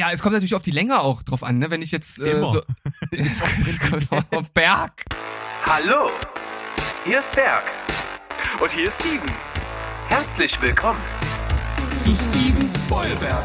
Ja, 0.00 0.10
es 0.12 0.22
kommt 0.22 0.32
natürlich 0.32 0.54
auf 0.54 0.62
die 0.62 0.70
Länge 0.70 0.98
auch 0.98 1.22
drauf 1.22 1.44
an, 1.44 1.58
ne? 1.58 1.70
Wenn 1.70 1.82
ich 1.82 1.90
jetzt 1.90 2.20
äh, 2.20 2.30
Immer. 2.30 2.48
so. 2.48 2.62
es 3.10 3.40
kommt, 3.40 3.68
es 3.68 3.78
kommt 3.78 4.10
auch 4.10 4.38
auf 4.38 4.50
Berg. 4.52 5.04
Hallo, 5.66 6.10
hier 7.04 7.18
ist 7.18 7.30
Berg. 7.32 7.64
Und 8.62 8.72
hier 8.72 8.88
ist 8.88 8.94
Steven. 8.94 9.30
Herzlich 10.08 10.58
willkommen. 10.62 11.00
Zu 11.92 12.14
Steven 12.14 12.66
Spoilberg. 12.66 13.44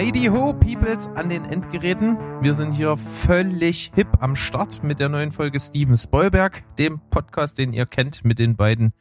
Heidi 0.00 0.28
ho, 0.28 0.54
Peoples 0.54 1.08
an 1.08 1.28
den 1.28 1.44
Endgeräten. 1.44 2.16
Wir 2.42 2.54
sind 2.54 2.72
hier 2.72 2.96
völlig 2.96 3.92
hip 3.94 4.08
am 4.20 4.34
Start 4.34 4.82
mit 4.82 4.98
der 4.98 5.10
neuen 5.10 5.30
Folge 5.30 5.60
Steven 5.60 5.94
Spoilberg, 5.94 6.64
dem 6.78 7.02
Podcast, 7.10 7.58
den 7.58 7.74
ihr 7.74 7.84
kennt 7.84 8.24
mit 8.24 8.38
den 8.38 8.56
beiden 8.56 8.94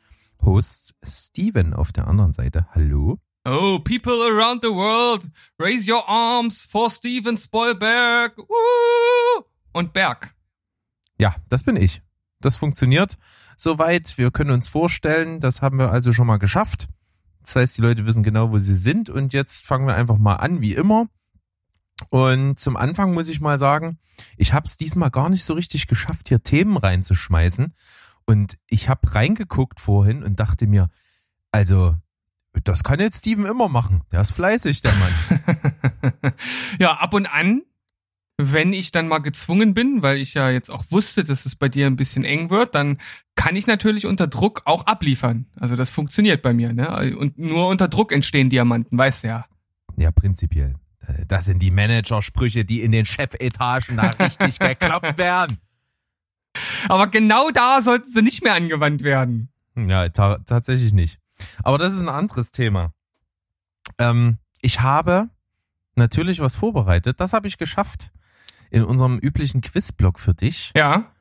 Hosts. 0.44 0.94
Steven 1.08 1.74
auf 1.74 1.94
der 1.94 2.10
anderen 2.10 2.34
Seite. 2.34 2.68
Hallo. 2.76 3.18
Oh, 3.48 3.80
people 3.80 4.12
around 4.12 4.62
the 4.62 4.68
world, 4.68 5.24
raise 5.58 5.90
your 5.90 6.04
arms 6.06 6.66
for 6.66 6.90
Steven 6.90 7.38
Spoilberg. 7.38 8.34
Und 9.72 9.94
Berg. 9.94 10.36
Ja, 11.18 11.34
das 11.48 11.64
bin 11.64 11.78
ich. 11.78 12.02
Das 12.42 12.58
funktioniert 12.58 13.18
soweit. 13.56 14.18
Wir 14.18 14.32
können 14.32 14.52
uns 14.52 14.68
vorstellen, 14.68 15.40
das 15.40 15.62
haben 15.62 15.80
wir 15.80 15.92
also 15.92 16.12
schon 16.12 16.28
mal 16.28 16.40
geschafft. 16.40 16.90
Das 17.42 17.56
heißt, 17.56 17.78
die 17.78 17.82
Leute 17.82 18.06
wissen 18.06 18.24
genau, 18.24 18.52
wo 18.52 18.58
sie 18.58 18.76
sind. 18.76 19.10
Und 19.10 19.34
jetzt 19.34 19.66
fangen 19.66 19.88
wir 19.88 19.96
einfach 19.96 20.18
mal 20.18 20.36
an, 20.36 20.62
wie 20.62 20.74
immer. 20.74 21.08
Und 22.10 22.60
zum 22.60 22.78
Anfang 22.78 23.14
muss 23.14 23.28
ich 23.28 23.42
mal 23.42 23.60
sagen, 23.60 24.00
ich 24.38 24.54
habe 24.54 24.66
es 24.66 24.78
diesmal 24.78 25.12
gar 25.12 25.30
nicht 25.30 25.44
so 25.44 25.54
richtig 25.54 25.88
geschafft, 25.88 26.30
hier 26.30 26.44
Themen 26.44 26.78
reinzuschmeißen. 26.78 27.74
Und 28.26 28.58
ich 28.68 28.90
habe 28.90 29.16
reingeguckt 29.16 29.80
vorhin 29.80 30.24
und 30.24 30.40
dachte 30.40 30.68
mir, 30.68 30.90
also, 31.52 31.96
das 32.64 32.84
kann 32.84 33.00
jetzt 33.00 33.20
Steven 33.20 33.46
immer 33.46 33.70
machen. 33.70 34.04
Der 34.12 34.22
ist 34.22 34.32
fleißig, 34.32 34.82
der 34.82 34.94
Mann. 34.94 36.34
ja, 36.80 36.94
ab 36.94 37.14
und 37.14 37.26
an, 37.26 37.64
wenn 38.42 38.72
ich 38.72 38.94
dann 38.94 39.10
mal 39.10 39.20
gezwungen 39.20 39.74
bin, 39.74 40.02
weil 40.02 40.18
ich 40.18 40.34
ja 40.34 40.50
jetzt 40.50 40.70
auch 40.72 40.86
wusste, 40.92 41.26
dass 41.26 41.46
es 41.46 41.56
bei 41.56 41.68
dir 41.68 41.88
ein 41.88 41.98
bisschen 41.98 42.24
eng 42.24 42.50
wird, 42.50 42.74
dann 42.74 42.98
kann 43.36 43.58
ich 43.58 43.68
natürlich 43.68 44.06
unter 44.06 44.28
Druck 44.28 44.62
auch 44.64 44.86
abliefern. 44.86 45.48
Also 45.60 45.76
das 45.76 45.90
funktioniert 45.90 46.42
bei 46.42 46.54
mir, 46.54 46.72
ne? 46.72 47.18
Und 47.18 47.38
nur 47.38 47.68
unter 47.68 47.90
Druck 47.90 48.14
entstehen 48.14 48.50
Diamanten, 48.50 48.98
weißt 48.98 49.26
du 49.26 49.28
ja. 49.28 49.46
Ja, 49.98 50.12
prinzipiell. 50.12 50.76
Das 51.28 51.46
sind 51.46 51.60
die 51.60 51.70
Managersprüche, 51.70 52.64
die 52.64 52.82
in 52.82 52.94
den 52.94 53.04
Chefetagen 53.04 53.98
da 53.98 54.10
richtig 54.20 54.58
gekloppt 54.58 55.18
werden. 55.18 55.58
Aber 56.88 57.08
genau 57.08 57.50
da 57.50 57.82
sollten 57.82 58.10
sie 58.10 58.22
nicht 58.22 58.42
mehr 58.42 58.54
angewandt 58.54 59.04
werden. 59.04 59.50
Ja, 59.76 60.08
ta 60.08 60.38
tatsächlich 60.46 60.94
nicht. 60.94 61.20
Aber 61.62 61.78
das 61.78 61.94
ist 61.94 62.00
ein 62.00 62.10
anderes 62.10 62.52
Thema. 62.52 62.94
Ähm, 63.98 64.38
ich 64.62 64.80
habe 64.80 65.28
natürlich 65.96 66.40
was 66.40 66.56
vorbereitet. 66.56 67.20
Das 67.20 67.34
habe 67.34 67.50
ich 67.50 67.58
geschafft 67.58 68.14
in 68.70 68.84
unserem 68.84 69.18
üblichen 69.18 69.62
Quizblock 69.62 70.20
für 70.20 70.34
dich. 70.34 70.72
Ja. 70.76 71.12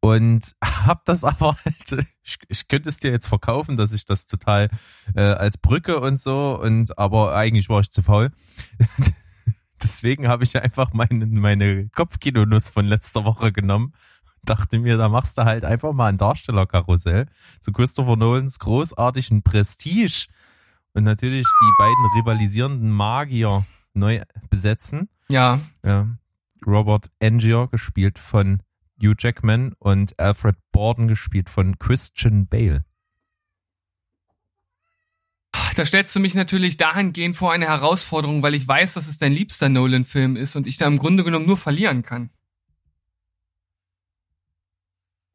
Und 0.00 0.52
habe 0.62 1.00
das 1.06 1.24
aber 1.24 1.56
halt, 1.64 2.06
ich, 2.22 2.38
ich 2.48 2.68
könnte 2.68 2.88
es 2.88 2.98
dir 2.98 3.10
jetzt 3.10 3.28
verkaufen, 3.28 3.76
dass 3.76 3.92
ich 3.92 4.04
das 4.04 4.26
total 4.26 4.68
äh, 5.14 5.22
als 5.22 5.58
Brücke 5.58 6.00
und 6.00 6.20
so, 6.20 6.60
und 6.60 6.98
aber 6.98 7.34
eigentlich 7.34 7.68
war 7.68 7.80
ich 7.80 7.90
zu 7.90 8.02
faul. 8.02 8.30
Deswegen 9.82 10.28
habe 10.28 10.44
ich 10.44 10.56
einfach 10.60 10.92
meine, 10.92 11.26
meine 11.26 11.88
Kopfkinonuss 11.90 12.68
von 12.68 12.86
letzter 12.86 13.24
Woche 13.24 13.52
genommen 13.52 13.92
dachte 14.44 14.78
mir, 14.78 14.96
da 14.96 15.08
machst 15.08 15.38
du 15.38 15.44
halt 15.44 15.64
einfach 15.64 15.92
mal 15.92 16.08
ein 16.08 16.18
Darstellerkarussell 16.18 17.26
zu 17.60 17.72
Christopher 17.72 18.16
Nolans 18.16 18.58
großartigen 18.58 19.42
Prestige 19.42 20.26
und 20.92 21.04
natürlich 21.04 21.46
die 21.46 21.72
beiden 21.78 22.04
rivalisierenden 22.16 22.90
Magier 22.90 23.64
neu 23.94 24.22
besetzen. 24.50 25.08
Ja. 25.30 25.60
ja. 25.84 26.08
Robert 26.66 27.10
Angier, 27.20 27.68
gespielt 27.70 28.18
von 28.18 28.62
Hugh 29.00 29.14
Jackman 29.18 29.74
und 29.78 30.18
Alfred 30.18 30.56
Borden, 30.72 31.08
gespielt 31.08 31.50
von 31.50 31.78
Christian 31.78 32.46
Bale. 32.46 32.84
Da 35.76 35.84
stellst 35.84 36.14
du 36.14 36.20
mich 36.20 36.34
natürlich 36.34 36.76
dahingehend 36.76 37.36
vor 37.36 37.52
eine 37.52 37.66
Herausforderung, 37.66 38.42
weil 38.42 38.54
ich 38.54 38.66
weiß, 38.66 38.94
dass 38.94 39.08
es 39.08 39.18
dein 39.18 39.32
liebster 39.32 39.68
Nolan-Film 39.68 40.36
ist 40.36 40.54
und 40.56 40.66
ich 40.66 40.76
da 40.76 40.86
im 40.86 40.98
Grunde 40.98 41.24
genommen 41.24 41.46
nur 41.46 41.56
verlieren 41.56 42.02
kann. 42.02 42.30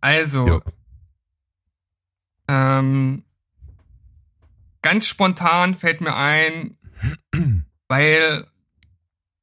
Also, 0.02 0.48
Ja. 0.48 0.62
ähm, 2.80 3.24
ganz 4.82 5.08
spontan 5.08 5.76
fällt 5.76 6.00
mir 6.00 6.16
ein, 6.16 6.78
weil 7.90 8.48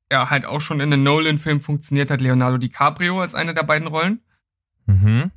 er 0.09 0.31
halt 0.31 0.45
auch 0.45 0.61
schon 0.61 0.81
in 0.81 0.93
einem 0.93 1.03
Nolan-Film 1.03 1.61
funktioniert 1.61 2.11
hat, 2.11 2.21
Leonardo 2.21 2.59
DiCaprio 2.59 3.21
als 3.21 3.35
eine 3.35 3.55
der 3.55 3.63
beiden 3.65 3.89
Rollen. 3.89 4.21
Mhm. 4.87 5.31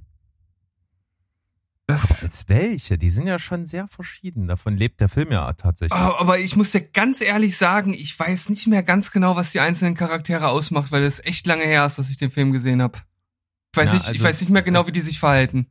Das, 1.88 2.24
Als 2.24 2.48
welche? 2.50 3.00
Die 3.00 3.10
sind 3.10 3.26
ja 3.26 3.40
schon 3.40 3.66
sehr 3.66 3.88
verschieden. 3.88 4.48
Davon 4.48 4.78
lebt 4.78 5.02
der 5.02 5.10
Film 5.10 5.32
ja 5.32 5.52
tatsächlich. 5.54 5.98
Aber 6.00 6.38
ich 6.38 6.56
muss 6.56 6.70
dir 6.70 6.82
ganz 6.82 7.20
ehrlich 7.20 7.58
sagen, 7.58 7.96
ich 7.96 8.18
weiß 8.20 8.50
nicht 8.50 8.68
mehr 8.68 8.84
ganz 8.84 9.10
genau, 9.10 9.36
was 9.36 9.54
die 9.54 9.60
einzelnen 9.60 9.96
Charaktere 9.96 10.50
ausmacht, 10.50 10.92
weil 10.92 11.02
es 11.02 11.20
echt 11.26 11.48
lange 11.48 11.64
her 11.64 11.84
ist, 11.88 11.98
dass 11.98 12.12
ich 12.12 12.18
den 12.18 12.30
Film 12.30 12.52
gesehen 12.52 12.84
habe. 12.84 13.00
Ich 13.74 13.78
weiß 13.78 13.90
Ja, 13.90 13.94
nicht, 13.96 14.04
ich 14.04 14.10
also- 14.12 14.24
weiß 14.24 14.42
nicht 14.42 14.52
mehr 14.52 14.62
genau, 14.62 14.80
also- 14.82 14.90
wie 14.90 14.92
die 14.92 15.02
sich 15.02 15.20
verhalten. 15.20 15.66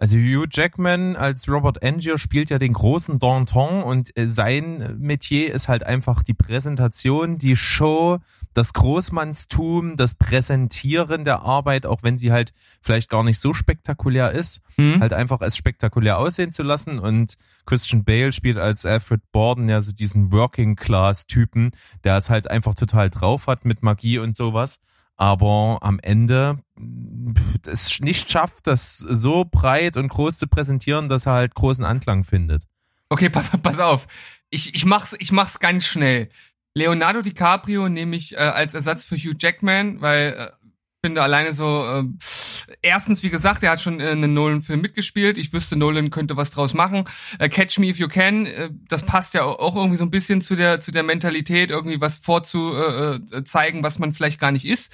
Also 0.00 0.16
Hugh 0.16 0.46
Jackman 0.50 1.14
als 1.14 1.46
Robert 1.46 1.82
Angier 1.84 2.16
spielt 2.16 2.48
ja 2.48 2.58
den 2.58 2.72
großen 2.72 3.18
Danton 3.18 3.82
und 3.82 4.16
äh, 4.16 4.28
sein 4.28 4.96
Metier 4.98 5.52
ist 5.52 5.68
halt 5.68 5.82
einfach 5.82 6.22
die 6.22 6.32
Präsentation, 6.32 7.36
die 7.36 7.54
Show, 7.54 8.16
das 8.54 8.72
Großmannstum, 8.72 9.96
das 9.96 10.14
Präsentieren 10.14 11.26
der 11.26 11.42
Arbeit, 11.42 11.84
auch 11.84 12.02
wenn 12.02 12.16
sie 12.16 12.32
halt 12.32 12.54
vielleicht 12.80 13.10
gar 13.10 13.22
nicht 13.22 13.40
so 13.40 13.52
spektakulär 13.52 14.32
ist, 14.32 14.62
Hm? 14.76 15.00
halt 15.00 15.12
einfach 15.12 15.42
es 15.42 15.54
spektakulär 15.54 16.16
aussehen 16.16 16.50
zu 16.50 16.62
lassen 16.62 16.98
und 16.98 17.34
Christian 17.66 18.02
Bale 18.02 18.32
spielt 18.32 18.56
als 18.56 18.86
Alfred 18.86 19.20
Borden 19.32 19.68
ja 19.68 19.82
so 19.82 19.92
diesen 19.92 20.32
Working 20.32 20.76
Class 20.76 21.26
Typen, 21.26 21.72
der 22.04 22.16
es 22.16 22.30
halt 22.30 22.50
einfach 22.50 22.74
total 22.74 23.10
drauf 23.10 23.46
hat 23.48 23.66
mit 23.66 23.82
Magie 23.82 24.18
und 24.18 24.34
sowas 24.34 24.80
aber 25.20 25.80
am 25.82 25.98
Ende 26.00 26.60
es 27.66 28.00
nicht 28.00 28.30
schafft, 28.30 28.66
das 28.66 28.98
so 28.98 29.44
breit 29.44 29.96
und 29.96 30.08
groß 30.08 30.38
zu 30.38 30.46
präsentieren, 30.46 31.08
dass 31.08 31.26
er 31.26 31.32
halt 31.32 31.54
großen 31.54 31.84
Anklang 31.84 32.24
findet. 32.24 32.64
Okay, 33.08 33.28
pass, 33.28 33.78
auf. 33.78 34.06
Ich, 34.50 34.74
ich 34.74 34.84
mach's, 34.84 35.16
ich 35.18 35.32
mach's 35.32 35.58
ganz 35.58 35.86
schnell. 35.86 36.28
Leonardo 36.74 37.22
DiCaprio 37.22 37.88
nehme 37.88 38.16
ich 38.16 38.34
äh, 38.34 38.38
als 38.38 38.74
Ersatz 38.74 39.04
für 39.04 39.16
Hugh 39.16 39.36
Jackman, 39.38 40.00
weil 40.00 40.34
äh, 40.38 40.50
finde 41.04 41.22
alleine 41.22 41.52
so, 41.52 41.84
äh, 41.84 42.04
erstens, 42.82 43.22
wie 43.22 43.30
gesagt, 43.30 43.62
er 43.62 43.72
hat 43.72 43.82
schon 43.82 44.00
äh, 44.00 44.10
einen 44.10 44.34
Nolan-Film 44.34 44.80
mitgespielt. 44.80 45.38
Ich 45.38 45.52
wüsste, 45.52 45.76
Nolan 45.76 46.10
könnte 46.10 46.36
was 46.36 46.50
draus 46.50 46.74
machen. 46.74 47.04
Äh, 47.38 47.48
Catch 47.48 47.78
Me 47.78 47.88
If 47.88 47.98
You 47.98 48.08
Can, 48.08 48.46
äh, 48.46 48.70
das 48.88 49.02
passt 49.02 49.34
ja 49.34 49.44
auch 49.44 49.76
irgendwie 49.76 49.96
so 49.96 50.04
ein 50.04 50.10
bisschen 50.10 50.40
zu 50.40 50.56
der, 50.56 50.80
zu 50.80 50.92
der 50.92 51.02
Mentalität, 51.02 51.70
irgendwie 51.70 52.00
was 52.00 52.18
vorzuzeigen, 52.18 53.28
äh, 53.32 53.44
zeigen, 53.44 53.82
was 53.82 53.98
man 53.98 54.12
vielleicht 54.12 54.38
gar 54.38 54.52
nicht 54.52 54.66
ist. 54.66 54.92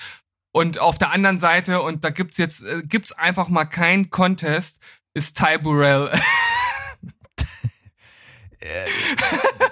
Und 0.57 0.79
auf 0.79 0.97
der 0.97 1.13
anderen 1.13 1.37
Seite, 1.37 1.83
und 1.83 2.03
da 2.03 2.09
gibt's 2.09 2.39
jetzt, 2.39 2.63
äh, 2.63 2.83
gibt's 2.83 3.13
einfach 3.13 3.51
mal 3.51 3.67
kein 3.67 4.09
Contest, 4.09 4.81
ist 5.13 5.37
Ty 5.37 5.59
Burrell. 5.59 6.11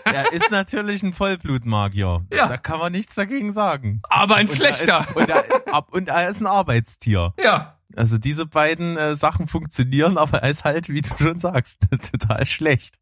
Er 0.04 0.32
ist 0.32 0.50
natürlich 0.50 1.02
ein 1.02 1.14
Vollblutmagier. 1.14 2.26
Ja. 2.32 2.48
Da 2.48 2.58
kann 2.58 2.78
man 2.78 2.92
nichts 2.92 3.14
dagegen 3.14 3.50
sagen. 3.50 4.02
Aber 4.04 4.36
ein 4.36 4.46
Und 4.46 4.52
er 4.52 4.56
schlechter. 4.56 5.00
Ist, 5.08 5.16
und, 5.16 5.28
er, 5.31 5.75
ab- 5.75 5.88
und 5.92 6.08
er 6.10 6.28
ist 6.28 6.40
ein 6.42 6.46
Arbeitstier. 6.46 7.32
Ja. 7.42 7.78
Also 7.96 8.19
diese 8.19 8.44
beiden 8.44 8.98
äh, 8.98 9.16
Sachen 9.16 9.48
funktionieren, 9.48 10.19
aber 10.19 10.42
er 10.42 10.50
ist 10.50 10.64
halt, 10.64 10.90
wie 10.90 11.00
du 11.00 11.08
schon 11.19 11.38
sagst, 11.38 11.81
total 12.12 12.44
schlecht. 12.46 13.00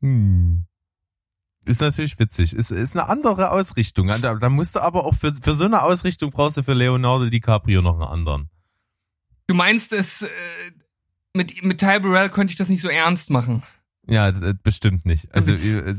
Hm. 0.00 0.66
Ist 1.70 1.80
natürlich 1.80 2.18
witzig. 2.18 2.52
Ist, 2.54 2.70
ist 2.70 2.96
eine 2.96 3.08
andere 3.08 3.50
Ausrichtung. 3.50 4.08
Da, 4.08 4.34
da 4.34 4.48
musst 4.48 4.76
du 4.76 4.80
aber 4.80 5.04
auch 5.04 5.14
für, 5.14 5.32
für 5.34 5.54
so 5.54 5.64
eine 5.64 5.82
Ausrichtung 5.82 6.30
brauchst 6.30 6.56
du 6.56 6.62
für 6.62 6.74
Leonardo 6.74 7.30
DiCaprio 7.30 7.80
noch 7.80 7.94
einen 7.94 8.08
anderen. 8.08 8.50
Du 9.46 9.54
meinst 9.54 9.92
es, 9.92 10.22
äh, 10.22 10.28
mit, 11.34 11.62
mit 11.62 11.78
Ty 11.78 12.00
Burrell 12.00 12.28
könnte 12.28 12.52
ich 12.52 12.56
das 12.56 12.68
nicht 12.68 12.80
so 12.80 12.88
ernst 12.88 13.30
machen. 13.30 13.62
Ja, 14.06 14.32
bestimmt 14.62 15.06
nicht. 15.06 15.32
Also, 15.34 15.52
äh, 15.52 15.94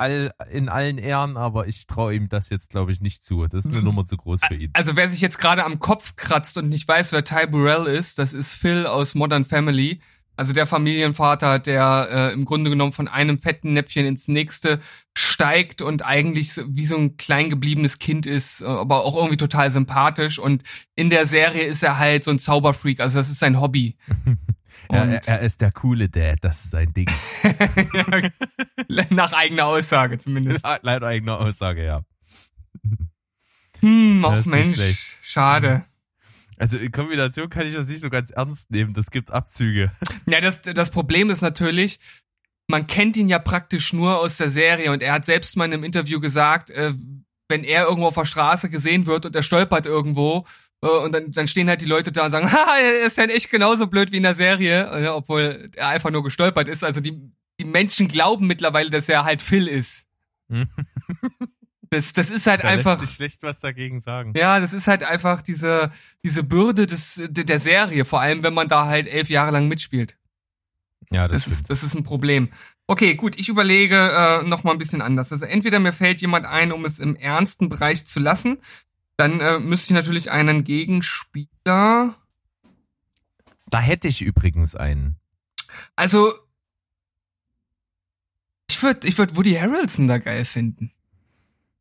all, 0.00 0.32
in 0.50 0.68
allen 0.68 0.98
Ehren, 0.98 1.36
aber 1.36 1.68
ich 1.68 1.86
traue 1.86 2.14
ihm 2.14 2.28
das 2.28 2.48
jetzt, 2.48 2.70
glaube 2.70 2.90
ich, 2.90 3.00
nicht 3.00 3.22
zu. 3.24 3.46
Das 3.46 3.64
ist 3.64 3.72
eine 3.72 3.82
Nummer 3.84 4.04
zu 4.06 4.16
groß 4.16 4.40
für 4.46 4.54
ihn. 4.54 4.70
Also 4.72 4.96
wer 4.96 5.08
sich 5.10 5.20
jetzt 5.20 5.38
gerade 5.38 5.64
am 5.64 5.78
Kopf 5.78 6.16
kratzt 6.16 6.56
und 6.56 6.68
nicht 6.68 6.88
weiß, 6.88 7.12
wer 7.12 7.24
Ty 7.24 7.46
Burrell 7.48 7.86
ist, 7.86 8.18
das 8.18 8.32
ist 8.32 8.54
Phil 8.54 8.86
aus 8.86 9.14
Modern 9.14 9.44
Family. 9.44 10.00
Also 10.40 10.54
der 10.54 10.66
Familienvater, 10.66 11.58
der 11.58 12.08
äh, 12.10 12.32
im 12.32 12.46
Grunde 12.46 12.70
genommen 12.70 12.94
von 12.94 13.08
einem 13.08 13.38
fetten 13.38 13.74
Näpfchen 13.74 14.06
ins 14.06 14.26
nächste 14.26 14.80
steigt 15.12 15.82
und 15.82 16.06
eigentlich 16.06 16.54
so, 16.54 16.62
wie 16.66 16.86
so 16.86 16.96
ein 16.96 17.18
klein 17.18 17.50
gebliebenes 17.50 17.98
Kind 17.98 18.24
ist, 18.24 18.62
äh, 18.62 18.64
aber 18.64 19.04
auch 19.04 19.16
irgendwie 19.16 19.36
total 19.36 19.70
sympathisch. 19.70 20.38
Und 20.38 20.62
in 20.96 21.10
der 21.10 21.26
Serie 21.26 21.64
ist 21.64 21.82
er 21.82 21.98
halt 21.98 22.24
so 22.24 22.30
ein 22.30 22.38
Zauberfreak, 22.38 23.00
also 23.00 23.18
das 23.18 23.28
ist 23.28 23.38
sein 23.38 23.60
Hobby. 23.60 23.98
er, 24.88 25.22
er, 25.28 25.40
ist 25.40 25.60
der 25.60 25.72
coole 25.72 26.08
Dad, 26.08 26.38
das 26.40 26.64
ist 26.64 26.70
sein 26.70 26.94
Ding. 26.94 27.10
Nach 29.10 29.34
eigener 29.34 29.66
Aussage 29.66 30.16
zumindest. 30.16 30.66
Laut 30.80 31.02
eigener 31.02 31.38
Aussage, 31.38 31.84
ja. 31.84 32.00
Hm, 33.80 34.24
ach 34.24 34.46
Mensch, 34.46 35.18
schade. 35.20 35.84
Also 36.60 36.76
in 36.76 36.92
Kombination 36.92 37.48
kann 37.48 37.66
ich 37.66 37.74
das 37.74 37.88
nicht 37.88 38.00
so 38.00 38.10
ganz 38.10 38.30
ernst 38.30 38.70
nehmen. 38.70 38.92
Das 38.92 39.10
gibt 39.10 39.30
Abzüge. 39.30 39.92
Ja, 40.26 40.40
das, 40.40 40.60
das 40.62 40.90
Problem 40.90 41.30
ist 41.30 41.40
natürlich, 41.40 41.98
man 42.68 42.86
kennt 42.86 43.16
ihn 43.16 43.28
ja 43.28 43.38
praktisch 43.38 43.92
nur 43.92 44.18
aus 44.18 44.36
der 44.36 44.50
Serie 44.50 44.92
und 44.92 45.02
er 45.02 45.14
hat 45.14 45.24
selbst 45.24 45.56
mal 45.56 45.64
in 45.64 45.72
einem 45.72 45.84
Interview 45.84 46.20
gesagt, 46.20 46.70
äh, 46.70 46.92
wenn 47.48 47.64
er 47.64 47.84
irgendwo 47.84 48.08
auf 48.08 48.14
der 48.14 48.26
Straße 48.26 48.68
gesehen 48.68 49.06
wird 49.06 49.26
und 49.26 49.34
er 49.34 49.42
stolpert 49.42 49.86
irgendwo 49.86 50.44
äh, 50.82 50.86
und 50.86 51.12
dann, 51.12 51.32
dann 51.32 51.48
stehen 51.48 51.68
halt 51.68 51.80
die 51.80 51.86
Leute 51.86 52.12
da 52.12 52.26
und 52.26 52.30
sagen, 52.30 52.52
ha, 52.52 52.66
er 52.78 53.06
ist 53.06 53.16
halt 53.16 53.30
echt 53.30 53.50
genauso 53.50 53.86
blöd 53.86 54.12
wie 54.12 54.18
in 54.18 54.22
der 54.22 54.34
Serie, 54.34 54.82
äh, 54.92 55.08
obwohl 55.08 55.70
er 55.74 55.88
einfach 55.88 56.10
nur 56.10 56.22
gestolpert 56.22 56.68
ist. 56.68 56.84
Also 56.84 57.00
die, 57.00 57.18
die 57.58 57.64
Menschen 57.64 58.06
glauben 58.06 58.46
mittlerweile, 58.46 58.90
dass 58.90 59.08
er 59.08 59.24
halt 59.24 59.40
Phil 59.40 59.66
ist. 59.66 60.06
Das, 61.90 62.12
das 62.12 62.30
ist 62.30 62.46
halt 62.46 62.62
Da 62.62 62.68
einfach. 62.68 62.92
lässt 62.92 63.08
sich 63.08 63.16
schlecht 63.16 63.42
was 63.42 63.58
dagegen 63.58 64.00
sagen. 64.00 64.32
Ja, 64.36 64.60
das 64.60 64.72
ist 64.72 64.86
halt 64.86 65.02
einfach 65.02 65.42
diese, 65.42 65.90
diese 66.24 66.44
Bürde 66.44 66.86
des, 66.86 67.20
der 67.28 67.58
Serie, 67.58 68.04
vor 68.04 68.20
allem 68.20 68.44
wenn 68.44 68.54
man 68.54 68.68
da 68.68 68.86
halt 68.86 69.08
elf 69.08 69.28
Jahre 69.28 69.50
lang 69.50 69.66
mitspielt. 69.66 70.16
Ja, 71.10 71.26
das, 71.26 71.44
Das 71.44 71.52
ist, 71.52 71.70
das 71.70 71.82
ist 71.82 71.94
ein 71.94 72.04
Problem. 72.04 72.48
Okay, 72.86 73.14
gut, 73.16 73.36
ich 73.38 73.48
überlege 73.48 73.96
äh, 73.96 74.42
noch 74.44 74.62
mal 74.62 74.70
ein 74.72 74.78
bisschen 74.78 75.02
anders. 75.02 75.32
Also 75.32 75.46
entweder 75.46 75.80
mir 75.80 75.92
fällt 75.92 76.20
jemand 76.20 76.46
ein, 76.46 76.70
um 76.70 76.84
es 76.84 77.00
im 77.00 77.16
ernsten 77.16 77.68
Bereich 77.68 78.06
zu 78.06 78.20
lassen, 78.20 78.58
dann 79.16 79.40
äh, 79.40 79.58
müsste 79.58 79.92
ich 79.92 79.96
natürlich 79.96 80.30
einen 80.30 80.62
Gegenspieler. 80.62 82.14
Da 83.66 83.80
hätte 83.80 84.06
ich 84.08 84.22
übrigens 84.22 84.76
einen. 84.76 85.16
Also 85.96 86.34
ich 88.70 88.80
würde 88.82 89.06
ich 89.08 89.18
würd 89.18 89.36
Woody 89.36 89.54
Harrelson 89.54 90.06
da 90.08 90.18
geil 90.18 90.44
finden. 90.44 90.92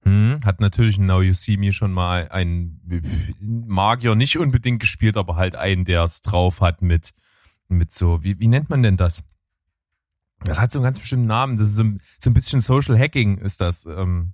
Hm, 0.03 0.39
hat 0.45 0.59
natürlich 0.61 0.97
in 0.97 1.05
Now 1.05 1.21
You 1.21 1.33
See 1.33 1.57
Me 1.57 1.73
schon 1.73 1.91
mal 1.91 2.29
einen 2.29 2.81
Magier 3.39 4.15
nicht 4.15 4.37
unbedingt 4.37 4.79
gespielt, 4.79 5.17
aber 5.17 5.35
halt 5.35 5.55
einen, 5.55 5.85
der 5.85 6.03
es 6.03 6.21
drauf 6.21 6.61
hat 6.61 6.81
mit, 6.81 7.11
mit 7.67 7.93
so, 7.93 8.23
wie, 8.23 8.39
wie 8.39 8.47
nennt 8.47 8.69
man 8.69 8.81
denn 8.81 8.97
das? 8.97 9.23
Das 10.45 10.59
hat 10.59 10.71
so 10.71 10.79
einen 10.79 10.85
ganz 10.85 10.99
bestimmten 10.99 11.27
Namen. 11.27 11.57
Das 11.57 11.69
ist 11.69 11.75
so, 11.75 11.83
ein- 11.83 12.01
so 12.17 12.29
ein 12.29 12.33
bisschen 12.33 12.61
Social 12.61 12.97
Hacking 12.97 13.39
ist 13.39 13.59
das. 13.59 13.85
Ähm, 13.85 14.33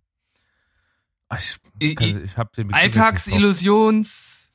ich 1.36 1.58
I- 1.82 1.96
kann, 1.96 2.08
I- 2.08 2.18
ich 2.22 2.38
hab 2.38 2.54
den. 2.54 2.72
Alltagsillusions 2.72 4.54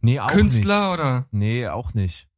nee, 0.00 0.20
auch 0.20 0.28
Künstler 0.28 0.92
oder? 0.92 1.18
Nicht. 1.20 1.32
Nee, 1.32 1.66
auch 1.68 1.94
nicht. 1.94 2.28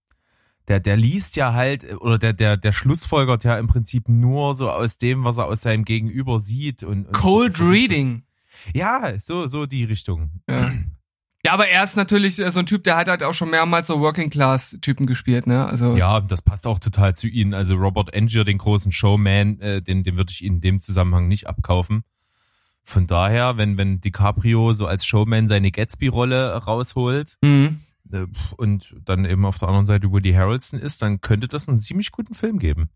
Der, 0.69 0.81
der 0.81 0.97
liest 0.97 1.37
ja 1.37 1.53
halt, 1.53 2.01
oder 2.01 2.19
der, 2.19 2.33
der, 2.33 2.57
der 2.57 2.73
schlussfolgert 2.73 3.45
ja 3.45 3.59
im 3.59 3.69
Prinzip 3.69 4.09
nur 4.09 4.55
so 4.55 4.71
aus 4.71 4.97
dem, 4.97 5.25
was 5.25 5.39
er 5.39 5.47
aus 5.47 5.61
seinem 5.61 5.85
Gegenüber 5.85 6.41
sieht 6.41 6.83
und, 6.83 7.07
und 7.07 7.13
Cold 7.13 7.61
Reading. 7.61 8.25
Ja, 8.75 9.19
so, 9.21 9.47
so 9.47 9.67
die 9.67 9.85
Richtung. 9.85 10.31
Ja. 10.49 10.73
ja, 11.45 11.53
aber 11.53 11.69
er 11.69 11.85
ist 11.85 11.97
natürlich 11.97 12.39
äh, 12.41 12.51
so 12.51 12.61
ein 12.61 12.67
Typ, 12.67 12.83
der 12.85 12.97
hat 12.97 13.07
halt 13.09 13.23
auch 13.23 13.35
schon 13.35 13.51
mehrmals 13.51 13.87
so 13.87 14.01
Working 14.01 14.31
Class 14.31 14.77
Typen 14.81 15.07
gespielt, 15.07 15.47
ne? 15.47 15.67
Also 15.67 15.97
Ja, 15.97 16.21
das 16.21 16.43
passt 16.43 16.67
auch 16.67 16.81
total 16.81 17.15
zu 17.15 17.29
ihnen. 17.29 17.55
Also 17.55 17.77
Robert 17.77 18.17
Angier, 18.17 18.45
den 18.45 18.59
großen 18.59 18.91
Showman, 18.91 19.61
äh, 19.61 19.83
den, 19.83 20.03
den 20.03 20.17
würde 20.17 20.33
ich 20.33 20.43
ihnen 20.43 20.57
in 20.57 20.61
dem 20.63 20.81
Zusammenhang 20.81 21.29
nicht 21.29 21.47
abkaufen. 21.47 22.03
Von 22.83 23.07
daher, 23.07 23.57
wenn, 23.57 23.77
wenn 23.77 24.01
DiCaprio 24.01 24.73
so 24.73 24.87
als 24.87 25.05
Showman 25.05 25.49
seine 25.49 25.71
Gatsby-Rolle 25.71 26.55
rausholt 26.55 27.37
Mhm. 27.43 27.81
Äh, 28.13 28.27
und 28.57 28.95
dann 29.05 29.25
eben 29.25 29.45
auf 29.45 29.59
der 29.59 29.69
anderen 29.69 29.87
Seite 29.87 30.11
Woody 30.11 30.33
Harrelson 30.33 30.81
ist, 30.81 31.03
dann 31.03 31.21
könnte 31.21 31.49
das 31.49 31.69
einen 31.69 31.79
ziemlich 31.79 32.13
guten 32.13 32.35
Film 32.35 32.59
geben. 32.59 32.89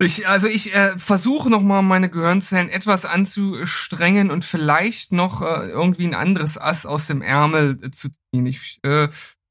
Ich, 0.00 0.28
also 0.28 0.46
ich 0.46 0.74
äh, 0.76 0.96
versuche 0.96 1.50
noch 1.50 1.60
mal 1.62 1.82
meine 1.82 2.08
Gehirnzellen 2.08 2.68
etwas 2.68 3.04
anzustrengen 3.04 4.30
und 4.30 4.44
vielleicht 4.44 5.10
noch 5.12 5.42
äh, 5.42 5.68
irgendwie 5.70 6.06
ein 6.06 6.14
anderes 6.14 6.56
Ass 6.56 6.86
aus 6.86 7.08
dem 7.08 7.20
Ärmel 7.20 7.78
äh, 7.82 7.90
zu 7.90 8.08
ziehen. 8.10 8.46
Ich, 8.46 8.78
äh, 8.84 9.08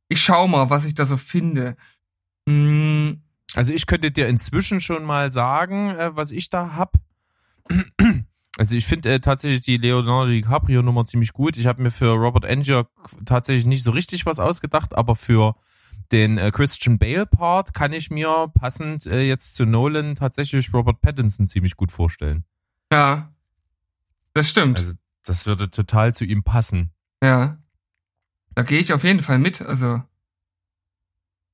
ich 0.07 0.21
schau 0.21 0.47
mal, 0.47 0.69
was 0.69 0.85
ich 0.85 0.95
da 0.95 1.05
so 1.05 1.17
finde. 1.17 1.75
Mm, 2.45 3.15
Also 3.55 3.73
ich 3.73 3.87
könnte 3.87 4.11
dir 4.11 4.27
inzwischen 4.27 4.79
schon 4.79 5.03
mal 5.03 5.31
sagen, 5.31 5.89
äh, 5.89 6.15
was 6.15 6.31
ich 6.31 6.49
da 6.49 6.75
hab. 6.75 6.93
Also 8.57 8.75
ich 8.75 8.87
finde 8.87 9.13
äh, 9.13 9.19
tatsächlich 9.19 9.61
die 9.61 9.77
Leonardo 9.77 10.31
DiCaprio 10.31 10.81
Nummer 10.81 11.05
ziemlich 11.05 11.31
gut. 11.31 11.57
Ich 11.57 11.67
habe 11.67 11.81
mir 11.81 11.91
für 11.91 12.13
Robert 12.13 12.45
Angier 12.45 12.87
tatsächlich 13.23 13.65
nicht 13.65 13.83
so 13.83 13.91
richtig 13.91 14.25
was 14.25 14.39
ausgedacht, 14.39 14.95
aber 14.95 15.15
für 15.15 15.55
den 16.11 16.37
äh, 16.37 16.51
Christian 16.51 16.97
Bale 16.97 17.27
Part 17.27 17.73
kann 17.73 17.93
ich 17.93 18.09
mir 18.09 18.51
passend 18.55 19.05
äh, 19.05 19.21
jetzt 19.21 19.55
zu 19.55 19.65
Nolan 19.65 20.15
tatsächlich 20.15 20.73
Robert 20.73 21.01
Pattinson 21.01 21.47
ziemlich 21.47 21.75
gut 21.75 21.91
vorstellen. 21.91 22.45
ja, 22.91 23.31
das 24.33 24.49
stimmt. 24.49 24.79
Also 24.79 24.93
das 25.23 25.45
würde 25.45 25.69
total 25.69 26.13
zu 26.13 26.23
ihm 26.23 26.43
passen. 26.43 26.93
Ja. 27.21 27.57
Da 28.55 28.63
gehe 28.63 28.79
ich 28.79 28.93
auf 28.93 29.03
jeden 29.03 29.21
Fall 29.21 29.39
mit. 29.39 29.61
Also, 29.61 30.01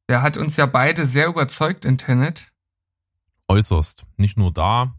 der 0.09 0.21
hat 0.21 0.37
uns 0.37 0.57
ja 0.57 0.65
beide 0.65 1.05
sehr 1.05 1.27
überzeugt 1.27 1.85
in 1.85 1.97
Tenet. 1.97 2.51
Äußerst. 3.47 4.05
Nicht 4.17 4.37
nur 4.37 4.53
da, 4.53 4.95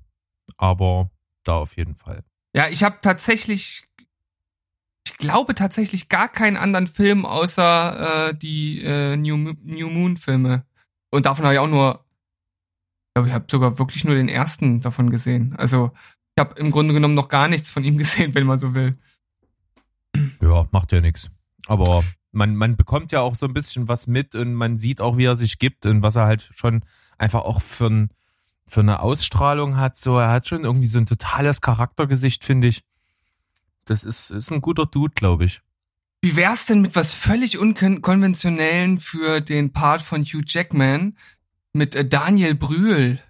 aber 0.56 1.10
da 1.44 1.56
auf 1.56 1.76
jeden 1.76 1.94
Fall. 1.94 2.24
Ja, 2.54 2.68
ich 2.68 2.82
habe 2.82 2.98
tatsächlich, 3.00 3.84
ich 5.06 5.16
glaube 5.18 5.54
tatsächlich 5.54 6.08
gar 6.08 6.28
keinen 6.28 6.56
anderen 6.56 6.86
Film 6.86 7.26
außer 7.26 8.28
äh, 8.28 8.34
die 8.34 8.82
äh, 8.82 9.16
New, 9.16 9.36
New 9.36 9.90
Moon 9.90 10.16
Filme. 10.16 10.64
Und 11.10 11.26
davon 11.26 11.44
habe 11.44 11.54
ich 11.54 11.60
auch 11.60 11.68
nur, 11.68 12.04
ich 13.08 13.14
glaube, 13.14 13.28
ich 13.28 13.34
habe 13.34 13.46
sogar 13.48 13.78
wirklich 13.78 14.04
nur 14.04 14.14
den 14.14 14.28
ersten 14.28 14.80
davon 14.80 15.10
gesehen. 15.10 15.54
Also 15.56 15.92
ich 16.36 16.40
habe 16.40 16.58
im 16.58 16.70
Grunde 16.70 16.94
genommen 16.94 17.14
noch 17.14 17.28
gar 17.28 17.48
nichts 17.48 17.70
von 17.70 17.84
ihm 17.84 17.98
gesehen, 17.98 18.34
wenn 18.34 18.46
man 18.46 18.58
so 18.58 18.74
will. 18.74 18.98
Ja, 20.40 20.68
macht 20.70 20.92
ja 20.92 21.00
nichts. 21.00 21.30
Aber 21.66 22.04
man, 22.32 22.56
man 22.56 22.76
bekommt 22.76 23.12
ja 23.12 23.20
auch 23.20 23.34
so 23.34 23.46
ein 23.46 23.54
bisschen 23.54 23.88
was 23.88 24.06
mit 24.06 24.34
und 24.34 24.54
man 24.54 24.78
sieht 24.78 25.00
auch, 25.00 25.16
wie 25.16 25.24
er 25.24 25.36
sich 25.36 25.58
gibt 25.58 25.86
und 25.86 26.02
was 26.02 26.16
er 26.16 26.26
halt 26.26 26.50
schon 26.52 26.84
einfach 27.16 27.42
auch 27.42 27.62
für, 27.62 27.86
ein, 27.86 28.10
für 28.74 28.80
eine 28.80 29.00
Ausstrahlung 29.00 29.76
hat. 29.76 29.96
So, 29.96 30.18
er 30.18 30.30
hat 30.30 30.48
schon 30.48 30.64
irgendwie 30.64 30.88
so 30.88 30.98
ein 30.98 31.06
totales 31.06 31.60
Charaktergesicht, 31.60 32.44
finde 32.44 32.66
ich. 32.66 32.84
Das 33.84 34.02
ist, 34.02 34.30
ist 34.30 34.50
ein 34.50 34.60
guter 34.60 34.84
Dude, 34.84 35.14
glaube 35.14 35.44
ich. 35.44 35.62
Wie 36.22 36.36
wär's 36.36 36.66
denn 36.66 36.82
mit 36.82 36.96
was 36.96 37.14
völlig 37.14 37.58
unkonventionellen 37.58 38.98
für 38.98 39.40
den 39.40 39.72
Part 39.72 40.02
von 40.02 40.24
Hugh 40.24 40.42
Jackman 40.46 41.16
mit 41.72 41.94
äh, 41.94 42.06
Daniel 42.06 42.54
Brühl? 42.54 43.20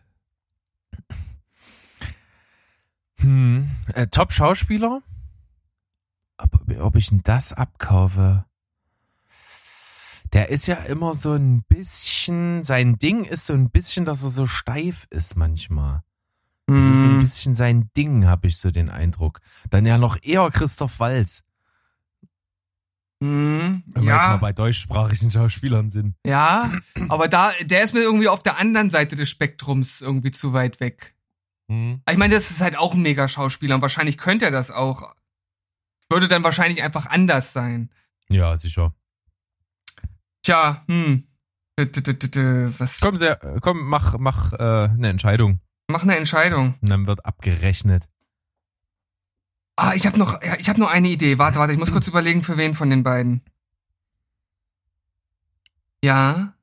Hm. 3.19 3.71
Äh, 3.93 4.07
Top-Schauspieler? 4.07 5.03
Ob, 6.39 6.79
ob 6.81 6.97
ich 6.97 7.09
denn 7.09 7.21
das 7.23 7.53
abkaufe? 7.53 8.45
Der 10.35 10.49
ist 10.51 10.67
ja 10.67 10.75
immer 10.77 11.15
so 11.15 11.33
ein 11.33 11.63
bisschen, 11.63 12.65
sein 12.65 12.99
Ding 12.99 13.25
ist 13.25 13.47
so 13.47 13.53
ein 13.53 13.71
bisschen, 13.71 14.05
dass 14.05 14.23
er 14.23 14.31
so 14.31 14.47
steif 14.47 15.07
ist 15.11 15.37
manchmal. 15.37 16.03
Das 16.67 16.85
ist 16.87 17.03
so 17.03 17.09
ein 17.09 17.15
Hm, 17.15 17.21
bisschen 17.21 17.55
sein 17.55 17.91
Ding, 17.97 18.27
habe 18.27 18.49
ich 18.49 18.57
so 18.59 18.71
den 18.71 18.91
Eindruck. 18.91 19.41
Dann 19.71 19.87
ja 19.87 19.97
noch 19.99 20.17
eher 20.23 20.51
Christoph 20.51 20.99
Walz, 20.99 21.45
hm, 23.23 23.85
wenn 23.95 24.05
wir 24.07 24.15
jetzt 24.15 24.27
mal 24.27 24.37
bei 24.39 24.53
deutschsprachigen 24.53 25.31
Schauspielern 25.31 25.91
sind. 25.91 26.17
ja, 26.27 26.73
aber 27.09 27.29
da, 27.29 27.53
der 27.63 27.85
ist 27.85 27.95
mir 27.95 28.01
irgendwie 28.01 28.29
auf 28.29 28.43
der 28.43 28.59
anderen 28.59 28.91
Seite 28.91 29.15
des 29.15 29.29
Spektrums 29.31 30.01
irgendwie 30.01 30.31
zu 30.31 30.53
weit 30.53 30.81
weg. 30.81 31.15
Hm. 31.71 32.03
Ich 32.11 32.17
meine, 32.17 32.35
das 32.35 32.51
ist 32.51 32.61
halt 32.61 32.77
auch 32.77 32.95
ein 32.95 33.03
mega 33.03 33.29
Schauspieler 33.29 33.77
und 33.77 33.83
wahrscheinlich 33.83 34.19
könnte 34.19 34.47
er 34.47 34.51
das 34.51 34.71
auch. 34.71 35.15
Würde 36.11 36.29
dann 36.29 36.45
wahrscheinlich 36.45 36.83
einfach 36.83 37.07
anders 37.07 37.53
sein. 37.53 37.91
Ja, 38.29 38.57
sicher. 38.57 38.95
Tja, 40.45 40.85
hm. 40.87 41.25
Was? 41.77 43.01
Komm, 43.01 43.17
sehr, 43.17 43.37
komm, 43.61 43.85
mach, 43.89 44.17
mach 44.19 44.53
äh, 44.53 44.57
eine 44.91 45.09
Entscheidung. 45.09 45.59
Mach 45.89 46.03
eine 46.05 46.17
Entscheidung. 46.17 46.75
Und 46.81 46.89
dann 46.89 47.07
wird 47.09 47.25
abgerechnet. 47.27 48.09
Ah, 49.77 49.95
ich 49.95 50.07
habe 50.07 50.17
noch, 50.19 50.41
ich 50.59 50.69
habe 50.69 50.79
noch 50.79 50.89
eine 50.89 51.09
Idee. 51.09 51.39
Warte, 51.39 51.59
warte, 51.59 51.73
ich 51.73 51.79
muss 51.81 51.91
kurz 51.91 52.07
überlegen, 52.07 52.43
für 52.45 52.57
wen 52.57 52.75
von 52.75 52.91
den 52.91 53.03
beiden. 53.03 53.43
Ja. 56.05 56.55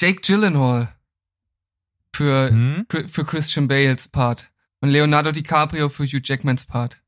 Jake 0.00 0.20
Gyllenhaal. 0.20 0.94
für, 2.14 2.50
Hm? 2.50 2.86
für 3.06 3.24
Christian 3.24 3.68
Bales 3.68 4.08
Part. 4.08 4.50
Und 4.80 4.88
Leonardo 4.88 5.30
DiCaprio 5.30 5.88
für 5.88 6.04
Hugh 6.04 6.20
Jackmans 6.24 6.64
Part. 6.66 7.00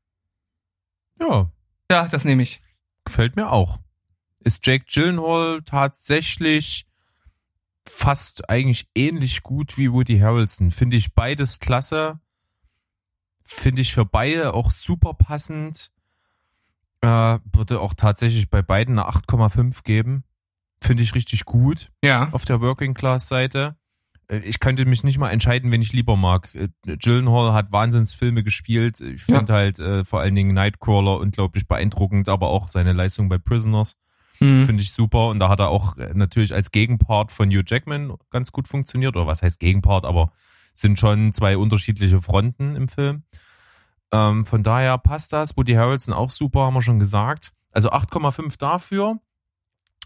Ja, 1.19 1.51
Ja, 1.91 2.07
das 2.07 2.23
nehme 2.23 2.43
ich. 2.43 2.61
gefällt 3.03 3.35
mir 3.35 3.51
auch. 3.51 3.79
Ist 4.43 4.65
Jake 4.65 4.85
Gyllenhaal 4.91 5.61
tatsächlich 5.63 6.85
fast 7.87 8.49
eigentlich 8.49 8.87
ähnlich 8.95 9.43
gut 9.43 9.77
wie 9.77 9.91
Woody 9.91 10.19
Harrelson. 10.19 10.71
Finde 10.71 10.97
ich 10.97 11.13
beides 11.13 11.59
klasse. 11.59 12.19
Finde 13.43 13.81
ich 13.81 13.93
für 13.93 14.05
beide 14.05 14.53
auch 14.53 14.71
super 14.71 15.13
passend. 15.13 15.91
Äh, 17.01 17.39
würde 17.53 17.79
auch 17.79 17.93
tatsächlich 17.95 18.49
bei 18.49 18.61
beiden 18.61 18.97
eine 18.99 19.07
8,5 19.09 19.83
geben. 19.83 20.23
Finde 20.79 21.03
ich 21.03 21.15
richtig 21.15 21.45
gut 21.45 21.91
Ja. 22.03 22.29
auf 22.31 22.45
der 22.45 22.61
Working 22.61 22.93
Class 22.93 23.27
Seite. 23.27 23.75
Äh, 24.27 24.39
Ich 24.39 24.59
könnte 24.59 24.85
mich 24.85 25.03
nicht 25.03 25.17
mal 25.17 25.31
entscheiden, 25.31 25.71
wen 25.71 25.81
ich 25.81 25.93
lieber 25.93 26.15
mag. 26.15 26.53
Äh, 26.55 26.69
Gyllenhaal 26.85 27.53
hat 27.53 27.71
Wahnsinnsfilme 27.71 28.43
gespielt. 28.43 29.01
Ich 29.01 29.27
Ja. 29.27 29.39
finde 29.39 29.53
halt 29.53 29.79
äh, 29.79 30.03
vor 30.05 30.19
allen 30.21 30.35
Dingen 30.35 30.53
Nightcrawler 30.53 31.19
unglaublich 31.19 31.67
beeindruckend, 31.67 32.29
aber 32.29 32.47
auch 32.49 32.67
seine 32.69 32.93
Leistung 32.93 33.29
bei 33.29 33.37
Prisoners 33.39 33.97
Hm. 34.41 34.65
finde 34.65 34.81
ich 34.81 34.91
super. 34.91 35.27
Und 35.27 35.39
da 35.39 35.49
hat 35.49 35.59
er 35.59 35.69
auch 35.69 35.97
äh, 35.97 36.11
natürlich 36.13 36.53
als 36.53 36.71
Gegenpart 36.71 37.31
von 37.31 37.49
Hugh 37.49 37.63
Jackman 37.65 38.15
ganz 38.29 38.51
gut 38.51 38.67
funktioniert. 38.67 39.15
Oder 39.15 39.27
was 39.27 39.41
heißt 39.41 39.59
Gegenpart, 39.59 40.05
aber 40.05 40.31
sind 40.73 40.99
schon 40.99 41.33
zwei 41.33 41.57
unterschiedliche 41.57 42.21
Fronten 42.21 42.75
im 42.75 42.87
Film. 42.87 43.23
Ähm, 44.11 44.45
von 44.45 44.63
daher 44.63 44.97
passt 44.97 45.33
das. 45.33 45.55
Woody 45.55 45.73
Harrelson 45.73 46.13
auch 46.13 46.31
super, 46.31 46.61
haben 46.61 46.73
wir 46.73 46.81
schon 46.81 46.99
gesagt. 46.99 47.51
Also 47.71 47.91
8,5 47.91 48.57
dafür. 48.57 49.19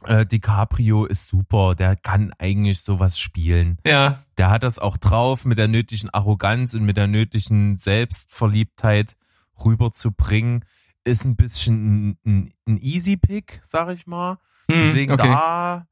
Äh, 0.03 0.25
DiCaprio 0.25 1.05
ist 1.05 1.27
super. 1.27 1.75
Der 1.75 1.95
kann 1.95 2.33
eigentlich 2.37 2.81
sowas 2.81 3.17
spielen. 3.17 3.79
Ja. 3.85 4.19
Der 4.37 4.49
hat 4.49 4.63
das 4.63 4.77
auch 4.79 4.97
drauf, 4.97 5.45
mit 5.45 5.57
der 5.57 5.67
nötigen 5.67 6.09
Arroganz 6.09 6.73
und 6.73 6.83
mit 6.83 6.97
der 6.97 7.07
nötigen 7.07 7.77
Selbstverliebtheit 7.77 9.15
rüberzubringen. 9.63 10.65
Ist 11.05 11.23
ein 11.23 11.35
bisschen 11.35 12.17
ein, 12.25 12.53
ein, 12.67 12.77
Easy 12.77 13.15
Pick, 13.15 13.61
sag 13.63 13.89
ich 13.93 14.05
mal. 14.07 14.39
Hm, 14.69 14.81
Deswegen 14.81 15.13
okay. 15.13 15.27
da 15.27 15.87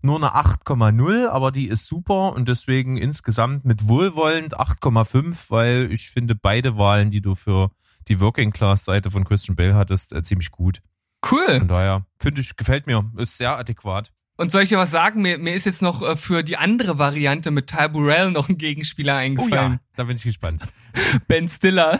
nur 0.00 0.16
eine 0.16 0.36
8,0, 0.36 1.26
aber 1.28 1.50
die 1.50 1.66
ist 1.68 1.86
super 1.86 2.32
und 2.34 2.48
deswegen 2.48 2.96
insgesamt 2.96 3.64
mit 3.64 3.88
wohlwollend 3.88 4.56
8,5, 4.56 5.36
weil 5.48 5.90
ich 5.90 6.10
finde 6.10 6.34
beide 6.34 6.76
Wahlen, 6.76 7.10
die 7.10 7.20
du 7.20 7.34
für 7.34 7.70
die 8.06 8.20
Working 8.20 8.52
Class 8.52 8.84
Seite 8.84 9.10
von 9.10 9.24
Christian 9.24 9.56
Bale 9.56 9.74
hattest, 9.74 10.12
äh, 10.12 10.22
ziemlich 10.22 10.50
gut. 10.50 10.82
Cool. 11.28 11.58
Von 11.58 11.68
daher 11.68 12.06
finde 12.20 12.40
ich, 12.40 12.56
gefällt 12.56 12.86
mir, 12.86 13.10
ist 13.16 13.38
sehr 13.38 13.56
adäquat. 13.56 14.12
Und 14.36 14.52
soll 14.52 14.62
ich 14.62 14.68
dir 14.68 14.78
was 14.78 14.92
sagen? 14.92 15.20
Mir, 15.20 15.36
mir 15.36 15.54
ist 15.54 15.66
jetzt 15.66 15.82
noch 15.82 16.00
äh, 16.00 16.16
für 16.16 16.44
die 16.44 16.56
andere 16.56 16.98
Variante 16.98 17.50
mit 17.50 17.66
Ty 17.66 17.88
Burrell 17.88 18.30
noch 18.30 18.48
ein 18.48 18.56
Gegenspieler 18.56 19.16
eingefallen. 19.16 19.80
da 19.96 20.04
bin 20.04 20.16
ich 20.16 20.22
gespannt. 20.22 20.62
Ben 21.26 21.48
Stiller. 21.48 21.98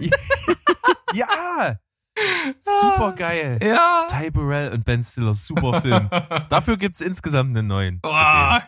ja! 1.14 1.78
Super 2.80 3.12
geil. 3.16 3.58
Ja. 3.62 4.06
Ty 4.08 4.30
Burrell 4.30 4.72
und 4.72 4.84
Ben 4.84 5.04
Stiller, 5.04 5.34
super 5.34 5.80
Film. 5.80 6.08
Dafür 6.48 6.76
gibt's 6.76 7.00
insgesamt 7.00 7.56
einen 7.56 7.66
neuen. 7.66 8.00
Oh, 8.02 8.08
Für 8.08 8.62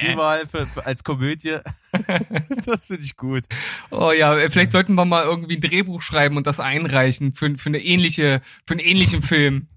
die 0.00 0.06
geil. 0.06 0.16
Wahl 0.16 0.46
für, 0.46 0.66
für, 0.66 0.86
als 0.86 1.02
Komödie. 1.04 1.58
das 2.64 2.86
finde 2.86 3.02
ich 3.04 3.16
gut. 3.16 3.44
Oh 3.90 4.12
ja, 4.12 4.36
vielleicht 4.50 4.72
sollten 4.72 4.94
wir 4.94 5.04
mal 5.04 5.24
irgendwie 5.24 5.56
ein 5.56 5.60
Drehbuch 5.60 6.02
schreiben 6.02 6.36
und 6.36 6.46
das 6.46 6.60
einreichen 6.60 7.32
für, 7.32 7.56
für 7.58 7.68
eine 7.70 7.78
ähnliche, 7.78 8.40
für 8.66 8.74
einen 8.74 8.80
ähnlichen 8.80 9.22
Film. 9.22 9.68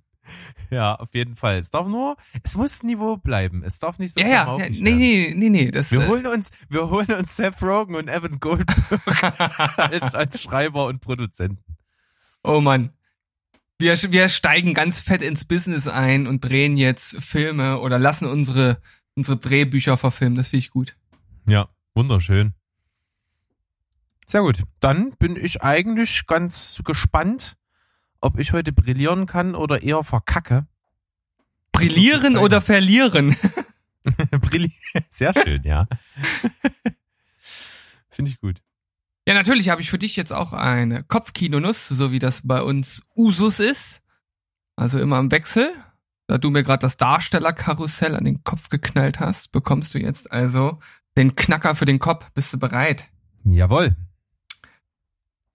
Ja, 0.70 0.96
auf 0.96 1.14
jeden 1.14 1.36
Fall. 1.36 1.58
Es 1.58 1.70
darf 1.70 1.88
nur, 1.88 2.16
es 2.44 2.56
muss 2.56 2.84
Niveau 2.84 3.18
bleiben. 3.18 3.64
Es 3.66 3.80
darf 3.80 4.00
nicht 4.00 4.14
so 4.14 4.22
Ja, 4.22 4.28
ja, 4.28 4.58
ja 4.58 4.70
nee, 4.70 4.80
nee, 4.80 5.34
nee, 5.36 5.50
nee, 5.50 5.72
das, 5.72 5.92
Wir 5.92 6.02
äh, 6.02 6.08
holen 6.08 6.28
uns, 6.28 6.52
wir 6.70 6.90
holen 6.90 7.12
uns 7.12 7.36
Seth 7.36 7.62
Rogen 7.62 7.96
und 7.96 8.08
Evan 8.08 8.40
Goldberg 8.40 9.40
als, 9.78 10.16
als 10.16 10.42
Schreiber 10.42 10.86
und 10.86 11.02
Produzenten. 11.02 11.64
oh 12.44 12.62
Mann. 12.62 12.92
Wir, 13.82 13.96
wir 14.12 14.30
steigen 14.30 14.76
ganz 14.76 15.00
fett 15.00 15.24
ins 15.24 15.44
Business 15.44 15.88
ein 15.88 16.28
und 16.28 16.42
drehen 16.42 16.78
jetzt 16.78 17.18
Filme 17.20 17.80
oder 17.80 17.98
lassen 17.98 18.28
unsere, 18.28 18.80
unsere 19.16 19.38
Drehbücher 19.38 19.98
verfilmen. 19.98 20.38
Das 20.38 20.50
finde 20.50 20.60
ich 20.60 20.70
gut. 20.70 20.96
Ja, 21.48 21.68
wunderschön. 21.96 22.54
Sehr 24.28 24.42
gut. 24.42 24.62
Dann 24.80 25.14
bin 25.18 25.36
ich 25.36 25.64
eigentlich 25.64 26.28
ganz 26.28 26.80
gespannt, 26.86 27.58
ob 28.20 28.38
ich 28.38 28.54
heute 28.54 28.72
brillieren 28.72 29.26
kann 29.26 29.56
oder 29.56 29.82
eher 29.82 30.04
verkacke. 30.04 30.68
Brillieren 31.72 32.38
oder 32.38 32.62
verlieren? 32.62 33.36
Brilli 34.42 34.72
Sehr 35.10 35.34
schön, 35.34 35.64
ja. 35.64 35.88
Finde 38.12 38.30
ich 38.30 38.40
gut. 38.40 38.62
Ja, 39.28 39.34
natürlich 39.34 39.70
habe 39.70 39.82
ich 39.82 39.90
für 39.90 40.00
dich 40.00 40.16
jetzt 40.16 40.34
auch 40.34 40.54
eine 40.54 41.04
Kopfkinonuss, 41.04 41.88
so 41.88 42.12
wie 42.12 42.20
das 42.20 42.48
bei 42.48 42.62
uns 42.62 43.04
Usus 43.16 43.60
ist. 43.60 44.01
Also 44.75 45.00
immer 45.00 45.20
im 45.20 45.32
Wechsel. 45.32 45.72
Da 46.28 46.38
du 46.38 46.50
mir 46.50 46.63
gerade 46.63 46.82
das 46.82 46.98
Darstellerkarussell 46.98 48.16
an 48.16 48.25
den 48.25 48.44
Kopf 48.44 48.70
geknallt 48.70 49.20
hast, 49.20 49.51
bekommst 49.51 49.94
du 49.94 50.00
jetzt 50.00 50.32
also 50.32 50.80
den 51.18 51.36
Knacker 51.36 51.75
für 51.75 51.86
den 51.86 52.00
Kopf. 52.00 52.30
Bist 52.32 52.54
du 52.54 52.58
bereit? 52.58 53.10
Jawohl. 53.44 53.96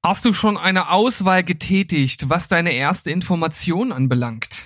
Hast 0.04 0.24
du 0.24 0.32
schon 0.32 0.56
eine 0.56 0.90
Auswahl 0.90 1.42
getätigt, 1.42 2.28
was 2.28 2.46
deine 2.46 2.72
erste 2.72 3.10
Information 3.10 3.90
anbelangt? 3.90 4.64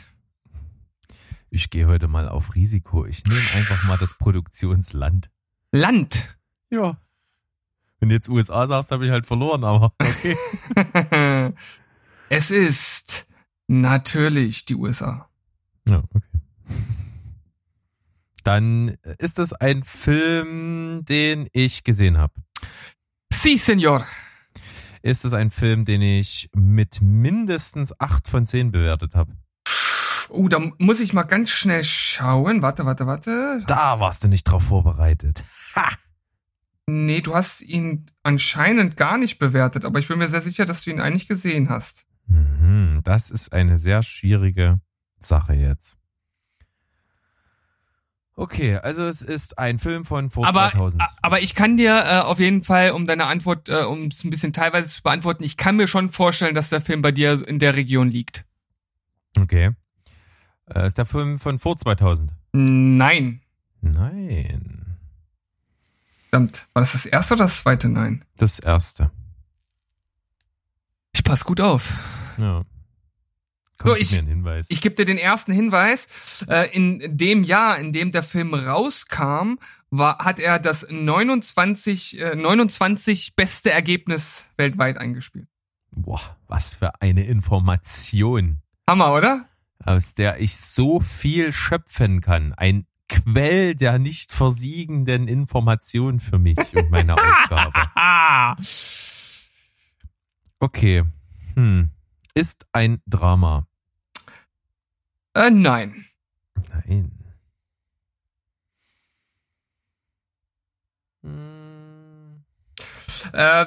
Ich 1.49 1.71
gehe 1.71 1.87
heute 1.87 2.09
mal 2.09 2.29
auf 2.29 2.55
Risiko. 2.55 3.07
Ich 3.07 3.25
nehme 3.25 3.41
einfach 3.57 3.85
mal 3.85 3.97
das 3.97 4.15
Produktionsland. 4.19 5.31
Land. 5.73 6.37
Ja. 6.71 6.99
Wenn 8.01 8.09
du 8.09 8.15
jetzt 8.15 8.29
USA 8.29 8.67
sagst, 8.67 8.91
habe 8.91 9.05
ich 9.05 9.13
halt 9.13 9.27
verloren, 9.27 9.63
aber 9.63 9.93
okay. 10.01 10.37
es 12.31 12.51
ist 12.51 13.27
natürlich 13.69 14.65
die 14.65 14.75
USA. 14.75 15.29
Ja, 15.87 16.03
okay. 16.13 16.25
Dann 18.43 18.97
ist 19.19 19.39
es 19.39 19.53
ein 19.53 19.85
Film, 19.85 21.05
den 21.05 21.49
ich 21.53 21.85
gesehen 21.85 22.17
habe. 22.17 22.33
Si, 23.31 23.59
Senor. 23.59 24.07
Ist 25.03 25.25
es 25.25 25.33
ein 25.33 25.51
Film, 25.51 25.85
den 25.85 26.03
ich 26.03 26.51
mit 26.55 27.01
mindestens 27.01 27.99
8 28.01 28.29
von 28.29 28.47
10 28.47 28.73
bewertet 28.73 29.15
habe? 29.15 29.33
Oh, 30.31 30.49
da 30.49 30.59
muss 30.79 31.01
ich 31.01 31.13
mal 31.13 31.25
ganz 31.25 31.51
schnell 31.51 31.85
schauen. 31.85 32.63
Warte, 32.63 32.87
warte, 32.87 33.07
warte. 33.07 33.63
Da 33.67 33.99
warst 34.01 34.25
du 34.25 34.29
nicht 34.29 34.45
drauf 34.45 34.65
vorbereitet. 34.65 35.45
Nee, 36.93 37.21
du 37.21 37.35
hast 37.35 37.63
ihn 37.63 38.07
anscheinend 38.23 38.97
gar 38.97 39.17
nicht 39.17 39.39
bewertet, 39.39 39.85
aber 39.85 39.99
ich 39.99 40.09
bin 40.09 40.19
mir 40.19 40.29
sehr 40.29 40.43
sicher, 40.43 40.65
dass 40.67 40.83
du 40.83 40.91
ihn 40.91 41.01
eigentlich 41.01 41.29
gesehen 41.29 41.69
hast. 41.69 42.07
Mhm, 42.27 43.01
das 43.05 43.31
ist 43.31 43.53
eine 43.53 43.79
sehr 43.79 44.03
schwierige 44.03 44.81
Sache 45.19 45.55
jetzt. 45.55 45.97
Okay, 48.35 48.77
also 48.77 49.05
es 49.05 49.21
ist 49.21 49.59
ein 49.59 49.79
Film 49.79 50.05
von 50.05 50.31
vor 50.31 50.47
Aber, 50.47 50.71
2000. 50.71 51.03
aber 51.21 51.43
ich 51.43 51.55
kann 51.55 51.77
dir 51.77 51.93
äh, 52.07 52.21
auf 52.21 52.39
jeden 52.41 52.63
Fall, 52.63 52.93
um 52.93 53.07
deine 53.07 53.27
Antwort, 53.27 53.69
äh, 53.69 53.83
um 53.83 54.07
es 54.07 54.25
ein 54.25 54.31
bisschen 54.31 54.55
teilweise 54.55 54.89
zu 54.89 55.03
beantworten, 55.03 55.45
ich 55.45 55.59
kann 55.59 55.77
mir 55.77 55.87
schon 55.87 56.09
vorstellen, 56.09 56.55
dass 56.55 56.71
der 56.71 56.81
Film 56.81 57.03
bei 57.03 57.13
dir 57.13 57.47
in 57.47 57.59
der 57.59 57.77
Region 57.77 58.09
liegt. 58.09 58.47
Okay. 59.39 59.73
Äh, 60.75 60.87
ist 60.87 60.97
der 60.97 61.05
Film 61.05 61.39
von 61.39 61.59
vor 61.59 61.77
2000? 61.77 62.33
Nein. 62.53 63.43
Nein. 63.83 64.90
Verdammt. 66.31 66.67
War 66.73 66.83
das 66.83 66.93
das 66.93 67.07
erste 67.07 67.35
oder 67.35 67.45
das 67.45 67.61
zweite 67.63 67.89
Nein? 67.89 68.25
Das 68.37 68.59
erste. 68.59 69.11
Ich 71.13 71.25
pass 71.25 71.45
gut 71.45 71.61
auf. 71.61 71.93
Ja. 72.39 72.61
So, 72.63 73.85
Komm, 73.85 73.95
gib 73.95 74.03
ich- 74.03 74.13
mir 74.13 74.19
einen 74.19 74.29
Hinweis. 74.29 74.67
Ich 74.69 74.81
gebe 74.81 74.95
dir 74.95 75.05
den 75.07 75.19
ersten 75.19 75.53
Hinweis. 75.53 76.45
Äh, 76.49 76.69
in 76.75 77.17
dem 77.17 77.45
Jahr, 77.45 77.79
in 77.79 77.93
dem 77.93 78.11
der 78.11 78.23
Film 78.23 78.53
rauskam, 78.55 79.55
war, 79.91 80.19
hat 80.19 80.39
er 80.39 80.59
das 80.59 80.87
29, 80.91 82.21
äh, 82.21 82.37
29 82.37 83.35
beste 83.37 83.71
Ergebnis 83.71 84.49
weltweit 84.57 84.99
eingespielt. 84.99 85.49
Boah, 85.91 86.37
was 86.47 86.77
für 86.77 87.01
eine 87.01 87.27
Information, 87.27 88.63
Hammer, 88.89 89.13
oder? 89.15 89.47
aus 89.83 90.13
der 90.13 90.41
ich 90.41 90.59
so 90.59 91.01
viel 91.01 91.53
schöpfen 91.53 92.21
kann. 92.21 92.53
Ein 92.53 92.87
Quell 93.11 93.75
der 93.75 93.99
nicht 93.99 94.33
versiegenden 94.33 95.27
Informationen 95.27 96.21
für 96.21 96.39
mich 96.39 96.59
und 96.77 96.91
meine 96.91 97.15
Aufgabe. 97.19 97.73
Okay. 100.61 101.05
Hm. 101.55 101.91
Ist 102.35 102.67
ein 102.73 103.03
Drama. 103.07 103.67
äh, 105.35 105.51
nein. 105.51 106.07
Nein. 106.69 107.11
Hm. 111.25 112.45
Äh, 113.33 113.67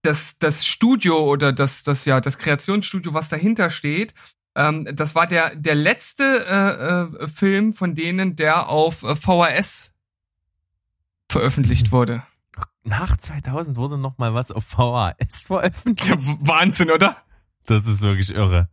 das, 0.00 0.38
das 0.38 0.66
Studio 0.66 1.18
oder 1.18 1.52
das, 1.52 1.82
das 1.82 2.06
ja, 2.06 2.22
das 2.22 2.38
Kreationsstudio, 2.38 3.12
was 3.12 3.28
dahinter 3.28 3.68
steht, 3.68 4.14
ähm, 4.54 4.88
das 4.92 5.14
war 5.14 5.26
der, 5.26 5.54
der 5.56 5.74
letzte 5.74 6.24
äh, 6.24 7.24
äh, 7.24 7.28
Film 7.28 7.72
von 7.72 7.94
denen, 7.94 8.36
der 8.36 8.68
auf 8.68 9.02
äh, 9.02 9.16
VHS 9.16 9.92
veröffentlicht 11.28 11.92
wurde. 11.92 12.22
Nach 12.84 13.16
2000 13.16 13.76
wurde 13.76 13.96
noch 13.96 14.18
mal 14.18 14.34
was 14.34 14.50
auf 14.50 14.64
VHS 14.64 15.44
veröffentlicht. 15.46 16.46
Wahnsinn, 16.46 16.90
oder? 16.90 17.16
Das 17.66 17.86
ist 17.86 18.02
wirklich 18.02 18.30
irre. 18.30 18.68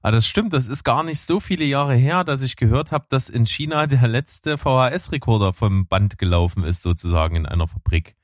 Aber 0.00 0.12
das 0.12 0.26
stimmt, 0.26 0.52
das 0.52 0.68
ist 0.68 0.84
gar 0.84 1.02
nicht 1.02 1.20
so 1.20 1.40
viele 1.40 1.64
Jahre 1.64 1.94
her, 1.94 2.24
dass 2.24 2.42
ich 2.42 2.56
gehört 2.56 2.92
habe, 2.92 3.06
dass 3.08 3.30
in 3.30 3.46
China 3.46 3.86
der 3.86 4.06
letzte 4.06 4.58
VHS-Rekorder 4.58 5.54
vom 5.54 5.86
Band 5.86 6.18
gelaufen 6.18 6.62
ist, 6.62 6.82
sozusagen 6.82 7.36
in 7.36 7.46
einer 7.46 7.66
Fabrik. 7.66 8.14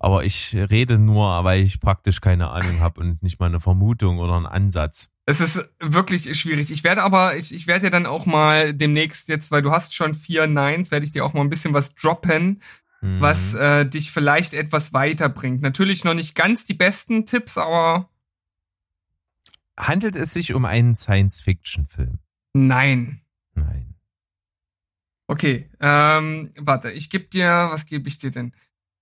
Aber 0.00 0.24
ich 0.24 0.56
rede 0.56 0.98
nur, 0.98 1.44
weil 1.44 1.62
ich 1.62 1.78
praktisch 1.78 2.20
keine 2.20 2.48
Ahnung 2.50 2.80
habe 2.80 3.00
und 3.00 3.22
nicht 3.22 3.38
mal 3.38 3.46
eine 3.46 3.60
Vermutung 3.60 4.18
oder 4.18 4.34
einen 4.34 4.46
Ansatz. 4.46 5.08
Es 5.26 5.40
ist 5.40 5.62
wirklich 5.78 6.36
schwierig. 6.40 6.70
Ich 6.72 6.82
werde 6.82 7.02
aber, 7.02 7.36
ich, 7.36 7.54
ich 7.54 7.66
werde 7.66 7.86
dir 7.86 7.90
dann 7.90 8.06
auch 8.06 8.24
mal 8.26 8.72
demnächst 8.74 9.28
jetzt, 9.28 9.52
weil 9.52 9.62
du 9.62 9.70
hast 9.70 9.94
schon 9.94 10.14
vier 10.14 10.46
Nines, 10.46 10.90
werde 10.90 11.04
ich 11.04 11.12
dir 11.12 11.24
auch 11.24 11.34
mal 11.34 11.42
ein 11.42 11.50
bisschen 11.50 11.74
was 11.74 11.94
droppen, 11.94 12.60
Mhm. 13.02 13.20
was 13.22 13.54
äh, 13.54 13.86
dich 13.86 14.10
vielleicht 14.10 14.52
etwas 14.52 14.92
weiterbringt. 14.92 15.62
Natürlich 15.62 16.04
noch 16.04 16.12
nicht 16.12 16.34
ganz 16.34 16.66
die 16.66 16.74
besten 16.74 17.24
Tipps, 17.24 17.56
aber 17.56 18.10
Handelt 19.78 20.16
es 20.16 20.34
sich 20.34 20.52
um 20.52 20.64
einen 20.66 20.96
Science-Fiction-Film? 20.96 22.18
nein. 22.52 23.20
Nein. 23.54 23.94
Okay, 25.28 25.70
ähm, 25.80 26.52
warte, 26.58 26.90
ich 26.90 27.08
gebe 27.08 27.24
dir, 27.26 27.68
was 27.70 27.86
gebe 27.86 28.08
ich 28.08 28.18
dir 28.18 28.30
denn? 28.30 28.52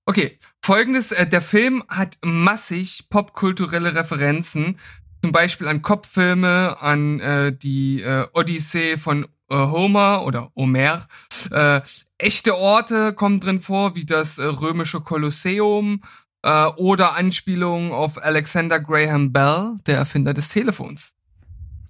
Okay, 0.09 0.39
folgendes, 0.65 1.13
äh, 1.13 1.27
der 1.27 1.43
Film 1.43 1.85
hat 1.87 2.17
massig 2.25 3.11
popkulturelle 3.11 3.95
Referenzen, 3.95 4.79
zum 5.21 5.33
Beispiel 5.33 5.69
an 5.69 5.83
Kopffilme, 5.83 6.81
an 6.81 7.21
äh, 7.21 7.55
die 7.55 8.01
äh, 8.01 8.27
Odyssee 8.33 8.97
von 8.97 9.25
äh, 9.51 9.55
Homer 9.55 10.25
oder 10.25 10.51
Homer. 10.57 11.07
Äh, 11.51 11.83
echte 12.17 12.57
Orte 12.57 13.13
kommen 13.13 13.39
drin 13.39 13.61
vor, 13.61 13.97
wie 13.97 14.07
das 14.07 14.39
äh, 14.39 14.47
römische 14.47 15.03
Kolosseum 15.03 16.01
äh, 16.41 16.65
oder 16.65 17.15
Anspielungen 17.15 17.93
auf 17.93 18.17
Alexander 18.25 18.81
Graham 18.81 19.35
Bell, 19.35 19.77
der 19.87 19.99
Erfinder 19.99 20.33
des 20.33 20.49
Telefons. 20.49 21.17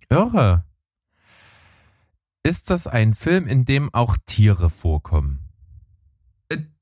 Irre. 0.08 0.64
Ist 2.42 2.70
das 2.70 2.88
ein 2.88 3.14
Film, 3.14 3.46
in 3.46 3.64
dem 3.64 3.94
auch 3.94 4.16
Tiere 4.26 4.70
vorkommen? 4.70 5.47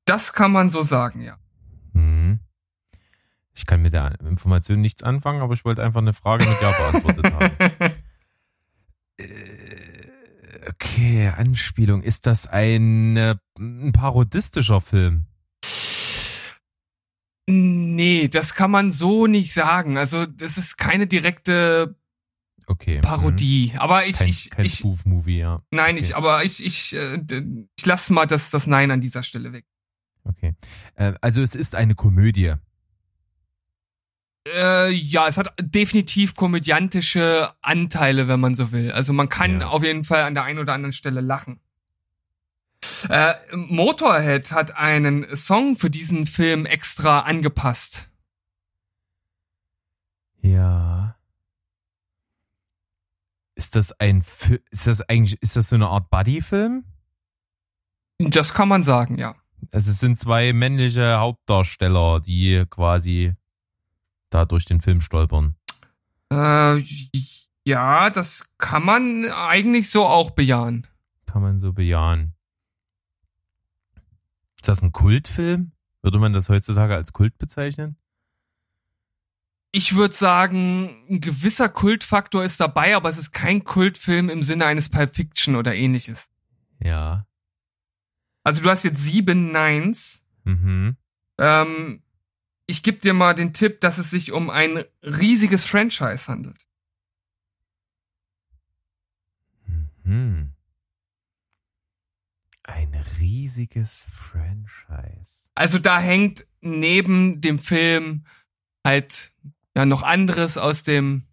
Das 0.07 0.33
kann 0.33 0.51
man 0.51 0.69
so 0.71 0.81
sagen, 0.81 1.21
ja. 1.21 1.37
Hm. 1.93 2.39
Ich 3.53 3.65
kann 3.65 3.81
mit 3.81 3.93
der 3.93 4.19
Information 4.21 4.81
nichts 4.81 5.03
anfangen, 5.03 5.41
aber 5.41 5.53
ich 5.53 5.65
wollte 5.65 5.83
einfach 5.83 6.01
eine 6.01 6.13
Frage 6.13 6.45
mit 6.47 6.61
Ja 6.61 6.71
beantwortet 6.71 7.33
haben. 7.33 7.93
Äh, 9.19 9.25
Okay, 10.69 11.29
Anspielung. 11.35 12.03
Ist 12.03 12.25
das 12.27 12.45
ein, 12.45 13.15
äh, 13.17 13.35
ein 13.57 13.93
parodistischer 13.93 14.81
Film? 14.81 15.25
Nee, 17.49 18.27
das 18.27 18.53
kann 18.53 18.71
man 18.71 18.91
so 18.91 19.27
nicht 19.27 19.53
sagen. 19.53 19.97
Also, 19.97 20.25
das 20.25 20.57
ist 20.57 20.77
keine 20.77 21.07
direkte 21.07 21.95
Okay. 22.65 22.99
Parodie. 22.99 23.73
Aber 23.77 24.01
Mhm. 24.01 24.09
ich, 24.09 24.15
Kein, 24.17 24.27
ich, 24.27 24.49
kein 24.49 24.65
ich 24.65 24.73
Spoof-Movie, 24.73 25.37
ja. 25.39 25.63
nein, 25.71 25.95
okay. 25.95 26.03
ich, 26.03 26.15
aber 26.17 26.43
ich, 26.43 26.63
ich, 26.65 26.93
äh, 26.95 27.23
ich 27.77 27.85
lass 27.85 28.09
mal 28.09 28.25
das, 28.25 28.49
das 28.51 28.67
Nein 28.67 28.91
an 28.91 28.99
dieser 28.99 29.23
Stelle 29.23 29.53
weg. 29.53 29.65
Okay. 30.27 30.53
Äh, 30.95 31.13
also 31.21 31.41
es 31.41 31.55
ist 31.55 31.75
eine 31.75 31.95
Komödie. 31.95 32.53
Äh, 34.47 34.91
ja, 34.91 35.27
es 35.27 35.37
hat 35.37 35.53
definitiv 35.61 36.35
komödiantische 36.35 37.51
Anteile, 37.61 38.27
wenn 38.27 38.39
man 38.39 38.55
so 38.55 38.71
will. 38.71 38.91
Also 38.91 39.13
man 39.13 39.29
kann 39.29 39.61
Ja. 39.61 39.67
auf 39.67 39.83
jeden 39.83 40.03
Fall 40.03 40.23
an 40.23 40.33
der 40.33 40.43
einen 40.43 40.59
oder 40.59 40.73
anderen 40.73 40.93
Stelle 40.93 41.21
lachen. 41.21 41.59
Äh, 43.09 43.33
Motorhead 43.53 44.51
hat 44.51 44.75
einen 44.75 45.35
Song 45.35 45.75
für 45.75 45.89
diesen 45.89 46.25
Film 46.25 46.65
extra 46.65 47.21
angepasst. 47.21 48.09
Ja. 50.41 51.15
Ist 53.55 53.75
das 53.75 53.91
ein 53.99 54.21
Fi- 54.21 54.61
ist 54.71 54.87
das 54.87 55.01
eigentlich 55.01 55.41
ist 55.41 55.55
das 55.55 55.69
so 55.69 55.75
eine 55.75 55.87
Art 55.87 56.09
Buddy-Film? 56.09 56.85
Das 58.19 58.53
kann 58.53 58.69
man 58.69 58.83
sagen, 58.83 59.17
ja. 59.17 59.35
Also 59.71 59.91
es 59.91 59.99
sind 59.99 60.19
zwei 60.19 60.53
männliche 60.53 61.17
Hauptdarsteller, 61.17 62.19
die 62.19 62.65
quasi 62.69 63.33
da 64.29 64.45
durch 64.45 64.65
den 64.65 64.81
Film 64.81 65.01
stolpern. 65.01 65.55
Äh, 66.31 66.83
ja, 67.65 68.09
das 68.09 68.49
kann 68.57 68.83
man 68.83 69.25
eigentlich 69.31 69.89
so 69.89 70.05
auch 70.05 70.31
bejahen. 70.31 70.87
Kann 71.25 71.41
man 71.41 71.59
so 71.59 71.73
bejahen. 71.73 72.33
Ist 74.55 74.67
das 74.67 74.81
ein 74.81 74.91
Kultfilm? 74.91 75.71
Würde 76.01 76.19
man 76.19 76.33
das 76.33 76.49
heutzutage 76.49 76.95
als 76.95 77.13
Kult 77.13 77.37
bezeichnen? 77.37 77.97
Ich 79.71 79.95
würde 79.95 80.13
sagen, 80.13 81.05
ein 81.09 81.21
gewisser 81.21 81.69
Kultfaktor 81.69 82.43
ist 82.43 82.59
dabei, 82.59 82.95
aber 82.95 83.09
es 83.09 83.17
ist 83.17 83.31
kein 83.31 83.63
Kultfilm 83.63 84.29
im 84.29 84.41
Sinne 84.41 84.65
eines 84.65 84.89
Pulp 84.89 85.13
Fiction 85.13 85.55
oder 85.55 85.75
ähnliches. 85.75 86.31
Ja. 86.79 87.26
Also 88.47 88.63
du 88.63 88.69
hast 88.69 88.83
jetzt 88.83 89.03
sieben 89.03 89.51
Nines. 89.51 90.25
Mhm. 90.45 90.95
Ähm, 91.37 92.01
ich 92.65 92.81
gebe 92.81 92.99
dir 92.99 93.13
mal 93.13 93.35
den 93.35 93.51
Tipp, 93.51 93.81
dass 93.81 93.97
es 93.97 94.09
sich 94.09 94.31
um 94.31 94.49
ein 94.49 94.85
riesiges 95.03 95.65
Franchise 95.65 96.29
handelt. 96.29 96.65
Mhm. 100.05 100.53
Ein 102.63 102.95
riesiges 103.19 104.07
Franchise. 104.13 105.43
Also 105.53 105.77
da 105.77 105.99
hängt 105.99 106.47
neben 106.61 107.41
dem 107.41 107.59
Film 107.59 108.23
halt 108.85 109.33
ja 109.75 109.85
noch 109.85 110.03
anderes 110.03 110.57
aus 110.57 110.83
dem 110.83 111.23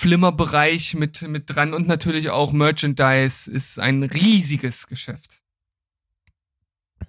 Flimmerbereich 0.00 0.94
mit 0.94 1.20
mit 1.20 1.50
dran 1.50 1.74
und 1.74 1.86
natürlich 1.86 2.30
auch 2.30 2.52
Merchandise 2.52 3.50
ist 3.50 3.78
ein 3.78 4.02
riesiges 4.04 4.86
Geschäft. 4.86 5.42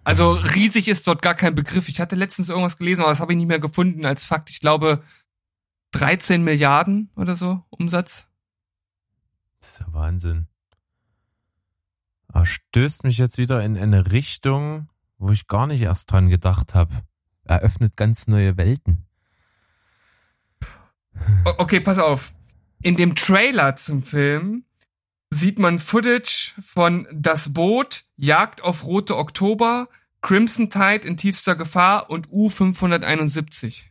Also 0.04 0.34
riesig 0.34 0.88
ist 0.88 1.08
dort 1.08 1.22
gar 1.22 1.36
kein 1.36 1.56
Begriff. 1.56 1.88
Ich 1.88 2.00
hatte 2.00 2.16
letztens 2.16 2.50
irgendwas 2.50 2.78
gelesen, 2.78 3.02
aber 3.02 3.12
das 3.12 3.20
habe 3.20 3.34
ich 3.34 3.38
nicht 3.38 3.48
mehr 3.48 3.60
gefunden 3.60 4.06
als 4.06 4.26
Fakt. 4.26 4.50
Ich 4.50 4.60
glaube 4.60 5.04
13 5.92 6.44
Milliarden 6.44 7.12
oder 7.16 7.36
so 7.36 7.64
Umsatz. 7.70 8.28
Das 9.60 9.74
ist 9.74 9.80
ja 9.80 9.94
Wahnsinn. 9.94 10.48
Aber 12.28 12.46
stößt 12.46 13.04
mich 13.04 13.18
jetzt 13.18 13.38
wieder 13.38 13.64
in 13.64 13.78
eine 13.78 14.12
Richtung, 14.12 14.90
wo 15.18 15.32
ich 15.32 15.48
gar 15.48 15.68
nicht 15.68 15.82
erst 15.82 16.12
dran 16.12 16.30
gedacht 16.30 16.74
habe. 16.74 16.96
Eröffnet 17.44 17.96
ganz 17.96 18.28
neue 18.28 18.58
Welten. 18.58 19.06
Okay, 21.58 21.80
pass 21.80 22.00
auf. 22.00 22.34
In 22.82 22.96
dem 22.96 23.16
Trailer 23.16 23.76
zum 23.76 24.02
Film 24.02 24.64
sieht 25.32 25.58
man 25.58 25.80
Footage 25.80 26.54
von 26.62 27.08
Das 27.12 27.54
Boot, 27.54 28.04
Jagd 28.18 28.62
auf 28.62 28.86
Rote 28.86 29.18
Oktober, 29.18 29.88
Crimson 30.22 30.70
Tide 30.70 31.08
in 31.08 31.18
tiefster 31.18 31.56
Gefahr 31.56 32.10
und 32.10 32.28
U571. 32.28 33.86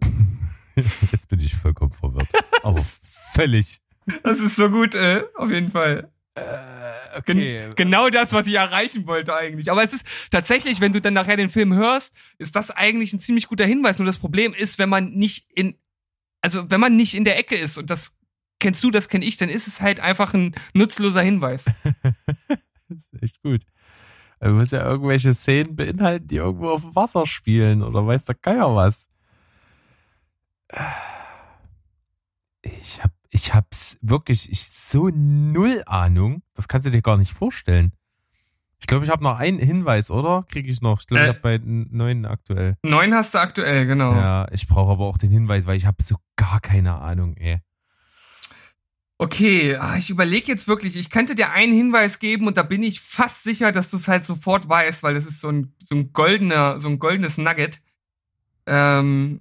Jetzt 1.12 1.28
bin 1.28 1.40
ich 1.40 1.54
vollkommen 1.54 1.92
verwirrt. 1.92 2.28
Aber 2.62 2.82
völlig. 3.34 3.80
Das 4.22 4.38
ist 4.40 4.56
so 4.56 4.70
gut, 4.70 4.94
äh, 4.94 5.24
auf 5.34 5.50
jeden 5.50 5.70
Fall. 5.70 6.10
Äh, 6.34 7.22
Gen 7.24 7.74
genau 7.74 8.10
das, 8.10 8.32
was 8.32 8.46
ich 8.46 8.54
erreichen 8.54 9.06
wollte 9.06 9.34
eigentlich. 9.34 9.70
Aber 9.70 9.82
es 9.82 9.92
ist 9.94 10.06
tatsächlich, 10.30 10.80
wenn 10.80 10.92
du 10.92 11.00
dann 11.00 11.14
nachher 11.14 11.36
den 11.36 11.50
Film 11.50 11.74
hörst, 11.74 12.14
ist 12.38 12.54
das 12.56 12.70
eigentlich 12.70 13.12
ein 13.14 13.20
ziemlich 13.20 13.48
guter 13.48 13.64
Hinweis. 13.64 13.98
Nur 13.98 14.06
das 14.06 14.18
Problem 14.18 14.52
ist, 14.52 14.78
wenn 14.78 14.90
man 14.90 15.10
nicht 15.10 15.50
in, 15.54 15.78
also 16.46 16.70
wenn 16.70 16.78
man 16.78 16.94
nicht 16.94 17.14
in 17.14 17.24
der 17.24 17.40
Ecke 17.40 17.56
ist 17.56 17.76
und 17.76 17.90
das 17.90 18.16
kennst 18.60 18.84
du, 18.84 18.92
das 18.92 19.08
kenn 19.08 19.20
ich, 19.20 19.36
dann 19.36 19.48
ist 19.48 19.66
es 19.66 19.80
halt 19.80 19.98
einfach 19.98 20.32
ein 20.32 20.54
nutzloser 20.74 21.20
Hinweis. 21.20 21.64
Das 21.84 22.54
ist 23.12 23.20
echt 23.20 23.42
gut. 23.42 23.62
Er 24.38 24.52
muss 24.52 24.70
ja 24.70 24.84
irgendwelche 24.84 25.34
Szenen 25.34 25.74
beinhalten, 25.74 26.28
die 26.28 26.36
irgendwo 26.36 26.70
auf 26.70 26.82
dem 26.82 26.94
Wasser 26.94 27.26
spielen 27.26 27.82
oder 27.82 28.06
weiß 28.06 28.26
der 28.26 28.36
Geier 28.36 28.76
was. 28.76 29.08
Ich 32.62 33.02
hab, 33.02 33.10
ich 33.30 33.52
hab's 33.52 33.98
wirklich, 34.00 34.48
ich 34.48 34.68
so 34.68 35.08
null 35.08 35.82
Ahnung. 35.86 36.44
Das 36.54 36.68
kannst 36.68 36.86
du 36.86 36.92
dir 36.92 37.02
gar 37.02 37.16
nicht 37.16 37.32
vorstellen. 37.32 37.92
Ich 38.78 38.86
glaube, 38.86 39.04
ich 39.04 39.10
habe 39.10 39.22
noch 39.24 39.38
einen 39.38 39.58
Hinweis, 39.58 40.10
oder? 40.10 40.44
Kriege 40.48 40.70
ich 40.70 40.80
noch? 40.82 41.00
Ich 41.00 41.06
glaube, 41.06 41.22
Äh. 41.22 41.24
ich 41.24 41.28
habe 41.30 41.40
bei 41.40 41.60
neun 41.64 42.26
aktuell. 42.26 42.76
Neun 42.82 43.14
hast 43.14 43.34
du 43.34 43.38
aktuell, 43.38 43.86
genau. 43.86 44.12
Ja, 44.14 44.46
ich 44.52 44.68
brauche 44.68 44.92
aber 44.92 45.06
auch 45.06 45.18
den 45.18 45.30
Hinweis, 45.30 45.66
weil 45.66 45.76
ich 45.78 45.86
habe 45.86 46.02
so 46.02 46.16
gar 46.36 46.60
keine 46.60 46.94
Ahnung, 46.96 47.36
ey. 47.38 47.60
Okay, 49.18 49.76
ah, 49.76 49.96
ich 49.96 50.10
überlege 50.10 50.48
jetzt 50.52 50.68
wirklich, 50.68 50.94
ich 50.94 51.08
könnte 51.08 51.34
dir 51.34 51.50
einen 51.50 51.72
Hinweis 51.72 52.18
geben 52.18 52.46
und 52.46 52.58
da 52.58 52.62
bin 52.62 52.82
ich 52.82 53.00
fast 53.00 53.44
sicher, 53.44 53.72
dass 53.72 53.90
du 53.90 53.96
es 53.96 54.08
halt 54.08 54.26
sofort 54.26 54.68
weißt, 54.68 55.02
weil 55.02 55.14
das 55.14 55.24
ist 55.24 55.40
so 55.40 55.48
ein, 55.48 55.74
so 55.82 55.94
ein 55.94 56.12
goldener, 56.12 56.78
so 56.78 56.88
ein 56.88 56.98
goldenes 56.98 57.38
Nugget. 57.38 57.80
Ähm, 58.66 59.40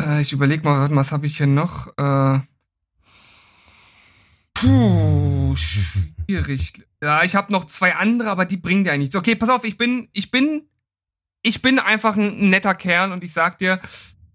äh, 0.00 0.20
ich 0.20 0.32
überlege 0.32 0.62
mal, 0.62 0.78
warte 0.78 0.94
mal, 0.94 1.00
was 1.00 1.10
habe 1.10 1.26
ich 1.26 1.38
hier 1.38 1.48
noch? 1.48 1.88
Äh, 1.98 2.38
puh, 4.54 5.56
schwierig. 5.56 6.72
Ja, 7.02 7.22
ich 7.22 7.34
habe 7.34 7.52
noch 7.52 7.66
zwei 7.66 7.94
andere, 7.94 8.30
aber 8.30 8.46
die 8.46 8.56
bringen 8.56 8.84
dir 8.84 8.92
ja 8.92 8.98
nichts. 8.98 9.16
Okay, 9.16 9.34
pass 9.36 9.50
auf, 9.50 9.64
ich 9.64 9.76
bin, 9.76 10.08
ich 10.12 10.30
bin, 10.30 10.68
ich 11.42 11.62
bin 11.62 11.78
einfach 11.78 12.16
ein 12.16 12.48
netter 12.48 12.74
Kerl 12.74 13.12
und 13.12 13.22
ich 13.22 13.32
sag 13.32 13.58
dir, 13.58 13.80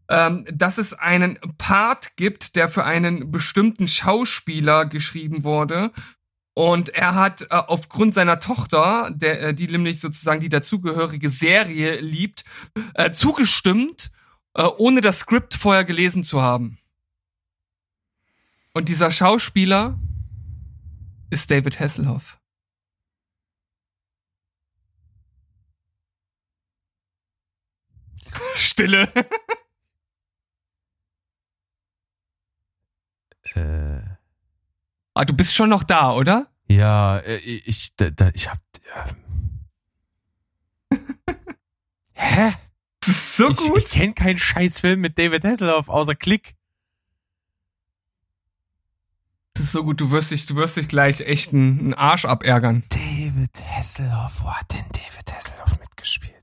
ähm, 0.09 0.45
dass 0.51 0.77
es 0.77 0.93
einen 0.93 1.39
Part 1.57 2.17
gibt, 2.17 2.55
der 2.55 2.69
für 2.69 2.83
einen 2.83 3.31
bestimmten 3.31 3.87
Schauspieler 3.87 4.85
geschrieben 4.85 5.43
wurde. 5.43 5.91
Und 6.53 6.89
er 6.89 7.15
hat 7.15 7.43
äh, 7.43 7.45
aufgrund 7.49 8.13
seiner 8.13 8.39
Tochter, 8.39 9.09
der, 9.11 9.41
äh, 9.41 9.53
die 9.53 9.67
nämlich 9.67 10.01
sozusagen 10.01 10.41
die 10.41 10.49
dazugehörige 10.49 11.29
Serie 11.29 11.99
liebt, 12.01 12.43
äh, 12.93 13.11
zugestimmt, 13.11 14.11
äh, 14.53 14.63
ohne 14.63 15.01
das 15.01 15.19
Skript 15.19 15.53
vorher 15.53 15.85
gelesen 15.85 16.23
zu 16.23 16.41
haben. 16.41 16.77
Und 18.73 18.89
dieser 18.89 19.11
Schauspieler 19.11 19.97
ist 21.29 21.49
David 21.49 21.79
Hasselhoff. 21.79 22.40
Stille. 28.55 29.11
Äh, 33.55 34.01
ah, 35.13 35.25
du 35.25 35.33
bist 35.33 35.53
schon 35.53 35.69
noch 35.69 35.83
da, 35.83 36.13
oder? 36.13 36.47
ja, 36.71 37.17
äh, 37.19 37.37
ich, 37.37 37.95
da, 37.95 38.09
da, 38.09 38.31
ich 38.33 38.49
hab. 38.49 38.59
Ja. 38.95 39.05
Hä? 42.13 42.53
Das 43.01 43.09
ist 43.09 43.37
so 43.37 43.49
ich, 43.49 43.57
gut. 43.57 43.77
ich 43.77 43.85
kenne 43.91 44.13
keinen 44.13 44.37
Scheißfilm 44.37 45.01
mit 45.01 45.17
David 45.17 45.43
Hasselhoff 45.43 45.89
außer 45.89 46.15
Klick. 46.15 46.55
Das 49.53 49.65
ist 49.65 49.71
so 49.73 49.83
gut. 49.83 49.99
Du 49.99 50.11
wirst 50.11 50.31
dich, 50.31 50.45
du 50.45 50.55
wirst 50.55 50.77
dich 50.77 50.87
gleich 50.87 51.21
echt 51.21 51.53
einen, 51.53 51.79
einen 51.79 51.93
Arsch 51.93 52.25
abärgern. 52.25 52.83
David 52.89 53.61
Hasselhoff, 53.63 54.43
wo 54.43 54.51
hat 54.51 54.71
denn 54.71 54.85
David 54.93 55.33
Hasselhoff 55.33 55.79
mitgespielt? 55.79 56.40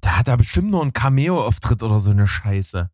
Da 0.00 0.16
hat 0.16 0.28
er 0.28 0.36
bestimmt 0.36 0.70
nur 0.70 0.82
einen 0.82 0.92
Cameo-Auftritt 0.92 1.82
oder 1.82 2.00
so 2.00 2.10
eine 2.10 2.26
Scheiße. 2.26 2.90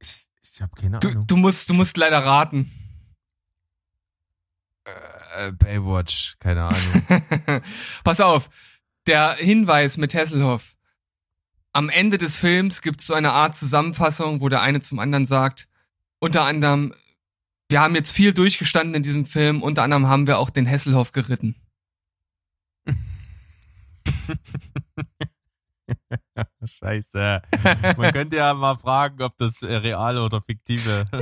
Ich, 0.00 0.26
ich 0.42 0.60
habe 0.60 0.74
keine 0.80 0.98
Du, 0.98 1.08
Ahnung. 1.08 1.26
du 1.26 1.36
musst, 1.36 1.68
du 1.70 1.74
musst 1.74 1.96
leider 1.96 2.18
raten. 2.18 2.70
Äh, 4.84 5.52
Baywatch, 5.52 6.36
keine 6.40 6.64
Ahnung. 6.64 7.62
Pass 8.04 8.20
auf. 8.20 8.50
Der 9.06 9.34
Hinweis 9.34 9.96
mit 9.96 10.14
Hasselhoff. 10.14 10.76
Am 11.72 11.88
Ende 11.88 12.18
des 12.18 12.36
Films 12.36 12.82
gibt 12.82 13.00
es 13.00 13.06
so 13.06 13.14
eine 13.14 13.32
Art 13.32 13.56
Zusammenfassung, 13.56 14.40
wo 14.42 14.48
der 14.50 14.60
eine 14.60 14.80
zum 14.80 14.98
anderen 14.98 15.24
sagt, 15.24 15.68
unter 16.18 16.42
anderem, 16.44 16.94
wir 17.70 17.80
haben 17.80 17.94
jetzt 17.94 18.10
viel 18.12 18.34
durchgestanden 18.34 18.94
in 18.94 19.02
diesem 19.02 19.24
Film, 19.24 19.62
unter 19.62 19.82
anderem 19.82 20.06
haben 20.06 20.26
wir 20.26 20.38
auch 20.38 20.50
den 20.50 20.68
Hasselhoff 20.68 21.12
geritten. 21.12 21.56
Scheiße. 26.64 27.42
Man 27.96 28.12
könnte 28.12 28.36
ja 28.36 28.54
mal 28.54 28.76
fragen, 28.76 29.22
ob 29.22 29.36
das 29.36 29.62
äh, 29.62 29.74
reale 29.74 30.22
oder 30.22 30.40
fiktive. 30.42 31.04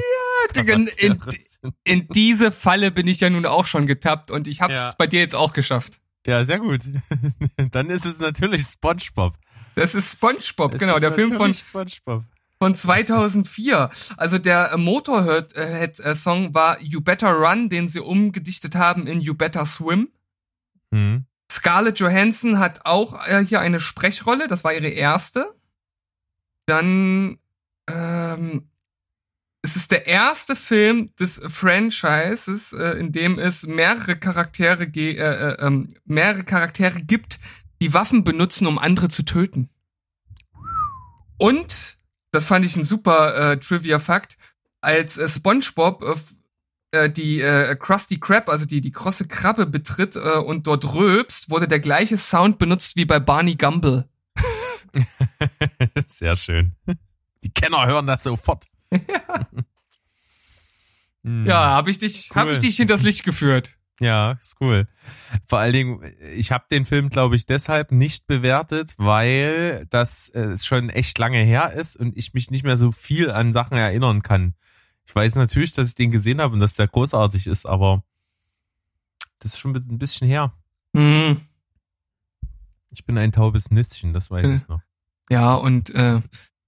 In, 0.57 0.89
in, 0.97 1.19
Charaktere 1.19 1.43
sind. 1.63 1.75
in 1.85 2.09
diese 2.09 2.51
Falle 2.51 2.91
bin 2.91 3.07
ich 3.07 3.21
ja 3.21 3.31
nun 3.31 3.47
auch 3.47 3.67
schon 3.67 3.87
getappt 3.87 4.33
und 4.33 4.49
ich 4.49 4.63
hab's 4.63 4.75
Ja. 4.75 4.95
bei 4.99 5.07
dir 5.07 5.21
jetzt 5.21 5.37
auch 5.37 5.53
geschafft. 5.53 6.01
Ja, 6.27 6.45
sehr 6.45 6.59
gut. 6.59 6.81
Dann 7.71 7.89
ist 7.89 8.05
es 8.05 8.19
natürlich 8.19 8.65
SpongeBob. 8.65 9.37
Das 9.77 9.95
ist 9.95 10.11
SpongeBob, 10.13 10.75
Es 10.75 10.81
genau, 10.81 10.97
ist 10.97 11.03
der 11.03 11.13
Film 11.13 11.35
von, 11.35 11.55
SpongeBob. 11.55 12.25
von 12.59 12.75
2004. 12.75 13.91
Also 14.17 14.39
der 14.39 14.77
Motorhead-Song 14.77 16.53
war 16.53 16.83
You 16.83 17.01
Better 17.01 17.31
Run, 17.33 17.69
den 17.69 17.89
sie 17.89 18.01
umgedichtet 18.01 18.75
haben 18.75 19.07
in 19.07 19.21
You 19.21 19.35
Better 19.35 19.65
Swim. 19.67 20.09
Hm. 20.93 21.27
Scarlett 21.51 21.99
Johansson 21.99 22.59
hat 22.59 22.87
auch 22.87 23.27
äh, 23.27 23.45
hier 23.45 23.61
eine 23.61 23.81
Sprechrolle, 23.81 24.47
das 24.47 24.63
war 24.63 24.73
ihre 24.73 24.89
erste. 24.89 25.53
Dann 26.67 27.39
ähm, 27.89 28.71
es 29.63 29.77
ist 29.77 29.91
der 29.91 30.07
erste 30.07 30.57
Film 30.57 31.15
des 31.17 31.41
Franchises, 31.47 32.73
äh, 32.73 32.93
in 32.99 33.13
dem 33.13 33.39
es 33.39 33.67
mehrere 33.67 34.17
Charaktere, 34.17 34.85
äh, 34.85 35.19
äh, 35.19 35.57
ähm, 35.61 35.95
mehrere 36.05 36.45
Charaktere 36.45 37.01
gibt, 37.01 37.41
die 37.83 37.93
Waffen 37.93 38.25
benutzen, 38.25 38.67
um 38.67 38.79
andere 38.79 39.09
zu 39.09 39.23
töten. 39.23 39.69
Und 41.37 41.99
das 42.31 42.45
fand 42.45 42.65
ich 42.65 42.77
ein 42.77 42.85
super 42.85 43.53
äh, 43.53 43.57
Trivia-Fakt. 43.59 44.37
Als 44.81 45.19
äh, 45.19 45.29
SpongeBob 45.29 46.03
die 47.11 47.41
äh, 47.41 47.77
Krusty 47.77 48.19
Krab, 48.19 48.49
also 48.49 48.67
die 48.67 48.81
die 48.81 48.91
krosse 48.91 49.27
Krabbe 49.29 49.67
betritt 49.67 50.17
äh, 50.17 50.39
und 50.39 50.67
dort 50.67 50.93
rülpst, 50.93 51.51
wurde 51.51 51.69
der 51.69 51.81
gleiche 51.81 52.17
Sound 52.17 52.59
benutzt 52.59 52.97
wie 52.97 53.05
bei 53.05 53.21
Barney 53.21 53.55
Gumble. 53.57 54.09
Sehr 56.09 56.37
schön. 56.37 56.73
Die 57.45 57.51
Kenner 57.53 57.87
hören 57.87 58.07
das 58.07 58.23
sofort. 58.25 58.67
Hm. 61.23 61.45
Ja, 61.47 61.57
habe 61.59 61.91
ich 61.91 61.99
dich, 61.99 62.31
Cool. 62.31 62.37
habe 62.41 62.53
ich 62.53 62.61
dich 62.61 62.77
hinters 62.77 63.03
Licht 63.03 63.25
geführt. 63.25 63.75
Ja, 64.01 64.39
ist 64.41 64.57
cool. 64.63 64.89
Vor 65.47 65.59
allen 65.59 65.75
Dingen, 65.75 66.13
ich 66.35 66.53
habe 66.53 66.65
den 66.71 66.87
Film, 66.87 67.11
glaube 67.11 67.37
ich, 67.37 67.45
deshalb 67.45 67.93
nicht 67.93 68.27
bewertet, 68.27 68.95
weil 68.97 69.85
das 69.91 70.31
äh, 70.31 70.57
schon 70.57 70.89
echt 70.89 71.19
lange 71.19 71.37
her 71.43 71.75
ist 71.75 71.99
und 71.99 72.17
ich 72.17 72.33
mich 72.33 72.51
nicht 72.51 72.65
mehr 72.65 72.79
so 72.79 72.93
viel 72.93 73.31
an 73.31 73.53
Sachen 73.53 73.77
erinnern 73.77 74.23
kann. 74.23 74.55
Ich 75.07 75.15
weiß 75.15 75.35
natürlich, 75.37 75.73
dass 75.73 75.89
ich 75.89 75.95
den 75.95 76.11
gesehen 76.11 76.41
habe 76.41 76.55
und 76.55 76.61
dass 76.61 76.75
der 76.75 76.87
großartig 76.89 77.47
ist, 77.47 77.67
aber 77.67 78.03
das 79.41 79.53
ist 79.53 79.59
schon 79.59 79.75
ein 79.75 79.99
bisschen 79.99 80.29
her. 80.29 80.53
Hm. 80.95 81.41
Ich 82.91 83.05
bin 83.05 83.19
ein 83.19 83.33
taubes 83.33 83.71
Nüsschen, 83.71 84.13
das 84.13 84.31
weiß 84.31 84.47
Äh. 84.47 84.57
ich 84.57 84.69
noch. 84.69 84.81
Ja, 85.31 85.55
und 85.55 85.91
äh, 85.91 86.21